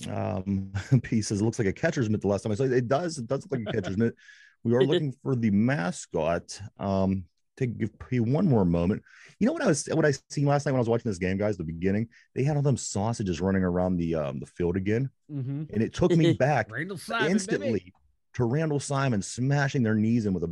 Um, 0.09 0.73
P 1.03 1.21
says 1.23 1.41
it 1.41 1.45
looks 1.45 1.59
like 1.59 1.69
a 1.69 1.73
catcher's 1.73 2.09
mitt 2.09 2.21
the 2.23 2.29
last 2.29 2.43
time 2.43 2.53
I 2.53 2.55
saw 2.55 2.65
it. 2.65 2.73
It 2.73 2.89
does, 2.89 3.19
it 3.19 3.27
does 3.27 3.47
look 3.51 3.61
like 3.61 3.69
a 3.75 3.81
catcher's 3.81 3.97
mitt. 3.99 4.15
We 4.63 4.75
are 4.75 4.83
looking 4.83 5.13
for 5.23 5.37
the 5.37 5.51
mascot. 5.51 6.61
Um, 6.79 7.25
to 7.57 7.67
give 7.67 7.97
P 8.11 8.19
one 8.19 8.49
more 8.49 8.65
moment. 8.65 9.01
You 9.39 9.47
know 9.47 9.53
what 9.53 9.63
I 9.63 9.69
was 9.69 9.87
what 9.93 10.05
I 10.05 10.13
seen 10.29 10.45
last 10.47 10.67
night 10.67 10.73
when 10.73 10.79
I 10.79 10.81
was 10.81 10.89
watching 10.89 11.09
this 11.09 11.19
game, 11.19 11.37
guys, 11.39 11.57
the 11.57 11.63
beginning, 11.63 12.09
they 12.35 12.43
had 12.43 12.57
all 12.57 12.63
them 12.63 12.77
sausages 12.77 13.41
running 13.41 13.63
around 13.63 13.97
the 13.97 14.17
um 14.17 14.41
the 14.41 14.47
field 14.47 14.77
again, 14.77 15.09
Mm-hmm. 15.33 15.73
and 15.73 15.81
it 15.83 15.95
took 15.95 16.11
me 16.17 16.33
back 16.39 16.69
Simon, 16.99 17.31
instantly 17.31 17.71
baby. 17.79 17.93
to 18.35 18.45
Randall 18.45 18.81
Simon 18.81 19.23
smashing 19.23 19.85
their 19.85 19.95
knees 19.95 20.27
in 20.27 20.35
with 20.35 20.43
a 20.43 20.49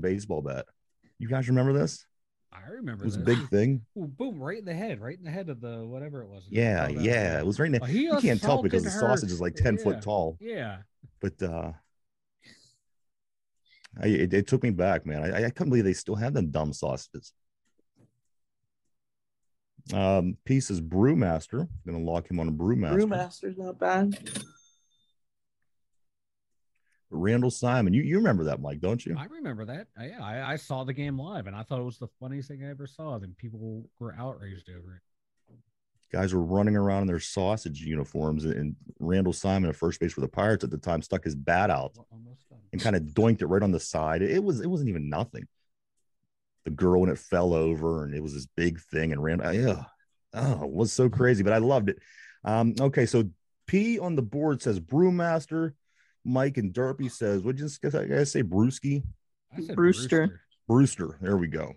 baseball 0.00 0.42
bat. 0.42 0.66
You 1.18 1.28
guys 1.28 1.48
remember 1.48 1.72
this? 1.72 2.04
I 2.52 2.70
remember 2.70 3.04
It 3.04 3.06
was 3.06 3.16
a 3.16 3.20
big 3.20 3.48
thing. 3.48 3.82
Ooh, 3.98 4.06
boom, 4.06 4.40
right 4.42 4.58
in 4.58 4.64
the 4.64 4.74
head, 4.74 5.00
right 5.00 5.16
in 5.16 5.24
the 5.24 5.30
head 5.30 5.48
of 5.48 5.60
the 5.60 5.84
whatever 5.86 6.22
it 6.22 6.28
was. 6.28 6.44
Yeah, 6.50 6.86
Oh, 6.90 7.00
yeah. 7.00 7.38
It 7.38 7.46
was 7.46 7.58
right 7.60 7.66
in 7.68 7.76
Oh, 7.76 7.84
there. 7.84 7.88
he 7.88 8.04
You 8.04 8.16
can't 8.18 8.40
tell 8.40 8.62
because 8.62 8.84
the 8.84 8.90
sausage 8.90 9.30
is 9.30 9.40
like 9.40 9.54
10 9.54 9.76
Yeah. 9.76 9.82
foot 9.82 10.02
tall. 10.02 10.36
Yeah. 10.40 10.78
But 11.20 11.42
uh 11.42 11.72
I, 14.02 14.06
it, 14.08 14.34
it 14.34 14.46
took 14.46 14.62
me 14.62 14.70
back, 14.70 15.06
man. 15.06 15.22
I, 15.22 15.46
I 15.46 15.50
couldn't 15.50 15.70
believe 15.70 15.84
they 15.84 15.94
still 15.94 16.16
have 16.16 16.34
them 16.34 16.50
dumb 16.50 16.74
sausages. 16.74 17.32
Um, 19.94 20.36
piece 20.44 20.70
is 20.70 20.80
Brewmaster. 20.82 21.66
Gonna 21.86 22.00
lock 22.00 22.30
him 22.30 22.38
on 22.40 22.48
a 22.48 22.52
Brewmaster. 22.52 23.06
Brewmaster's 23.06 23.56
not 23.56 23.78
bad. 23.78 24.18
Randall 27.10 27.50
Simon. 27.50 27.92
You 27.94 28.02
you 28.02 28.16
remember 28.16 28.44
that, 28.44 28.60
Mike, 28.60 28.80
don't 28.80 29.04
you? 29.04 29.16
I 29.18 29.24
remember 29.26 29.64
that. 29.66 29.86
I, 29.98 30.06
yeah, 30.08 30.22
I, 30.24 30.52
I 30.52 30.56
saw 30.56 30.84
the 30.84 30.92
game 30.92 31.18
live 31.18 31.46
and 31.46 31.54
I 31.54 31.62
thought 31.62 31.78
it 31.80 31.84
was 31.84 31.98
the 31.98 32.08
funniest 32.20 32.48
thing 32.48 32.64
I 32.64 32.70
ever 32.70 32.86
saw. 32.86 33.18
Then 33.18 33.34
people 33.38 33.88
were 33.98 34.14
outraged 34.18 34.68
over 34.70 34.96
it. 34.96 35.02
Guys 36.12 36.32
were 36.32 36.42
running 36.42 36.76
around 36.76 37.02
in 37.02 37.06
their 37.08 37.18
sausage 37.18 37.82
uniforms, 37.82 38.44
and 38.44 38.76
Randall 39.00 39.32
Simon, 39.32 39.68
at 39.68 39.74
first 39.76 39.98
base 39.98 40.12
for 40.12 40.20
the 40.20 40.28
Pirates 40.28 40.62
at 40.62 40.70
the 40.70 40.78
time, 40.78 41.02
stuck 41.02 41.24
his 41.24 41.34
bat 41.34 41.68
out 41.68 41.92
Well, 41.96 42.06
almost 42.12 42.48
done. 42.48 42.60
and 42.72 42.80
kind 42.80 42.94
of 42.94 43.02
doinked 43.12 43.42
it 43.42 43.46
right 43.46 43.62
on 43.62 43.72
the 43.72 43.80
side. 43.80 44.22
It 44.22 44.42
was 44.42 44.60
it 44.60 44.68
wasn't 44.68 44.88
even 44.88 45.08
nothing. 45.08 45.44
The 46.64 46.70
girl 46.70 47.00
when 47.00 47.10
it 47.10 47.18
fell 47.18 47.54
over 47.54 48.04
and 48.04 48.14
it 48.14 48.22
was 48.22 48.34
this 48.34 48.46
big 48.56 48.80
thing 48.80 49.12
and 49.12 49.22
ran. 49.22 49.40
Yeah, 49.52 49.84
oh, 50.34 50.64
it 50.64 50.70
was 50.70 50.92
so 50.92 51.08
crazy, 51.08 51.42
but 51.42 51.52
I 51.52 51.58
loved 51.58 51.88
it. 51.88 51.98
Um, 52.44 52.74
okay, 52.80 53.06
so 53.06 53.24
P 53.66 53.98
on 53.98 54.14
the 54.16 54.22
board 54.22 54.62
says 54.62 54.78
Brewmaster. 54.80 55.72
Mike 56.26 56.58
and 56.58 56.72
Derpy 56.74 57.10
says, 57.10 57.42
what 57.42 57.56
did 57.56 57.70
you 57.70 57.90
guys 57.90 58.32
say? 58.32 58.42
Brewski? 58.42 59.02
I 59.56 59.62
said 59.62 59.76
Brewster. 59.76 60.40
Brewster. 60.68 61.16
There 61.20 61.36
we 61.36 61.46
go. 61.46 61.72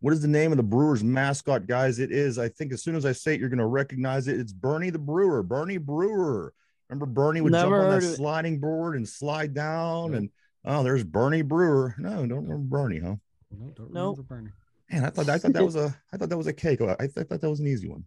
What 0.00 0.12
is 0.12 0.20
the 0.20 0.28
name 0.28 0.52
of 0.52 0.56
the 0.56 0.62
Brewers 0.62 1.04
mascot, 1.04 1.66
guys? 1.66 1.98
It 1.98 2.10
is, 2.10 2.38
I 2.38 2.48
think, 2.48 2.72
as 2.72 2.82
soon 2.82 2.96
as 2.96 3.06
I 3.06 3.12
say 3.12 3.34
it, 3.34 3.40
you're 3.40 3.48
going 3.48 3.58
to 3.58 3.66
recognize 3.66 4.28
it. 4.28 4.40
It's 4.40 4.52
Bernie 4.52 4.90
the 4.90 4.98
Brewer. 4.98 5.42
Bernie 5.42 5.78
Brewer. 5.78 6.52
Remember 6.88 7.06
Bernie 7.06 7.40
would 7.40 7.52
Never 7.52 7.80
jump 7.80 7.92
on 7.92 8.00
that 8.00 8.16
sliding 8.16 8.58
board 8.58 8.96
and 8.96 9.08
slide 9.08 9.54
down, 9.54 10.10
Nope. 10.10 10.18
and 10.18 10.30
oh, 10.66 10.82
there's 10.82 11.04
Bernie 11.04 11.42
Brewer. 11.42 11.94
No, 11.98 12.26
don't 12.26 12.44
remember 12.46 12.56
Bernie, 12.58 12.98
huh? 13.00 13.16
No, 13.50 13.70
don't 13.74 13.92
Nope. 13.92 14.18
remember 14.18 14.22
Bernie. 14.22 14.50
Man, 14.90 15.04
I 15.04 15.10
thought 15.10 15.28
I 15.30 15.38
thought 15.38 15.54
that 15.54 15.64
was 15.64 15.76
a 15.76 15.94
I 16.12 16.18
thought 16.18 16.28
that 16.28 16.36
was 16.36 16.46
a 16.46 16.52
cake. 16.52 16.82
I, 16.82 16.94
I 17.00 17.06
thought 17.06 17.40
that 17.40 17.50
was 17.50 17.60
an 17.60 17.66
easy 17.66 17.88
one. 17.88 18.04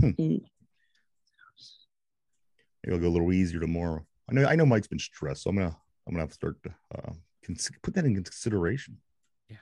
Hmm. 0.00 0.10
Maybe 2.84 2.94
I'll 2.94 3.00
go 3.02 3.08
a 3.08 3.10
little 3.10 3.32
easier 3.32 3.60
tomorrow. 3.60 4.04
I 4.30 4.34
know 4.34 4.46
I 4.46 4.56
know 4.56 4.66
Mike's 4.66 4.86
been 4.86 4.98
stressed, 4.98 5.42
so 5.42 5.50
I'm 5.50 5.56
gonna 5.56 5.76
I'm 6.06 6.12
gonna 6.14 6.20
have 6.22 6.28
to 6.30 6.34
start 6.34 6.62
to 6.64 6.70
uh, 6.94 7.12
cons- 7.44 7.70
put 7.82 7.94
that 7.94 8.04
in 8.04 8.14
consideration. 8.14 8.98
Yeah. 9.48 9.56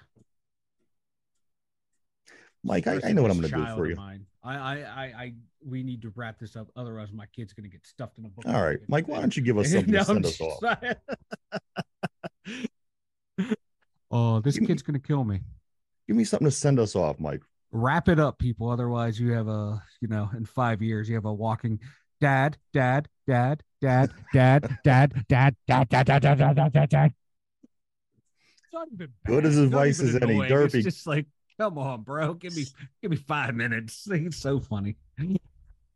Mike, 2.65 2.87
I, 2.87 3.01
I 3.05 3.13
know 3.13 3.23
what 3.23 3.31
I'm 3.31 3.41
gonna 3.41 3.67
do 3.67 3.75
for 3.77 3.89
you. 3.89 3.97
Mine. 3.97 4.27
I, 4.43 4.55
I, 4.55 4.75
I, 4.77 5.05
I, 5.05 5.35
we 5.65 5.83
need 5.83 6.03
to 6.03 6.13
wrap 6.15 6.39
this 6.39 6.55
up. 6.55 6.69
Otherwise, 6.77 7.09
my 7.13 7.27
kid's 7.35 7.53
gonna 7.53 7.69
get 7.69 7.85
stuffed 7.87 8.19
in 8.19 8.27
a 8.27 8.29
book. 8.29 8.45
All 8.47 8.63
right, 8.63 8.79
Mike, 8.89 9.09
why 9.09 9.21
don't 9.21 9.37
you 9.37 9.43
give 9.43 9.59
us 9.59 9.73
something 9.73 9.93
No, 9.93 9.99
to 10.01 10.05
send 10.05 10.27
us 10.27 10.41
off? 10.41 10.63
oh, 14.11 14.41
this 14.41 14.55
Give 14.55 14.63
me- 14.63 14.67
kid's 14.69 14.83
gonna 14.83 14.99
kill 14.99 15.25
me. 15.25 15.41
Give 16.07 16.17
me 16.17 16.25
something 16.25 16.47
to 16.47 16.53
send 16.53 16.79
us 16.79 16.95
off, 16.95 17.19
Mike. 17.19 17.43
Wrap 17.73 18.09
it 18.09 18.21
up, 18.21 18.39
people. 18.39 18.71
Otherwise, 18.71 19.19
you 19.19 19.33
have 19.33 19.49
a, 19.49 19.83
you 20.01 20.07
know, 20.07 20.31
in 20.37 20.45
five 20.45 20.81
years, 20.81 21.09
you 21.09 21.17
have 21.17 21.25
a 21.25 21.35
walking 21.35 21.81
dad, 22.21 22.57
dad, 22.73 23.09
dad, 23.27 23.63
dad, 23.81 24.13
dad, 24.33 24.71
dad, 24.85 25.15
dad, 25.29 25.57
dad, 25.69 25.87
dad, 25.91 26.07
dad, 26.07 26.23
dad, 26.23 26.39
dad, 26.39 26.57
dad, 26.57 26.73
dad, 26.73 26.89
dad. 26.89 27.15
It's 28.65 28.73
not 28.73 28.89
even 28.93 29.09
Good 29.27 29.47
as 29.47 29.59
advice 29.59 30.01
even 30.01 30.17
as 30.17 30.23
any. 30.23 30.39
Derpy. 30.49 30.75
It's 30.75 30.85
just 30.85 31.07
like, 31.07 31.27
come 31.59 31.79
on, 31.79 32.03
bro. 32.03 32.35
Give 32.35 32.55
me, 32.55 32.65
give 33.03 33.11
me 33.11 33.17
five 33.17 33.55
minutes. 33.55 34.07
It's 34.11 34.37
so 34.37 34.61
funny. 34.61 34.97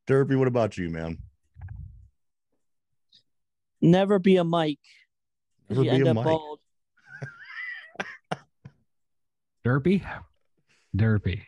Derpy, 0.06 0.38
what 0.38 0.48
about 0.48 0.76
you, 0.76 0.90
man? 0.90 1.18
Never 3.80 4.18
be 4.18 4.36
a 4.36 4.44
Mike. 4.44 4.78
Never 5.68 5.84
you 5.84 5.90
be 5.90 5.96
end 5.96 6.06
a 6.06 6.10
up 6.10 6.16
Mike. 6.16 6.24
bald. 6.26 6.58
Derpy, 9.64 10.02
derpy. 10.96 11.42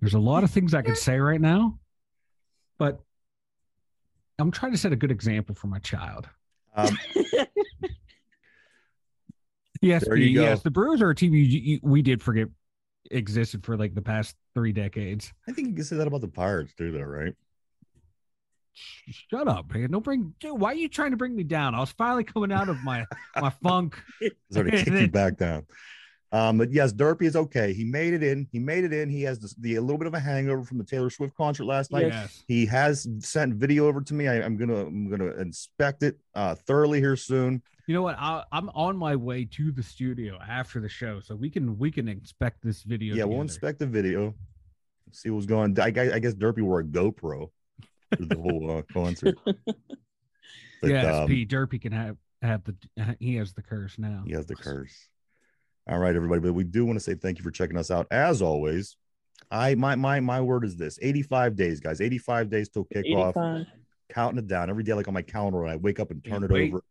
There's 0.00 0.14
a 0.14 0.18
lot 0.18 0.44
of 0.44 0.50
things 0.50 0.74
I 0.74 0.82
could 0.82 0.98
say 0.98 1.18
right 1.18 1.40
now, 1.40 1.78
but 2.78 3.00
I'm 4.38 4.50
trying 4.50 4.72
to 4.72 4.78
set 4.78 4.92
a 4.92 4.96
good 4.96 5.10
example 5.10 5.54
for 5.54 5.66
my 5.66 5.78
child. 5.78 6.28
Um, 6.76 6.96
Yes, 9.80 10.04
the, 10.08 10.18
yes, 10.18 10.62
the 10.62 10.70
Brewers 10.70 11.00
are 11.02 11.10
a 11.10 11.14
team 11.14 11.34
you, 11.34 11.78
we 11.82 12.02
did 12.02 12.22
forget 12.22 12.48
existed 13.10 13.64
for 13.64 13.76
like 13.76 13.94
the 13.94 14.02
past 14.02 14.36
three 14.54 14.72
decades. 14.72 15.32
I 15.48 15.52
think 15.52 15.68
you 15.68 15.74
can 15.74 15.84
say 15.84 15.96
that 15.96 16.06
about 16.06 16.20
the 16.20 16.28
Pirates 16.28 16.74
too, 16.74 16.92
though, 16.92 17.02
right? 17.02 17.34
Shut 18.74 19.48
up, 19.48 19.72
man! 19.72 19.90
Don't 19.90 20.04
bring. 20.04 20.34
Dude, 20.40 20.58
why 20.58 20.72
are 20.72 20.76
you 20.76 20.88
trying 20.88 21.10
to 21.10 21.16
bring 21.16 21.34
me 21.34 21.42
down? 21.42 21.74
I 21.74 21.80
was 21.80 21.90
finally 21.90 22.24
coming 22.24 22.52
out 22.52 22.68
of 22.68 22.82
my 22.84 23.04
my 23.40 23.50
funk. 23.50 24.00
Sort 24.52 24.68
of 24.68 24.84
kick 24.84 24.92
you 24.92 25.08
back 25.12 25.36
down. 25.36 25.66
Um, 26.30 26.58
but 26.58 26.70
yes, 26.70 26.92
Derpy 26.92 27.22
is 27.22 27.36
okay. 27.36 27.72
He 27.72 27.84
made 27.84 28.12
it 28.12 28.22
in. 28.22 28.46
He 28.52 28.58
made 28.58 28.84
it 28.84 28.92
in. 28.92 29.08
He 29.08 29.22
has 29.22 29.38
this, 29.38 29.54
the 29.54 29.76
a 29.76 29.80
little 29.80 29.96
bit 29.96 30.06
of 30.06 30.14
a 30.14 30.20
hangover 30.20 30.62
from 30.62 30.76
the 30.76 30.84
Taylor 30.84 31.08
Swift 31.08 31.34
concert 31.34 31.64
last 31.64 31.90
night. 31.90 32.08
Yes. 32.08 32.44
He 32.46 32.66
has 32.66 33.08
sent 33.20 33.54
video 33.54 33.86
over 33.86 34.02
to 34.02 34.14
me. 34.14 34.28
I, 34.28 34.42
I'm 34.42 34.56
gonna 34.58 34.86
I'm 34.86 35.08
gonna 35.08 35.32
inspect 35.40 36.02
it 36.02 36.18
uh, 36.34 36.54
thoroughly 36.54 37.00
here 37.00 37.16
soon. 37.16 37.62
You 37.86 37.94
know 37.94 38.02
what? 38.02 38.16
I, 38.18 38.44
I'm 38.52 38.68
on 38.70 38.98
my 38.98 39.16
way 39.16 39.46
to 39.52 39.72
the 39.72 39.82
studio 39.82 40.38
after 40.46 40.78
the 40.80 40.88
show, 40.90 41.20
so 41.20 41.34
we 41.34 41.48
can 41.48 41.78
we 41.78 41.90
can 41.90 42.08
inspect 42.08 42.62
this 42.62 42.82
video. 42.82 43.14
Yeah, 43.14 43.24
we'll 43.24 43.40
inspect 43.40 43.78
the 43.78 43.86
video, 43.86 44.34
see 45.12 45.30
what's 45.30 45.46
going. 45.46 45.78
I, 45.80 45.90
guess- 45.90 46.12
I 46.12 46.18
guess 46.18 46.34
Derpy 46.34 46.60
wore 46.60 46.80
a 46.80 46.84
GoPro 46.84 47.48
for 48.16 48.24
the 48.24 48.36
whole 48.36 48.78
uh, 48.78 48.82
concert. 48.92 49.36
But, 50.80 50.90
yes, 50.90 51.12
um, 51.12 51.26
P. 51.26 51.44
Derpy 51.44 51.80
can 51.80 51.90
have 51.90 52.16
have 52.40 52.62
the 52.62 53.16
he 53.18 53.34
has 53.34 53.52
the 53.52 53.62
curse 53.62 53.98
now. 53.98 54.22
He 54.24 54.32
has 54.32 54.46
the 54.46 54.54
curse. 54.54 55.08
All 55.88 55.98
right, 55.98 56.14
everybody. 56.14 56.40
But 56.40 56.52
we 56.52 56.64
do 56.64 56.84
want 56.84 56.98
to 56.98 57.04
say 57.04 57.14
thank 57.14 57.38
you 57.38 57.44
for 57.44 57.50
checking 57.50 57.78
us 57.78 57.90
out. 57.90 58.06
As 58.10 58.42
always, 58.42 58.96
I 59.50 59.74
my 59.74 59.94
my 59.94 60.20
my 60.20 60.40
word 60.40 60.64
is 60.64 60.76
this: 60.76 60.98
85 61.00 61.56
days, 61.56 61.80
guys. 61.80 62.00
85 62.00 62.50
days 62.50 62.68
till 62.68 62.84
kickoff. 62.84 63.30
85. 63.30 63.66
Counting 64.10 64.38
it 64.38 64.46
down 64.46 64.70
every 64.70 64.82
day, 64.82 64.94
like 64.94 65.08
on 65.08 65.14
my 65.14 65.22
calendar. 65.22 65.62
When 65.62 65.70
I 65.70 65.76
wake 65.76 66.00
up 66.00 66.10
and 66.10 66.22
turn 66.24 66.40
Can't 66.40 66.44
it 66.44 66.50
wait. 66.50 66.72
over, 66.72 66.82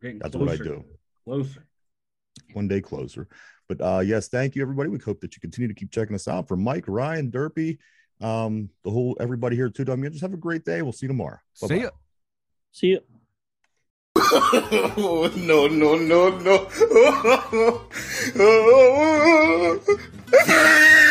Getting 0.00 0.18
that's 0.18 0.34
what 0.36 0.48
I 0.48 0.56
do. 0.56 0.84
Closer. 1.24 1.64
One 2.52 2.68
day 2.68 2.80
closer. 2.80 3.28
But 3.68 3.80
uh 3.80 4.00
yes, 4.00 4.28
thank 4.28 4.54
you, 4.54 4.62
everybody. 4.62 4.90
We 4.90 4.98
hope 4.98 5.20
that 5.20 5.34
you 5.34 5.40
continue 5.40 5.68
to 5.68 5.74
keep 5.74 5.90
checking 5.90 6.14
us 6.14 6.28
out. 6.28 6.48
For 6.48 6.56
Mike, 6.56 6.84
Ryan, 6.86 7.30
Derpy, 7.30 7.78
um, 8.20 8.68
the 8.84 8.90
whole 8.90 9.16
everybody 9.20 9.56
here 9.56 9.66
at 9.66 9.74
2 9.74 9.84
Dum 9.84 10.02
Just 10.02 10.20
have 10.20 10.34
a 10.34 10.38
great 10.38 10.64
day. 10.64 10.82
We'll 10.82 10.92
see 10.92 11.06
you 11.06 11.08
tomorrow. 11.08 11.38
See 11.54 11.68
Bye-bye. 11.68 11.82
ya. 11.82 11.90
See 12.72 12.86
you. 12.88 13.00
Oh, 14.32 15.30
no, 15.36 15.66
no, 15.68 15.96
no, 15.96 16.30
no. 16.38 16.66